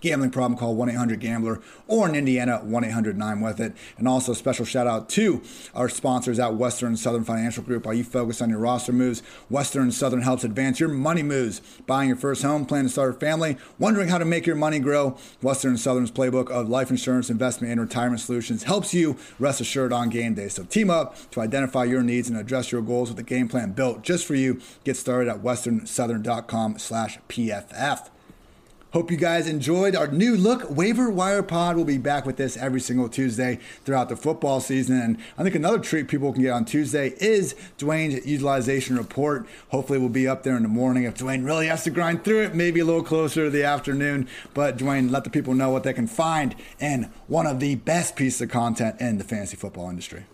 Gambling 0.00 0.30
problem, 0.30 0.58
call 0.58 0.74
1 0.74 0.90
800 0.90 1.20
Gambler 1.20 1.60
or 1.88 2.08
in 2.08 2.14
Indiana, 2.14 2.58
1 2.58 2.84
800 2.84 3.16
9 3.16 3.40
with 3.40 3.60
it. 3.60 3.72
And 3.96 4.06
also, 4.06 4.34
special 4.34 4.64
shout 4.64 4.86
out 4.86 5.08
to 5.10 5.42
our 5.74 5.88
sponsors 5.88 6.38
at 6.38 6.54
Western 6.54 6.96
Southern 6.96 7.24
Financial 7.24 7.62
Group. 7.62 7.86
Are 7.86 7.94
you 7.94 8.04
focused 8.04 8.42
on 8.42 8.50
your 8.50 8.58
roster 8.58 8.92
moves? 8.92 9.20
Western 9.48 9.90
Southern 9.90 10.20
helps 10.20 10.44
advance 10.44 10.78
your 10.80 10.90
money 10.90 11.22
moves. 11.22 11.60
Buying 11.86 12.08
your 12.08 12.18
first 12.18 12.42
home, 12.42 12.66
planning 12.66 12.88
to 12.88 12.92
start 12.92 13.16
a 13.16 13.18
family, 13.18 13.56
wondering 13.78 14.08
how 14.08 14.18
to 14.18 14.24
make 14.24 14.46
your 14.46 14.56
money 14.56 14.78
grow? 14.78 15.16
Western 15.40 15.78
Southern's 15.78 16.10
playbook 16.10 16.50
of 16.50 16.68
life 16.68 16.90
insurance, 16.90 17.30
investment, 17.30 17.72
and 17.72 17.80
retirement 17.80 18.20
solutions 18.20 18.64
helps 18.64 18.92
you 18.92 19.16
rest 19.38 19.60
assured 19.60 19.92
on 19.92 20.10
game 20.10 20.34
day. 20.34 20.48
So 20.48 20.64
team 20.64 20.90
up 20.90 21.16
to 21.30 21.40
identify 21.40 21.84
your 21.84 22.02
needs 22.02 22.28
and 22.28 22.38
address 22.38 22.70
your 22.70 22.82
goals 22.82 23.08
with 23.08 23.18
a 23.18 23.22
game 23.22 23.48
plan 23.48 23.72
built 23.72 24.02
just 24.02 24.26
for 24.26 24.34
you. 24.34 24.60
Get 24.84 24.96
started 24.96 25.30
at 25.30 25.42
westernsouthern.com 25.42 26.78
slash 26.78 27.18
PFF. 27.28 28.10
Hope 28.96 29.10
you 29.10 29.18
guys 29.18 29.46
enjoyed 29.46 29.94
our 29.94 30.06
new 30.06 30.34
look 30.38 30.70
waiver 30.70 31.10
wire 31.10 31.42
pod. 31.42 31.76
We'll 31.76 31.84
be 31.84 31.98
back 31.98 32.24
with 32.24 32.38
this 32.38 32.56
every 32.56 32.80
single 32.80 33.10
Tuesday 33.10 33.58
throughout 33.84 34.08
the 34.08 34.16
football 34.16 34.58
season. 34.58 34.98
And 34.98 35.18
I 35.36 35.42
think 35.42 35.54
another 35.54 35.78
treat 35.80 36.08
people 36.08 36.32
can 36.32 36.40
get 36.40 36.52
on 36.52 36.64
Tuesday 36.64 37.08
is 37.20 37.54
Dwain's 37.76 38.24
utilization 38.24 38.96
report. 38.96 39.46
Hopefully, 39.68 39.98
we'll 39.98 40.08
be 40.08 40.26
up 40.26 40.44
there 40.44 40.56
in 40.56 40.62
the 40.62 40.70
morning. 40.70 41.04
If 41.04 41.18
Dwain 41.18 41.44
really 41.44 41.66
has 41.66 41.84
to 41.84 41.90
grind 41.90 42.24
through 42.24 42.44
it, 42.44 42.54
maybe 42.54 42.80
a 42.80 42.86
little 42.86 43.02
closer 43.02 43.44
to 43.44 43.50
the 43.50 43.64
afternoon. 43.64 44.28
But 44.54 44.78
Dwain, 44.78 45.10
let 45.10 45.24
the 45.24 45.30
people 45.30 45.52
know 45.52 45.68
what 45.68 45.82
they 45.82 45.92
can 45.92 46.06
find 46.06 46.56
in 46.80 47.12
one 47.26 47.46
of 47.46 47.60
the 47.60 47.74
best 47.74 48.16
pieces 48.16 48.40
of 48.40 48.48
content 48.48 48.98
in 48.98 49.18
the 49.18 49.24
fantasy 49.24 49.58
football 49.58 49.90
industry. 49.90 50.24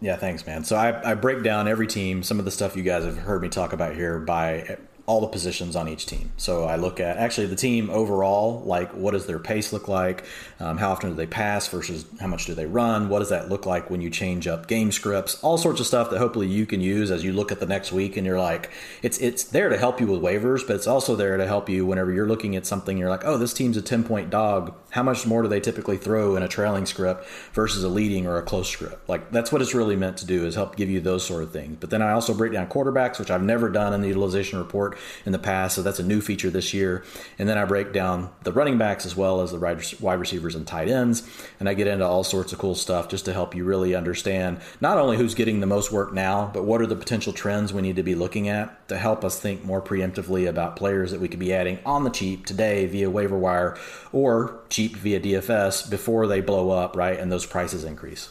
Yeah, 0.00 0.16
thanks, 0.16 0.44
man. 0.44 0.64
So 0.64 0.74
I, 0.74 1.12
I 1.12 1.14
break 1.14 1.44
down 1.44 1.68
every 1.68 1.86
team, 1.86 2.24
some 2.24 2.40
of 2.40 2.44
the 2.44 2.50
stuff 2.50 2.74
you 2.74 2.82
guys 2.82 3.04
have 3.04 3.18
heard 3.18 3.40
me 3.40 3.48
talk 3.48 3.72
about 3.72 3.94
here 3.94 4.18
by 4.18 4.78
all 5.10 5.20
the 5.20 5.26
positions 5.26 5.74
on 5.74 5.88
each 5.88 6.06
team. 6.06 6.30
So 6.36 6.66
I 6.66 6.76
look 6.76 7.00
at 7.00 7.16
actually 7.16 7.48
the 7.48 7.56
team 7.56 7.90
overall, 7.90 8.60
like 8.60 8.94
what 8.94 9.10
does 9.10 9.26
their 9.26 9.40
pace 9.40 9.72
look 9.72 9.88
like? 9.88 10.24
Um, 10.60 10.78
how 10.78 10.92
often 10.92 11.10
do 11.10 11.16
they 11.16 11.26
pass 11.26 11.66
versus 11.66 12.04
how 12.20 12.28
much 12.28 12.46
do 12.46 12.54
they 12.54 12.66
run? 12.66 13.08
What 13.08 13.18
does 13.18 13.30
that 13.30 13.48
look 13.48 13.66
like 13.66 13.90
when 13.90 14.00
you 14.00 14.08
change 14.08 14.46
up 14.46 14.68
game 14.68 14.92
scripts? 14.92 15.42
All 15.42 15.58
sorts 15.58 15.80
of 15.80 15.88
stuff 15.88 16.10
that 16.10 16.18
hopefully 16.18 16.46
you 16.46 16.64
can 16.64 16.80
use 16.80 17.10
as 17.10 17.24
you 17.24 17.32
look 17.32 17.50
at 17.50 17.58
the 17.58 17.66
next 17.66 17.90
week 17.90 18.16
and 18.16 18.24
you're 18.24 18.38
like, 18.38 18.70
it's 19.02 19.18
it's 19.18 19.42
there 19.42 19.68
to 19.68 19.76
help 19.76 20.00
you 20.00 20.06
with 20.06 20.22
waivers, 20.22 20.64
but 20.64 20.76
it's 20.76 20.86
also 20.86 21.16
there 21.16 21.36
to 21.36 21.44
help 21.44 21.68
you 21.68 21.84
whenever 21.84 22.12
you're 22.12 22.28
looking 22.28 22.54
at 22.54 22.64
something. 22.64 22.96
You're 22.96 23.10
like, 23.10 23.24
oh, 23.24 23.36
this 23.36 23.52
team's 23.52 23.76
a 23.76 23.82
10 23.82 24.04
point 24.04 24.30
dog. 24.30 24.72
How 24.90 25.02
much 25.02 25.26
more 25.26 25.42
do 25.42 25.48
they 25.48 25.58
typically 25.58 25.96
throw 25.96 26.36
in 26.36 26.44
a 26.44 26.48
trailing 26.48 26.86
script 26.86 27.26
versus 27.52 27.82
a 27.82 27.88
leading 27.88 28.28
or 28.28 28.36
a 28.38 28.42
close 28.42 28.68
script? 28.68 29.08
Like 29.08 29.32
that's 29.32 29.50
what 29.50 29.60
it's 29.60 29.74
really 29.74 29.96
meant 29.96 30.18
to 30.18 30.26
do 30.26 30.46
is 30.46 30.54
help 30.54 30.76
give 30.76 30.88
you 30.88 31.00
those 31.00 31.26
sort 31.26 31.42
of 31.42 31.50
things. 31.50 31.78
But 31.80 31.90
then 31.90 32.00
I 32.00 32.12
also 32.12 32.32
break 32.32 32.52
down 32.52 32.68
quarterbacks, 32.68 33.18
which 33.18 33.32
I've 33.32 33.42
never 33.42 33.68
done 33.70 33.92
in 33.92 34.02
the 34.02 34.08
utilization 34.08 34.60
report 34.60 34.96
in 35.24 35.32
the 35.32 35.38
past. 35.38 35.76
So 35.76 35.82
that's 35.82 35.98
a 35.98 36.04
new 36.04 36.20
feature 36.20 36.50
this 36.50 36.74
year. 36.74 37.04
And 37.38 37.48
then 37.48 37.58
I 37.58 37.64
break 37.64 37.92
down 37.92 38.30
the 38.44 38.52
running 38.52 38.78
backs 38.78 39.06
as 39.06 39.16
well 39.16 39.40
as 39.40 39.52
the 39.52 39.58
wide 40.00 40.20
receivers 40.20 40.54
and 40.54 40.66
tight 40.66 40.88
ends. 40.88 41.28
And 41.58 41.68
I 41.68 41.74
get 41.74 41.86
into 41.86 42.06
all 42.06 42.24
sorts 42.24 42.52
of 42.52 42.58
cool 42.58 42.74
stuff 42.74 43.08
just 43.08 43.24
to 43.24 43.32
help 43.32 43.54
you 43.54 43.64
really 43.64 43.94
understand 43.94 44.60
not 44.80 44.98
only 44.98 45.16
who's 45.16 45.34
getting 45.34 45.60
the 45.60 45.66
most 45.66 45.92
work 45.92 46.12
now, 46.12 46.50
but 46.52 46.64
what 46.64 46.80
are 46.80 46.86
the 46.86 46.96
potential 46.96 47.32
trends 47.32 47.72
we 47.72 47.82
need 47.82 47.96
to 47.96 48.02
be 48.02 48.14
looking 48.14 48.48
at 48.48 48.88
to 48.88 48.98
help 48.98 49.24
us 49.24 49.38
think 49.38 49.64
more 49.64 49.80
preemptively 49.80 50.48
about 50.48 50.76
players 50.76 51.10
that 51.10 51.20
we 51.20 51.28
could 51.28 51.38
be 51.38 51.54
adding 51.54 51.78
on 51.86 52.04
the 52.04 52.10
cheap 52.10 52.44
today 52.46 52.86
via 52.86 53.08
waiver 53.08 53.38
wire 53.38 53.76
or 54.12 54.60
cheap 54.68 54.96
via 54.96 55.20
DFS 55.20 55.88
before 55.88 56.26
they 56.26 56.40
blow 56.40 56.70
up, 56.70 56.96
right? 56.96 57.18
And 57.18 57.30
those 57.30 57.46
prices 57.46 57.84
increase. 57.84 58.30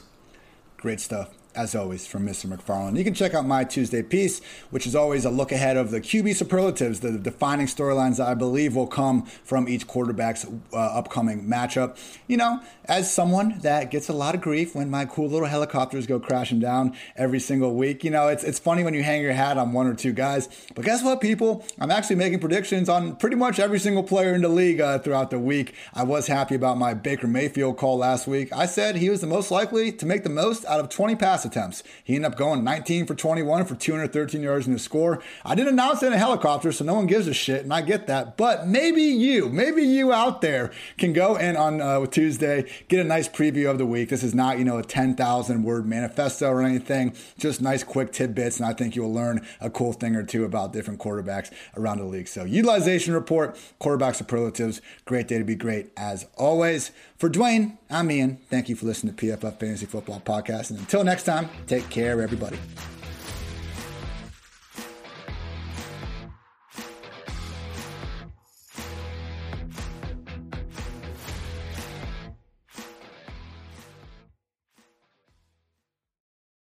Great 0.77 0.99
stuff 0.99 1.38
as 1.59 1.75
always, 1.75 2.07
from 2.07 2.25
Mr. 2.25 2.45
McFarland. 2.45 2.97
You 2.97 3.03
can 3.03 3.13
check 3.13 3.33
out 3.33 3.45
my 3.45 3.65
Tuesday 3.65 4.01
piece, 4.01 4.39
which 4.69 4.87
is 4.87 4.95
always 4.95 5.25
a 5.25 5.29
look 5.29 5.51
ahead 5.51 5.75
of 5.75 5.91
the 5.91 5.99
QB 5.99 6.33
superlatives, 6.35 7.01
the 7.01 7.17
defining 7.17 7.67
storylines 7.67 8.15
that 8.15 8.29
I 8.29 8.33
believe 8.33 8.77
will 8.77 8.87
come 8.87 9.25
from 9.43 9.67
each 9.67 9.85
quarterback's 9.85 10.45
uh, 10.71 10.77
upcoming 10.77 11.49
matchup. 11.49 11.97
You 12.27 12.37
know, 12.37 12.61
as 12.85 13.13
someone 13.13 13.59
that 13.59 13.91
gets 13.91 14.07
a 14.07 14.13
lot 14.13 14.35
of 14.35 14.41
grief 14.41 14.73
when 14.73 14.89
my 14.89 15.03
cool 15.03 15.27
little 15.27 15.49
helicopters 15.49 16.07
go 16.07 16.17
crashing 16.17 16.61
down 16.61 16.95
every 17.17 17.41
single 17.41 17.75
week, 17.75 18.05
you 18.05 18.09
know, 18.09 18.29
it's, 18.29 18.45
it's 18.45 18.59
funny 18.59 18.85
when 18.85 18.93
you 18.93 19.03
hang 19.03 19.21
your 19.21 19.33
hat 19.33 19.57
on 19.57 19.73
one 19.73 19.85
or 19.85 19.95
two 19.95 20.13
guys. 20.13 20.47
But 20.75 20.85
guess 20.85 21.03
what, 21.03 21.19
people? 21.19 21.65
I'm 21.77 21.91
actually 21.91 22.15
making 22.15 22.39
predictions 22.39 22.87
on 22.87 23.17
pretty 23.17 23.35
much 23.35 23.59
every 23.59 23.79
single 23.79 24.03
player 24.03 24.33
in 24.33 24.43
the 24.43 24.47
league 24.47 24.79
uh, 24.79 24.99
throughout 24.99 25.29
the 25.29 25.39
week. 25.39 25.75
I 25.93 26.03
was 26.03 26.27
happy 26.27 26.55
about 26.55 26.77
my 26.77 26.93
Baker 26.93 27.27
Mayfield 27.27 27.75
call 27.75 27.97
last 27.97 28.27
week. 28.27 28.53
I 28.53 28.65
said 28.65 28.95
he 28.95 29.09
was 29.09 29.19
the 29.19 29.27
most 29.27 29.51
likely 29.51 29.91
to 29.91 30.05
make 30.05 30.23
the 30.23 30.29
most 30.29 30.63
out 30.63 30.79
of 30.79 30.87
20 30.87 31.17
pass 31.17 31.48
attempts. 31.49 31.83
He 32.03 32.15
ended 32.15 32.31
up 32.31 32.37
going 32.37 32.63
19 32.63 33.05
for 33.05 33.15
21 33.15 33.65
for 33.65 33.75
213 33.75 34.41
yards 34.41 34.67
in 34.67 34.73
the 34.73 34.79
score. 34.79 35.21
I 35.43 35.55
didn't 35.55 35.73
announce 35.73 36.03
it 36.03 36.07
in 36.07 36.13
a 36.13 36.17
helicopter, 36.17 36.71
so 36.71 36.85
no 36.85 36.93
one 36.93 37.07
gives 37.07 37.27
a 37.27 37.33
shit, 37.33 37.63
and 37.63 37.73
I 37.73 37.81
get 37.81 38.07
that. 38.07 38.37
But 38.37 38.67
maybe 38.67 39.01
you, 39.01 39.49
maybe 39.49 39.83
you 39.83 40.13
out 40.13 40.41
there 40.41 40.71
can 40.97 41.13
go 41.13 41.35
in 41.35 41.55
on 41.55 41.81
uh, 41.81 42.05
Tuesday, 42.05 42.69
get 42.87 42.99
a 42.99 43.03
nice 43.03 43.27
preview 43.27 43.69
of 43.69 43.77
the 43.77 43.85
week. 43.85 44.09
This 44.09 44.23
is 44.23 44.35
not, 44.35 44.59
you 44.59 44.65
know, 44.65 44.77
a 44.77 44.83
10,000 44.83 45.63
word 45.63 45.85
manifesto 45.85 46.49
or 46.49 46.61
anything, 46.61 47.13
just 47.37 47.61
nice 47.61 47.83
quick 47.83 48.11
tidbits, 48.11 48.57
and 48.57 48.65
I 48.65 48.73
think 48.73 48.95
you'll 48.95 49.13
learn 49.13 49.45
a 49.59 49.69
cool 49.69 49.93
thing 49.93 50.15
or 50.15 50.23
two 50.23 50.45
about 50.45 50.73
different 50.73 50.99
quarterbacks 50.99 51.51
around 51.75 51.99
the 51.99 52.05
league. 52.05 52.27
So, 52.27 52.43
utilization 52.43 53.13
report, 53.13 53.57
quarterback 53.79 54.15
superlatives, 54.15 54.81
great 55.05 55.27
day 55.27 55.37
to 55.37 55.43
be 55.43 55.55
great 55.55 55.91
as 55.97 56.25
always. 56.37 56.91
For 57.19 57.29
Dwain, 57.29 57.77
I'm 57.89 58.09
Ian. 58.11 58.37
Thank 58.49 58.69
you 58.69 58.77
for 58.77 58.85
listening 58.85 59.13
to 59.13 59.25
PFF 59.25 59.59
Fantasy 59.59 59.85
Football 59.85 60.21
Podcast. 60.21 60.69
And 60.69 60.79
until 60.79 61.03
next 61.03 61.23
time, 61.23 61.49
take 61.67 61.89
care, 61.89 62.21
everybody. 62.21 62.57